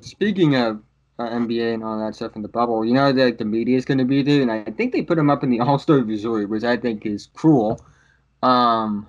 Speaking 0.01 0.57
of 0.57 0.83
uh, 1.19 1.29
NBA 1.29 1.75
and 1.75 1.85
all 1.85 1.99
that 2.05 2.15
stuff 2.15 2.35
in 2.37 2.43
the 2.43 2.49
bubble, 2.49 2.85
you 2.85 2.95
know 2.95 3.13
that 3.13 3.39
the 3.39 3.45
media 3.45 3.77
is 3.77 3.85
going 3.85 3.99
to 3.99 4.05
be 4.05 4.23
there, 4.23 4.43
and 4.43 4.51
I 4.51 4.65
think 4.65 4.93
they 4.93 5.03
put 5.03 5.19
him 5.19 5.31
up 5.31 5.45
in 5.45 5.51
the 5.51 5.61
All 5.67 5.79
Star 5.79 5.99
resort, 5.99 6.49
which 6.49 6.65
I 6.65 6.77
think 6.77 7.07
is 7.07 7.29
cruel. 7.35 7.85
Um, 8.43 9.09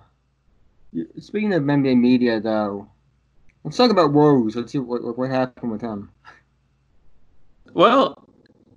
speaking 1.19 1.53
of 1.53 1.63
NBA 1.63 1.99
media, 1.99 2.39
though, 2.39 2.87
let's 3.65 3.77
talk 3.77 3.91
about 3.91 4.13
Rose. 4.13 4.55
Let's 4.55 4.71
see 4.71 4.77
what 4.77 5.17
what, 5.17 5.29
happened 5.29 5.71
with 5.71 5.81
him. 5.81 6.11
Well, 7.73 8.29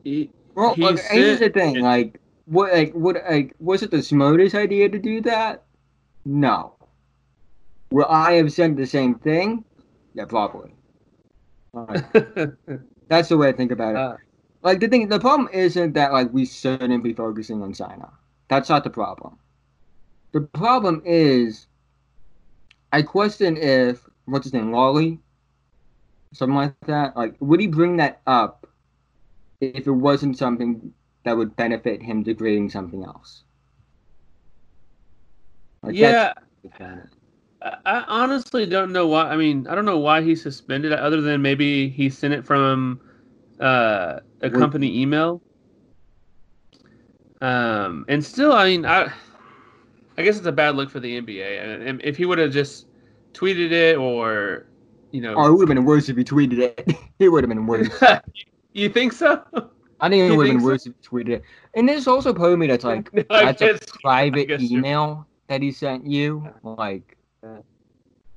he- 0.02 0.30
Well, 0.56 0.74
He 0.74 0.84
okay, 0.84 1.02
here's 1.12 1.38
the 1.38 1.50
thing, 1.50 1.80
like, 1.80 2.18
what, 2.46 2.72
like, 2.72 2.92
what, 2.94 3.16
like, 3.30 3.54
was 3.60 3.82
it 3.82 3.92
the 3.92 4.02
smartest 4.02 4.56
idea 4.56 4.88
to 4.88 4.98
do 4.98 5.20
that? 5.20 5.62
No. 6.24 6.74
Will 7.92 8.06
I 8.08 8.32
have 8.32 8.52
said 8.52 8.76
the 8.76 8.86
same 8.86 9.14
thing? 9.16 9.64
Yeah, 10.14 10.24
probably. 10.24 10.74
Like, 11.72 12.04
That's 13.08 13.28
the 13.28 13.36
way 13.36 13.50
I 13.50 13.52
think 13.52 13.70
about 13.70 13.94
it. 13.94 13.96
Uh, 13.98 14.16
like 14.62 14.80
the 14.80 14.88
thing, 14.88 15.08
the 15.08 15.20
problem 15.20 15.48
isn't 15.52 15.92
that 15.92 16.12
like 16.12 16.32
we 16.32 16.44
shouldn't 16.44 17.04
be 17.04 17.12
focusing 17.12 17.62
on 17.62 17.72
China. 17.72 18.10
That's 18.48 18.68
not 18.68 18.82
the 18.82 18.90
problem. 18.90 19.38
The 20.32 20.40
problem 20.40 21.02
is, 21.04 21.68
I 22.92 23.02
question 23.02 23.56
if 23.56 24.07
what's 24.28 24.44
his 24.44 24.52
name, 24.52 24.72
Lolly, 24.72 25.18
something 26.32 26.56
like 26.56 26.74
that. 26.86 27.16
Like, 27.16 27.34
would 27.40 27.60
he 27.60 27.66
bring 27.66 27.96
that 27.96 28.20
up 28.26 28.66
if 29.60 29.86
it 29.86 29.90
wasn't 29.90 30.38
something 30.38 30.92
that 31.24 31.36
would 31.36 31.56
benefit 31.56 32.02
him 32.02 32.22
degrading 32.22 32.70
something 32.70 33.02
else? 33.04 33.42
Like, 35.82 35.96
yeah, 35.96 36.34
I 37.62 38.04
honestly 38.08 38.66
don't 38.66 38.92
know 38.92 39.06
why. 39.06 39.28
I 39.30 39.36
mean, 39.36 39.66
I 39.66 39.74
don't 39.74 39.84
know 39.84 39.98
why 39.98 40.22
he's 40.22 40.42
suspended, 40.42 40.92
other 40.92 41.20
than 41.20 41.42
maybe 41.42 41.88
he 41.88 42.10
sent 42.10 42.34
it 42.34 42.44
from 42.44 43.00
uh, 43.60 44.20
a 44.42 44.50
company 44.50 45.00
email. 45.00 45.40
Um, 47.40 48.04
and 48.08 48.24
still, 48.24 48.52
I 48.52 48.68
mean, 48.68 48.84
I, 48.84 49.12
I 50.16 50.22
guess 50.22 50.36
it's 50.36 50.46
a 50.46 50.52
bad 50.52 50.74
look 50.74 50.90
for 50.90 51.00
the 51.00 51.20
NBA. 51.20 51.86
And 51.86 52.02
if 52.02 52.16
he 52.16 52.26
would 52.26 52.38
have 52.38 52.52
just 52.52 52.87
tweeted 53.38 53.70
it, 53.70 53.96
or 53.96 54.66
you 55.10 55.20
know, 55.20 55.34
Oh, 55.36 55.46
it 55.46 55.52
would 55.52 55.68
have 55.68 55.74
been 55.76 55.84
worse 55.84 56.08
if 56.08 56.16
he 56.16 56.24
tweeted 56.24 56.58
it. 56.58 56.96
it 57.18 57.28
would 57.28 57.44
have 57.44 57.48
been 57.48 57.66
worse. 57.66 57.88
you 58.72 58.88
think 58.88 59.12
so? 59.12 59.42
I 60.00 60.08
think 60.08 60.30
it 60.30 60.36
would 60.36 60.46
have 60.46 60.54
been 60.54 60.60
so? 60.60 60.66
worse 60.66 60.86
if 60.86 60.94
he 61.00 61.08
tweeted 61.08 61.28
it. 61.30 61.42
And 61.74 61.88
there's 61.88 62.06
also 62.06 62.32
part 62.34 62.52
of 62.52 62.58
me 62.58 62.66
that's 62.66 62.84
like, 62.84 63.10
I 63.30 63.52
that's 63.52 63.62
a 63.62 63.78
private 64.00 64.46
guess 64.48 64.60
email 64.60 65.26
that 65.48 65.62
he 65.62 65.72
sent 65.72 66.06
you. 66.06 66.48
Like, 66.62 67.16
Yeah. 67.42 67.58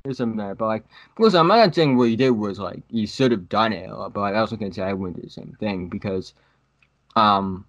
there's 0.03 0.17
some 0.17 0.37
there, 0.37 0.55
but 0.55 0.67
like, 0.67 0.85
listen, 1.19 1.39
I'm 1.39 1.47
not 1.47 1.75
saying 1.75 1.97
what 1.97 2.09
he 2.09 2.15
did 2.15 2.31
was 2.31 2.59
like 2.59 2.81
he 2.89 3.05
should 3.05 3.31
have 3.31 3.49
done 3.49 3.73
it, 3.73 3.89
but 3.89 4.15
like, 4.15 4.35
I 4.35 4.41
was 4.41 4.51
gonna 4.51 4.73
say 4.73 4.83
I 4.83 4.93
wouldn't 4.93 5.17
do 5.17 5.23
the 5.23 5.29
same 5.29 5.55
thing 5.59 5.89
because, 5.89 6.33
um, 7.15 7.65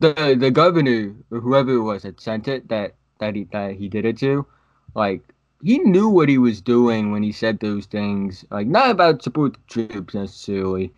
the 0.00 0.36
the 0.38 0.50
governor 0.50 1.14
or 1.30 1.40
whoever 1.40 1.72
it 1.72 1.82
was 1.82 2.02
that 2.02 2.20
sent 2.20 2.48
it 2.48 2.68
that 2.68 2.94
that 3.18 3.34
he 3.34 3.44
that 3.52 3.74
he 3.74 3.88
did 3.88 4.04
it 4.04 4.18
to, 4.18 4.46
like. 4.94 5.22
He 5.62 5.78
knew 5.78 6.08
what 6.08 6.28
he 6.28 6.38
was 6.38 6.60
doing 6.60 7.10
when 7.12 7.22
he 7.22 7.32
said 7.32 7.60
those 7.60 7.86
things, 7.86 8.44
like 8.50 8.66
not 8.66 8.90
about 8.90 9.22
support 9.22 9.54
the 9.54 9.60
troops 9.68 10.14
necessarily, 10.14 10.92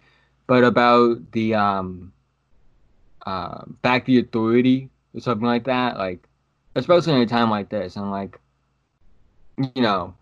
but 0.47 0.65
about 0.65 1.33
the 1.33 1.55
um, 1.55 2.13
uh, 3.27 3.65
back 3.83 4.05
the 4.07 4.19
authority 4.19 4.91
or 5.15 5.21
something 5.21 5.47
like 5.47 5.65
that. 5.65 5.97
Like, 5.99 6.29
especially 6.77 7.15
in 7.15 7.23
a 7.23 7.27
time 7.27 7.51
like 7.51 7.71
this, 7.71 7.97
and 7.97 8.11
like, 8.11 8.39
you 9.59 9.83
know, 9.83 10.15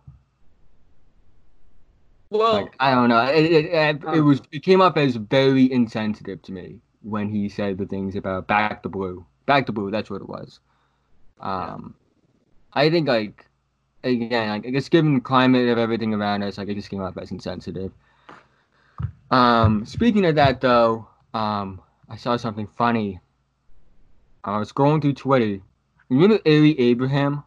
Well, 2.31 2.55
like 2.55 2.75
I 2.81 2.95
don't 2.95 3.09
know, 3.09 3.23
it 3.25 3.45
it, 3.45 3.65
it, 3.67 4.05
it 4.15 4.21
was 4.21 4.43
it 4.53 4.63
came 4.63 4.81
up 4.81 4.97
as 4.97 5.17
very 5.17 5.71
insensitive 5.71 6.43
to 6.43 6.53
me 6.53 6.81
when 7.03 7.29
he 7.31 7.49
said 7.49 7.79
the 7.79 7.87
things 7.87 8.17
about 8.17 8.47
back 8.49 8.83
the 8.83 8.89
blue, 8.89 9.27
back 9.47 9.67
the 9.67 9.73
blue. 9.73 9.91
That's 9.91 10.11
what 10.11 10.23
it 10.23 10.29
was. 10.29 10.61
Um, 11.41 11.95
I 12.73 12.91
think 12.91 13.09
like 13.09 13.50
again, 14.05 14.49
like 14.51 14.67
I 14.67 14.71
guess 14.71 14.89
given 14.89 15.15
the 15.15 15.21
climate 15.21 15.69
of 15.69 15.79
everything 15.79 16.15
around 16.15 16.43
us, 16.43 16.59
like 16.59 16.69
it 16.69 16.75
just 16.75 16.91
came 16.91 17.03
up 17.03 17.17
as 17.19 17.31
insensitive. 17.31 17.93
Um, 19.31 19.87
speaking 19.87 20.25
of 20.27 20.35
that 20.37 20.61
though, 20.61 21.07
um, 21.35 21.81
I 22.09 22.17
saw 22.17 22.37
something 22.37 22.67
funny. 22.77 23.21
I 24.43 24.59
was 24.59 24.73
scrolling 24.73 25.01
through 25.03 25.15
Twitter. 25.15 25.45
You 25.45 25.63
remember 26.11 26.41
Ari 26.47 26.79
Abraham? 26.81 27.45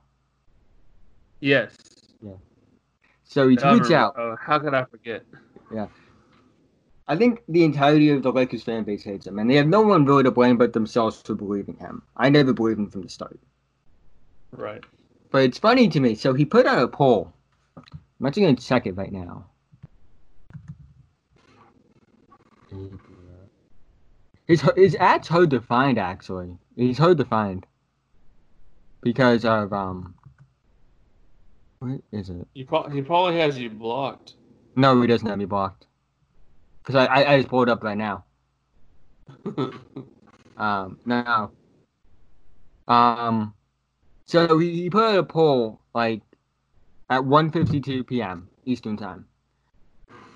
yes. 1.42 1.76
Yeah. 2.22 2.34
So 3.24 3.48
he 3.50 3.58
tweets 3.58 3.64
remember- 3.90 3.96
out. 3.96 4.14
Oh, 4.18 4.36
how 4.40 4.60
could 4.60 4.74
I 4.74 4.86
forget? 4.86 5.26
Yeah. 5.74 5.88
I 7.06 7.18
think 7.18 7.44
the 7.50 7.66
entirety 7.66 8.12
of 8.12 8.24
the 8.24 8.32
Lakers 8.32 8.64
fan 8.64 8.84
base 8.84 9.04
hates 9.04 9.28
him, 9.28 9.38
and 9.40 9.50
they 9.50 9.56
have 9.56 9.68
no 9.68 9.82
one 9.82 10.06
really 10.06 10.24
to 10.24 10.32
blame 10.32 10.58
but 10.58 10.72
themselves 10.72 11.22
for 11.22 11.36
believing 11.36 11.76
him. 11.76 12.02
I 12.16 12.30
never 12.30 12.54
believed 12.54 12.80
him 12.80 12.90
from 12.90 13.02
the 13.02 13.10
start. 13.10 13.38
Right. 14.54 14.82
But 15.34 15.42
it's 15.46 15.58
funny 15.58 15.90
to 15.90 16.00
me. 16.00 16.14
So 16.14 16.36
he 16.36 16.46
put 16.46 16.68
out 16.68 16.84
a 16.84 16.88
poll. 16.88 17.34
I'm 17.76 18.28
actually 18.28 18.44
going 18.44 18.56
to 18.56 18.64
check 18.64 18.86
it 18.86 18.96
right 18.96 19.12
now. 19.12 19.48
His 24.48 24.62
his 24.76 24.96
ad's 24.96 25.28
hard 25.28 25.50
to 25.50 25.60
find 25.60 25.98
actually. 25.98 26.56
He's 26.76 27.00
hard 27.00 27.18
to 27.18 27.26
find 27.26 27.66
because 29.02 29.44
of 29.44 29.74
um. 29.74 30.14
What 31.80 32.02
is 32.12 32.30
it? 32.30 32.48
He, 32.54 32.64
pro- 32.64 32.88
he 32.90 33.02
probably 33.02 33.40
has 33.40 33.58
you 33.58 33.72
blocked. 33.72 34.36
No, 34.76 35.02
he 35.02 35.08
doesn't 35.08 35.28
have 35.28 35.40
me 35.40 35.46
blocked. 35.46 35.88
Because 36.84 36.96
I, 36.96 37.06
I 37.06 37.34
I 37.34 37.38
just 37.38 37.50
pulled 37.50 37.70
it 37.70 37.72
up 37.72 37.84
right 37.84 37.98
now. 37.98 38.24
Um, 40.56 41.00
no. 41.04 41.50
Um, 42.88 43.56
so 44.26 44.58
he, 44.58 44.84
he 44.84 44.90
put 44.90 45.04
out 45.04 45.20
a 45.20 45.24
poll 45.24 45.80
like 45.94 46.22
at 47.10 47.22
1:52 47.22 48.08
p.m. 48.08 48.50
Eastern 48.66 48.98
time. 48.98 49.26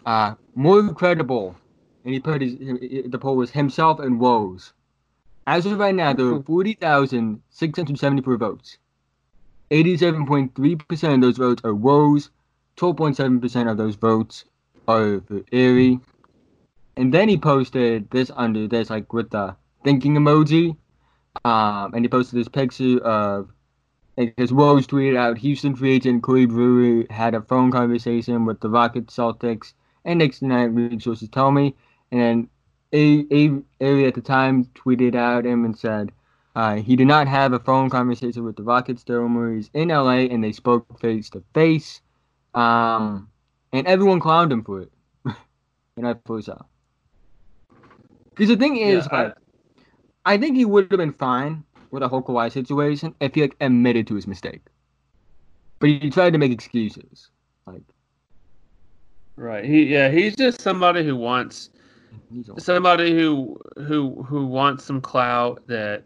Uh, 0.06 0.36
more 0.56 0.94
credible, 0.94 1.56
and 2.04 2.14
he 2.14 2.20
put 2.20 2.42
his 2.42 2.56
the 2.58 3.20
poll 3.20 3.36
was 3.36 3.52
himself 3.52 4.00
and 4.00 4.20
Woj. 4.20 4.72
As 5.46 5.66
of 5.66 5.80
right 5.80 5.96
now, 5.96 6.12
there 6.12 6.28
are 6.28 6.44
40,674 6.44 8.38
votes. 8.38 8.78
87.3% 9.72 11.14
of 11.14 11.22
those 11.22 11.38
votes 11.38 11.62
are 11.64 11.74
Woj. 11.74 12.30
12.7% 12.76 13.72
of 13.72 13.78
those 13.78 13.96
votes 13.96 14.46
are 14.88 15.22
for 15.22 15.42
Erie. 15.52 16.00
And 16.98 17.14
then 17.14 17.30
he 17.30 17.38
posted 17.38 18.10
this 18.12 18.30
under 18.36 18.68
this, 18.68 18.90
like 18.90 19.14
with 19.14 19.30
the 19.30 19.56
thinking 19.84 20.16
emoji. 20.16 20.76
Um, 21.46 21.94
and 21.94 22.04
he 22.04 22.10
posted 22.10 22.40
this 22.40 22.48
picture 22.48 23.00
of 23.00 23.50
because 24.18 24.51
Rose 24.51 24.88
tweeted 24.88 25.15
out 25.15 25.38
Houston 25.38 25.76
free 25.76 25.93
agent 25.93 26.24
Corey 26.24 26.45
Brewer 26.45 27.05
had 27.09 27.36
a 27.36 27.41
phone 27.41 27.72
conversation 27.72 28.45
with 28.45 28.59
the 28.59 28.70
Rockets, 28.70 29.15
Celtics, 29.15 29.74
and 30.05 30.20
Knicks 30.20 30.39
tonight. 30.39 30.74
League 30.74 31.01
sources 31.01 31.30
tell 31.30 31.51
me. 31.51 31.76
And 32.11 32.22
then 32.22 32.49
a 32.93 34.05
at 34.07 34.15
the 34.15 34.22
time 34.22 34.65
tweeted 34.76 35.15
out 35.15 35.45
him 35.45 35.65
and 35.65 35.78
said 35.78 36.11
uh, 36.55 36.76
he 36.76 36.95
did 36.95 37.07
not 37.07 37.28
have 37.28 37.53
a 37.53 37.59
phone 37.59 37.89
conversation 37.89 38.43
with 38.43 38.55
the 38.55 38.63
Rockets. 38.63 39.03
Daryl 39.03 39.30
Morey's 39.30 39.70
in 39.76 39.89
LA 39.89 40.26
and 40.26 40.43
they 40.43 40.51
spoke 40.51 40.99
face 40.99 41.30
to 41.30 41.43
face. 41.53 42.01
Um, 42.55 43.30
and 43.72 43.86
everyone 43.86 44.20
clowned 44.20 44.51
him 44.51 44.63
for 44.63 44.82
it. 44.82 44.91
and 45.97 46.07
I 46.07 46.15
so. 46.41 46.65
Because 48.32 48.49
the 48.49 48.57
thing 48.57 48.78
is, 48.78 49.07
Yeah, 49.11 49.18
I- 49.18 49.24
like, 49.24 49.36
I, 50.26 50.38
think 50.38 50.57
he 50.57 50.65
would 50.65 50.91
have 50.91 50.97
been 50.97 51.13
fine 51.13 51.63
with 51.92 52.02
the 52.02 52.08
whole 52.08 52.22
Kawhi 52.22 52.52
situation 52.52 53.16
if 53.20 53.36
he 53.36 53.42
like 53.42 53.56
admitted 53.62 54.08
to 54.08 54.16
his 54.16 54.28
mistake. 54.28 54.62
But 55.80 55.90
he 55.90 56.10
tried 56.10 56.34
to 56.34 56.40
make 56.40 56.52
excuses. 56.52 57.30
Like, 57.66 57.84
Right. 59.36 59.64
He 59.64 59.84
yeah, 59.84 60.10
he's 60.10 60.36
just 60.36 60.62
somebody 60.62 61.04
who 61.06 61.16
wants 61.16 61.70
somebody 62.58 63.12
who 63.14 63.60
who 63.78 64.24
who 64.24 64.46
wants 64.48 64.84
some 64.84 65.00
clout 65.02 65.62
that 65.68 66.04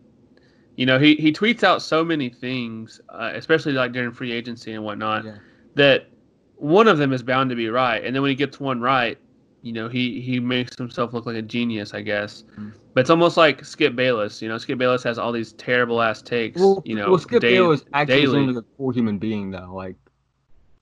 you 0.75 0.85
know 0.85 0.99
he, 0.99 1.15
he 1.15 1.31
tweets 1.31 1.63
out 1.63 1.81
so 1.81 2.03
many 2.03 2.29
things 2.29 2.99
uh, 3.09 3.31
especially 3.35 3.71
like 3.73 3.91
during 3.93 4.11
free 4.11 4.31
agency 4.31 4.73
and 4.73 4.83
whatnot 4.83 5.23
Yeah. 5.23 5.35
that 5.75 6.07
one 6.55 6.87
of 6.87 6.97
them 6.97 7.13
is 7.13 7.23
bound 7.23 7.49
to 7.51 7.55
be 7.55 7.69
right 7.69 8.03
and 8.03 8.13
then 8.15 8.21
when 8.21 8.29
he 8.29 8.35
gets 8.35 8.59
one 8.59 8.81
right 8.81 9.17
you 9.61 9.71
know 9.73 9.87
he 9.87 10.19
he 10.21 10.39
makes 10.39 10.75
himself 10.77 11.13
look 11.13 11.25
like 11.25 11.35
a 11.35 11.41
genius 11.41 11.93
i 11.93 12.01
guess 12.01 12.43
Mm. 12.57 12.73
But 12.93 13.01
it's 13.01 13.09
almost 13.09 13.37
like 13.37 13.63
skip 13.63 13.95
bayless 13.95 14.41
you 14.41 14.49
know 14.49 14.57
skip 14.57 14.77
bayless 14.77 15.03
has 15.03 15.17
all 15.17 15.31
these 15.31 15.53
terrible 15.53 16.01
ass 16.01 16.21
takes 16.21 16.59
Well, 16.59 16.81
you 16.85 16.95
know 16.95 17.09
well, 17.11 17.19
Skip 17.19 17.41
day- 17.41 17.53
Bayless 17.55 17.83
actually 17.93 18.21
daily. 18.21 18.39
seems 18.45 18.55
like 18.55 18.65
a 18.65 18.67
cool 18.77 18.91
human 18.91 19.17
being, 19.17 19.51
though. 19.51 19.71
Like, 19.73 19.95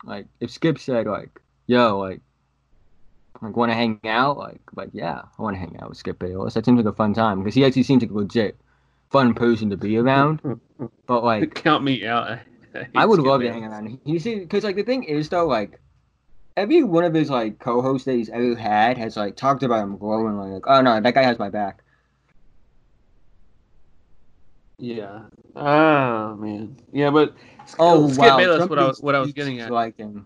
like 0.04 0.26
if 0.40 0.50
Skip 0.52 0.80
said 0.80 1.06
like, 1.08 1.30
"Yo, 1.68 2.00
like, 2.00 2.22
like 3.42 3.56
want 3.56 3.72
to 3.72 3.76
hang 3.76 4.00
out?" 4.06 4.38
Like, 4.38 4.62
like 4.76 4.90
yeah, 4.94 5.22
I 5.38 5.42
want 5.42 5.56
to 5.56 5.60
hang 5.60 5.78
out 5.82 5.90
with 5.90 5.98
Skip 5.98 6.20
Bayless. 6.20 6.54
That 6.54 6.66
seems 6.66 6.78
like 6.78 6.92
a 6.92 6.96
fun 6.96 7.14
time 7.14 7.40
because 7.40 7.56
he 7.56 7.66
actually 7.66 7.84
seems 7.84 8.02
like 8.02 8.12
a 8.12 8.14
legit 8.14 8.58
fun 9.12 9.34
person 9.34 9.70
to 9.70 9.78
be 9.78 9.98
around. 9.98 10.42
But 11.08 11.24
like, 11.24 11.54
count 11.64 11.84
me 11.84 12.06
out 12.06 12.40
hate 12.74 12.88
I 12.96 13.06
would 13.06 13.16
Skip 13.20 13.26
love 13.28 13.42
to 13.42 13.48
Bayless. 13.48 13.62
hang 13.62 13.72
around. 13.72 14.00
You 14.06 14.20
see, 14.20 14.40
because 14.40 14.64
like 14.64 14.76
the 14.78 14.84
thing 14.84 15.04
is 15.04 15.28
though, 15.30 15.46
like 15.48 15.80
every 16.56 16.84
one 16.84 17.04
of 17.04 17.14
his 17.14 17.30
like 17.30 17.60
co-hosts 17.60 18.06
that 18.06 18.14
he's 18.16 18.30
ever 18.30 18.56
had 18.56 18.98
has 18.98 19.18
like 19.18 19.36
talked 19.36 19.64
about 19.64 19.84
him 19.84 19.98
glowingly, 19.98 20.52
like, 20.52 20.64
"Oh 20.68 20.82
no, 20.82 21.00
that 21.02 21.14
guy 21.14 21.24
has 21.24 21.38
my 21.40 21.50
back." 21.50 21.84
Yeah. 24.80 25.24
Oh 25.56 26.36
man. 26.36 26.78
Yeah, 26.92 27.10
but 27.10 27.36
Oh 27.78 28.08
Skip 28.08 28.20
wow, 28.20 28.38
Bayless. 28.38 28.60
some 28.62 28.70
What 28.70 28.80
I 28.80 28.86
was 28.88 29.02
what 29.02 29.16
I 29.16 29.20
was 29.20 29.34
getting 29.34 29.60
at. 29.60 29.72
like 29.72 29.98
him. 29.98 30.26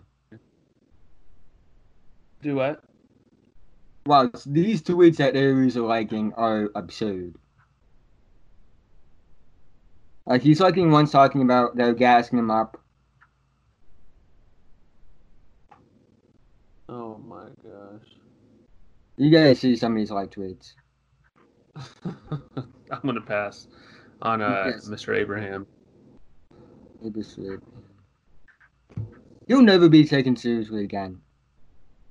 Do 2.40 2.56
what? 2.56 2.82
Wow, 4.06 4.30
these 4.46 4.82
tweets 4.82 5.16
that 5.16 5.34
Aries 5.34 5.76
are 5.76 5.82
liking 5.82 6.32
are 6.34 6.70
absurd. 6.74 7.34
Like 10.26 10.42
he's 10.42 10.60
liking 10.60 10.90
ones 10.90 11.10
talking 11.10 11.42
about 11.42 11.76
they're 11.76 11.94
gassing 11.94 12.38
him 12.38 12.50
up. 12.50 12.80
Oh 16.88 17.18
my 17.18 17.46
gosh. 17.62 18.08
You 19.16 19.30
gotta 19.30 19.54
see 19.54 19.76
some 19.76 19.92
of 19.92 19.98
these 19.98 20.10
like 20.10 20.30
tweets. 20.30 20.74
I'm 22.04 23.00
gonna 23.04 23.20
pass 23.20 23.66
on 24.24 24.42
uh, 24.42 24.64
Yes. 24.66 24.88
Mr. 24.88 25.16
Abraham. 25.16 25.66
He'll 29.46 29.62
never 29.62 29.88
be 29.88 30.04
taken 30.04 30.36
seriously 30.36 30.84
again. 30.84 31.20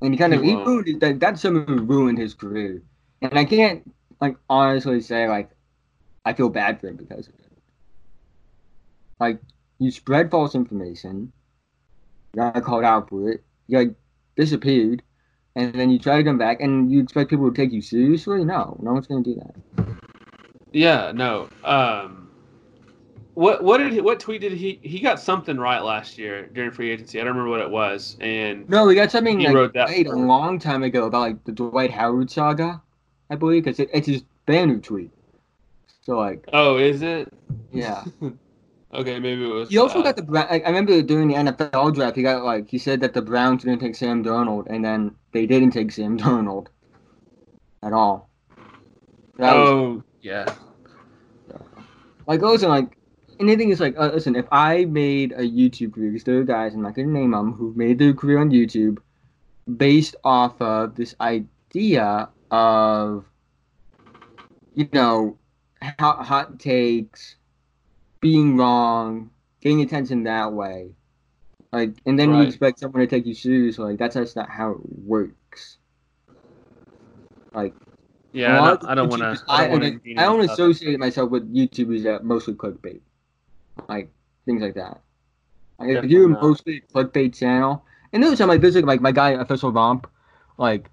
And 0.01 0.14
he 0.14 0.18
kind 0.18 0.34
of 0.34 0.43
he 0.43 0.53
won't. 0.53 0.68
ruined 0.68 1.01
that. 1.01 1.20
That's 1.20 1.41
someone 1.41 1.66
who 1.66 1.84
ruined 1.84 2.18
his 2.20 2.34
career. 2.34 2.82
And 3.22 3.38
I 3.38 3.45
can't 3.45 3.89
like 4.22 4.38
honestly 4.49 5.01
say 5.01 5.28
like 5.28 5.49
I 6.26 6.34
feel 6.34 6.49
bad 6.49 6.80
for 6.80 6.88
him 6.88 6.97
because 6.97 7.28
of 7.28 7.34
it. 7.34 7.51
Like 9.20 9.39
you 9.80 9.89
spread 9.91 10.30
false 10.30 10.55
information, 10.55 11.32
you 12.34 12.41
got 12.41 12.61
called 12.64 12.84
out 12.84 13.09
for 13.09 13.32
it, 13.32 13.43
you 13.68 13.78
like 13.78 13.95
disappeared, 14.36 15.01
and 15.55 15.74
then 15.74 15.89
you 15.89 15.97
try 15.99 16.18
to 16.18 16.24
come 16.24 16.38
back, 16.38 16.59
and 16.61 16.91
you 16.91 17.01
expect 17.01 17.30
people 17.30 17.49
to 17.49 17.55
take 17.55 17.72
you 17.72 17.82
seriously? 17.82 18.43
No, 18.43 18.78
no 18.82 18.93
one's 18.93 19.07
gonna 19.07 19.24
do 19.24 19.36
that. 19.36 20.03
Yeah. 20.74 21.11
No. 21.13 21.49
Um. 21.63 22.30
What 23.36 23.63
what 23.63 23.80
did 23.80 23.93
he, 23.93 24.01
what 24.01 24.19
tweet 24.19 24.41
did 24.41 24.51
he 24.51 24.80
he 24.84 24.99
got 24.99 25.19
something 25.19 25.57
right 25.57 25.82
last 25.82 26.17
year 26.19 26.47
during 26.47 26.69
free 26.69 26.91
agency? 26.91 27.19
I 27.19 27.24
don't 27.24 27.36
remember 27.36 27.49
what 27.49 27.61
it 27.61 27.69
was. 27.69 28.15
And 28.19 28.69
No, 28.69 28.86
we 28.86 28.93
got 28.93 29.09
something 29.09 29.39
He 29.39 29.47
like 29.47 29.55
wrote 29.55 29.74
that 29.74 29.89
a 29.89 30.03
long 30.11 30.59
time 30.59 30.84
ago 30.84 31.05
about 31.05 31.21
like 31.21 31.43
the 31.43 31.51
Dwight 31.51 31.89
Howard 31.89 32.30
saga, 32.30 32.80
I 33.32 33.36
believe, 33.36 33.63
because 33.63 33.80
it, 33.80 33.89
it's 33.91 34.07
his 34.07 34.24
banner 34.45 34.78
tweet. 34.78 35.09
So 36.01 36.17
like, 36.17 36.47
oh, 36.53 36.78
is 36.78 37.01
it? 37.01 37.34
yeah. 37.71 38.03
Okay, 38.93 39.19
maybe 39.19 39.43
it 39.43 39.51
was. 39.51 39.69
He 39.69 39.80
also 39.80 39.99
uh, 39.99 40.03
got 40.03 40.15
the. 40.17 40.24
Like, 40.32 40.63
I 40.63 40.67
remember 40.67 41.01
during 41.01 41.28
the 41.28 41.34
NFL 41.34 41.95
draft, 41.95 42.15
he 42.15 42.21
got 42.21 42.43
like 42.43 42.69
he 42.69 42.78
said 42.78 43.01
that 43.01 43.13
the 43.13 43.24
Browns 43.24 43.63
didn't 43.63 43.80
take 43.80 43.95
Sam 43.95 44.24
Darnold, 44.24 44.67
and 44.69 44.86
then 44.86 45.15
they 45.32 45.47
didn't 45.47 45.71
take 45.71 45.91
Sam 45.91 46.17
Darnold 46.19 46.67
at 47.82 47.91
all. 47.91 48.30
That 49.38 49.55
was, 49.55 50.03
Yeah. 50.24 50.45
like 52.26 52.41
listen, 52.41 52.69
like, 52.69 52.97
and 53.39 53.49
the 53.49 53.57
thing 53.57 53.69
is 53.69 53.82
like, 53.82 53.95
uh, 53.99 54.11
listen, 54.13 54.36
if 54.38 54.45
I 54.51 54.86
made 54.86 55.34
a 55.34 55.41
YouTube 55.41 55.93
career, 55.93 56.11
because 56.11 56.24
there 56.24 56.39
are 56.39 56.43
guys, 56.45 56.74
I'm 56.74 56.82
not 56.82 56.95
gonna 56.95 57.09
name 57.09 57.32
them, 57.32 57.51
who 57.51 57.74
made 57.76 57.99
their 57.99 58.13
career 58.13 58.39
on 58.39 58.49
YouTube 58.49 58.99
based 59.78 60.15
off 60.24 60.59
of 60.61 60.95
this 60.95 61.13
idea 61.19 62.30
of, 62.51 63.26
you 64.74 64.88
know, 64.93 65.38
hot, 65.99 66.26
hot 66.26 66.57
takes, 66.57 67.36
being 68.21 68.55
wrong, 68.55 69.30
getting 69.59 69.82
attention 69.82 70.24
that 70.24 70.53
way. 70.53 70.91
Like, 71.74 71.95
and 72.05 72.17
then 72.17 72.34
you 72.34 72.43
expect 72.43 72.80
someone 72.80 73.01
to 73.01 73.07
take 73.07 73.26
you 73.26 73.34
seriously. 73.34 73.84
Like, 73.84 73.99
that's 73.99 74.15
just 74.15 74.36
not 74.36 74.47
how 74.47 74.71
it 74.71 74.80
works. 75.03 75.80
Like, 77.53 77.74
Yeah. 78.34 78.61
I 78.61 78.67
don't, 78.67 78.86
I 78.86 78.95
don't 78.95 79.09
want 79.09 79.21
to. 79.21 79.43
I, 79.47 79.65
I, 79.71 80.25
don't 80.25 80.41
associate 80.41 80.99
myself 80.99 81.29
with 81.29 81.53
YouTubers 81.53 82.03
that 82.03 82.23
mostly 82.23 82.55
clickbait, 82.55 83.01
like 83.88 84.09
things 84.45 84.61
like 84.61 84.73
that. 84.73 85.01
Like, 85.79 85.89
if 85.89 86.05
you're 86.05 86.29
not. 86.29 86.41
mostly 86.41 86.77
a 86.77 86.93
clickbait 86.93 87.38
channel, 87.38 87.86
and 88.11 88.23
there's 88.23 88.39
some 88.39 88.49
like 88.49 88.61
this, 88.61 88.75
is 88.75 88.84
like 88.84 89.01
my 89.01 89.11
guy 89.11 89.31
official 89.31 89.71
romp, 89.71 90.07
like 90.57 90.89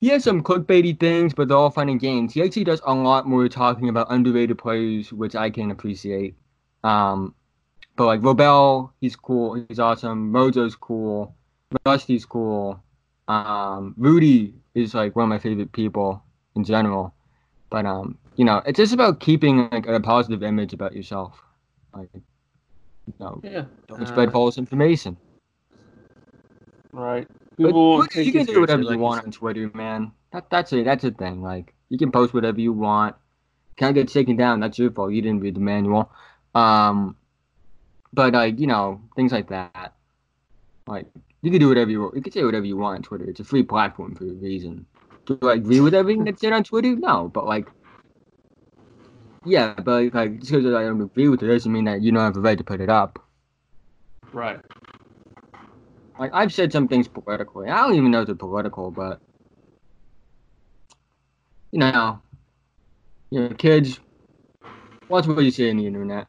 he 0.00 0.08
has 0.08 0.22
some 0.22 0.42
clickbaity 0.42 0.98
things, 0.98 1.34
but 1.34 1.48
they're 1.48 1.56
all 1.56 1.70
fun 1.70 1.88
and 1.88 2.00
games. 2.00 2.32
He 2.32 2.42
actually 2.42 2.64
does 2.64 2.80
a 2.86 2.94
lot 2.94 3.26
more 3.26 3.48
talking 3.48 3.88
about 3.88 4.06
underrated 4.10 4.56
players, 4.56 5.12
which 5.12 5.34
I 5.34 5.50
can 5.50 5.70
appreciate. 5.70 6.36
Um, 6.84 7.34
but 7.96 8.06
like 8.06 8.20
Robel, 8.20 8.92
he's 9.00 9.16
cool, 9.16 9.54
he's 9.68 9.78
awesome. 9.78 10.32
Mojo's 10.32 10.76
cool, 10.76 11.34
Rusty's 11.84 12.24
cool. 12.24 12.80
Um, 13.30 13.94
Rudy 13.96 14.54
is 14.74 14.94
like 14.94 15.14
one 15.14 15.24
of 15.24 15.28
my 15.28 15.38
favorite 15.38 15.72
people 15.72 16.22
in 16.56 16.64
general. 16.64 17.14
But 17.70 17.86
um, 17.86 18.18
you 18.36 18.44
know, 18.44 18.62
it's 18.66 18.76
just 18.76 18.92
about 18.92 19.20
keeping 19.20 19.68
like 19.70 19.86
a 19.86 20.00
positive 20.00 20.42
image 20.42 20.72
about 20.72 20.94
yourself. 20.94 21.40
Like, 21.94 22.08
you 22.14 23.14
know, 23.20 23.40
Yeah. 23.44 23.64
don't 23.86 24.06
spread 24.06 24.28
Uh, 24.28 24.32
false 24.32 24.58
information. 24.58 25.16
Right. 26.92 27.28
But 27.56 27.66
People 27.66 27.90
won't 27.90 28.10
Twitter, 28.10 28.14
take 28.14 28.26
you 28.26 28.32
can 28.32 28.40
do 28.46 28.52
seriously, 28.52 28.60
whatever 28.60 28.82
like 28.84 28.94
you 28.96 29.00
want 29.00 29.24
on 29.24 29.30
Twitter, 29.30 29.70
man. 29.74 30.12
That 30.32 30.50
that's 30.50 30.72
it. 30.72 30.84
That's 30.84 31.04
a 31.04 31.10
thing. 31.10 31.42
Like 31.42 31.74
you 31.88 31.98
can 31.98 32.10
post 32.10 32.34
whatever 32.34 32.60
you 32.60 32.72
want. 32.72 33.14
Can't 33.76 33.94
get 33.94 34.08
taken 34.08 34.36
down. 34.36 34.60
That's 34.60 34.78
your 34.78 34.90
fault. 34.90 35.12
You 35.12 35.22
didn't 35.22 35.40
read 35.40 35.54
the 35.54 35.60
manual. 35.60 36.10
Um, 36.54 37.16
but 38.12 38.32
like 38.32 38.58
you 38.58 38.66
know 38.66 39.00
things 39.14 39.30
like 39.32 39.48
that. 39.48 39.94
Like 40.86 41.06
you 41.42 41.50
can 41.50 41.60
do 41.60 41.68
whatever 41.68 41.90
you 41.90 42.02
want. 42.02 42.16
You 42.16 42.22
can 42.22 42.32
say 42.32 42.44
whatever 42.44 42.66
you 42.66 42.76
want 42.76 42.98
on 42.98 43.02
Twitter. 43.02 43.24
It's 43.24 43.40
a 43.40 43.44
free 43.44 43.62
platform 43.62 44.14
for 44.14 44.24
a 44.24 44.32
reason. 44.32 44.86
Do 45.26 45.38
I 45.42 45.54
agree 45.54 45.80
with 45.80 45.94
everything 45.94 46.24
that's 46.24 46.40
said 46.40 46.52
on 46.52 46.64
Twitter? 46.64 46.94
No, 46.96 47.28
but 47.28 47.46
like. 47.46 47.68
Yeah, 49.46 49.74
but 49.74 50.12
like 50.12 50.40
just 50.40 50.52
because 50.52 50.74
I 50.74 50.82
don't 50.82 51.00
agree 51.00 51.28
with 51.28 51.42
it 51.42 51.46
doesn't 51.46 51.72
mean 51.72 51.84
that 51.84 52.02
you 52.02 52.12
don't 52.12 52.20
have 52.20 52.34
the 52.34 52.40
right 52.40 52.58
to 52.58 52.64
put 52.64 52.80
it 52.80 52.90
up. 52.90 53.18
Right. 54.32 54.60
Like 56.18 56.30
I've 56.34 56.52
said 56.52 56.72
some 56.72 56.88
things 56.88 57.08
politically. 57.08 57.70
I 57.70 57.78
don't 57.78 57.94
even 57.94 58.10
know 58.10 58.20
if 58.20 58.26
they're 58.26 58.34
political, 58.34 58.90
but 58.90 59.20
you 61.72 61.78
know, 61.78 62.20
you 63.30 63.40
know, 63.40 63.48
kids, 63.54 64.00
watch 65.08 65.26
what 65.26 65.42
you 65.42 65.50
see 65.50 65.70
on 65.70 65.78
the 65.78 65.86
internet. 65.86 66.26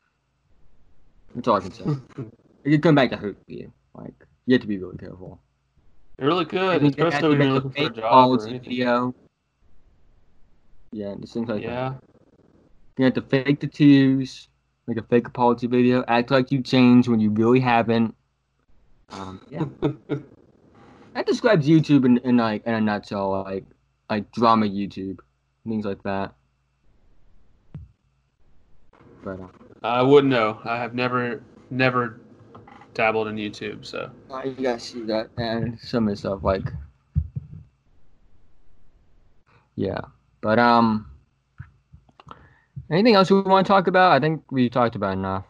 That's 1.36 1.48
all 1.50 1.58
I 1.58 1.60
can 1.60 1.74
say. 1.74 1.84
it 2.64 2.70
could 2.70 2.84
come 2.84 2.96
back 2.96 3.10
to 3.10 3.18
hurt 3.18 3.38
you. 3.48 3.74
Like 3.94 4.14
you 4.52 4.56
have 4.56 4.62
to 4.64 4.68
be 4.68 4.78
really 4.78 4.98
careful. 4.98 5.40
It 6.18 6.26
really 6.26 6.42
I 6.42 6.50
could, 6.50 6.82
think 6.82 6.96
they 6.98 7.04
have 7.04 7.14
especially 7.14 7.38
when 7.38 7.48
you're 7.48 7.54
looking 7.54 7.72
for 7.72 7.82
a 7.84 7.86
fake 7.86 7.96
job 7.96 8.30
or 8.30 8.48
anything. 8.48 8.70
video. 8.70 9.16
Yeah, 10.92 11.16
just 11.22 11.34
things 11.34 11.48
like 11.48 11.64
that. 11.64 11.70
Yeah. 11.70 11.94
You 12.98 13.06
have 13.06 13.14
to 13.14 13.22
fake 13.22 13.62
the 13.62 13.68
tears, 13.68 14.50
make 14.88 14.98
a 14.98 15.04
fake 15.04 15.26
apology 15.26 15.68
video, 15.68 16.04
act 16.10 16.32
like 16.32 16.52
you 16.52 16.62
changed 16.62 17.08
when 17.08 17.22
you 17.22 17.30
really 17.30 17.62
haven't. 17.62 18.14
Um, 19.12 19.40
yeah. 19.50 19.64
That 21.14 21.26
describes 21.26 21.68
YouTube 21.68 22.06
in, 22.06 22.20
in 22.20 22.38
like 22.38 22.66
in 22.66 22.74
a 22.74 22.80
nutshell, 22.80 23.44
like 23.44 23.66
like 24.10 24.32
drama 24.32 24.66
YouTube, 24.66 25.20
things 25.68 25.84
like 25.84 26.02
that. 26.04 26.34
But 29.22 29.42
uh, 29.42 29.48
I 29.84 30.04
wouldn't 30.04 30.32
know. 30.32 30.62
I 30.64 30.78
have 30.78 30.96
never, 30.96 31.44
never 31.70 32.22
dabbled 32.94 33.28
in 33.28 33.36
YouTube, 33.36 33.86
so. 33.86 34.12
you 34.44 34.52
guys 34.52 34.84
see 34.84 35.02
that 35.04 35.30
and 35.38 35.80
some 35.80 36.08
of 36.08 36.14
the 36.14 36.18
stuff 36.18 36.44
like, 36.44 36.72
yeah. 39.76 40.02
But 40.42 40.60
um, 40.60 41.10
anything 42.90 43.16
else 43.16 43.30
we 43.32 43.42
want 43.42 43.66
to 43.66 43.72
talk 43.72 43.88
about? 43.88 44.12
I 44.12 44.20
think 44.20 44.52
we 44.52 44.70
talked 44.70 44.96
about 44.96 45.14
enough. 45.14 45.46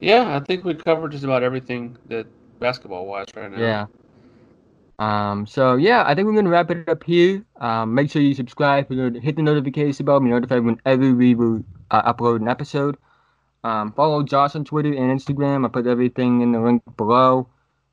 Yeah, 0.00 0.36
I 0.36 0.40
think 0.40 0.64
we 0.64 0.74
covered 0.74 1.12
just 1.12 1.24
about 1.24 1.42
everything 1.42 1.96
that 2.08 2.26
basketball 2.58 3.06
wise 3.06 3.26
right 3.36 3.50
now. 3.50 3.58
Yeah. 3.58 3.86
Um, 4.98 5.46
so 5.46 5.76
yeah, 5.76 6.04
I 6.06 6.14
think 6.14 6.26
we're 6.26 6.34
gonna 6.34 6.50
wrap 6.50 6.70
it 6.70 6.88
up 6.88 7.02
here. 7.02 7.44
Um, 7.60 7.94
make 7.94 8.10
sure 8.10 8.22
you 8.22 8.34
subscribe, 8.34 8.88
hit 8.88 9.36
the 9.36 9.42
notification 9.42 10.06
bell, 10.06 10.20
be 10.20 10.28
notified 10.28 10.64
whenever 10.64 11.14
we 11.14 11.34
will 11.34 11.64
uh, 11.90 12.12
upload 12.12 12.36
an 12.36 12.48
episode. 12.48 12.96
Um, 13.64 13.92
follow 13.92 14.22
Josh 14.22 14.56
on 14.56 14.64
Twitter 14.64 14.92
and 14.92 15.18
Instagram. 15.18 15.64
I 15.64 15.68
put 15.68 15.86
everything 15.86 16.40
in 16.40 16.52
the 16.52 16.60
link 16.60 16.82
below. 16.96 17.48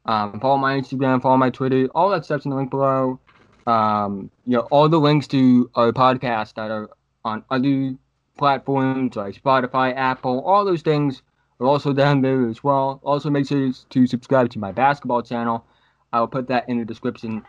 Um, 0.05 0.39
follow 0.39 0.57
my 0.57 0.79
Instagram, 0.79 1.21
follow 1.21 1.37
my 1.37 1.49
Twitter, 1.49 1.87
all 1.93 2.09
that 2.09 2.25
stuff's 2.25 2.45
in 2.45 2.51
the 2.51 2.57
link 2.57 2.71
below. 2.71 3.19
Um, 3.67 4.31
you 4.45 4.57
know, 4.57 4.67
all 4.71 4.89
the 4.89 4.99
links 4.99 5.27
to 5.27 5.69
our 5.75 5.91
podcast 5.91 6.55
that 6.55 6.71
are 6.71 6.89
on 7.23 7.43
other 7.51 7.95
platforms 8.37 9.15
like 9.15 9.39
Spotify, 9.39 9.95
Apple, 9.95 10.41
all 10.41 10.65
those 10.65 10.81
things 10.81 11.21
are 11.59 11.67
also 11.67 11.93
down 12.03 12.21
there 12.21 12.47
as 12.49 12.63
well. 12.63 12.99
Also, 13.03 13.29
make 13.29 13.47
sure 13.47 13.71
to 13.89 14.07
subscribe 14.07 14.49
to 14.51 14.59
my 14.59 14.71
basketball 14.71 15.21
channel. 15.21 15.65
I 16.11 16.19
will 16.19 16.27
put 16.27 16.47
that 16.47 16.67
in 16.67 16.79
the 16.79 16.85
description 16.85 17.43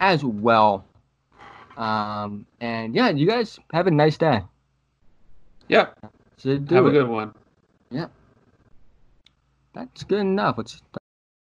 as 0.00 0.24
well. 0.24 0.86
Um, 1.76 2.46
and 2.60 2.94
yeah, 2.94 3.10
you 3.10 3.26
guys 3.26 3.58
have 3.74 3.86
a 3.86 3.90
nice 3.90 4.16
day. 4.16 4.40
Yeah. 5.68 5.88
So 6.38 6.52
have 6.70 6.86
a 6.86 6.90
good 6.90 7.08
one. 7.08 7.34
Yeah. 7.90 8.08
That's 9.74 10.04
good 10.04 10.20
enough. 10.20 10.58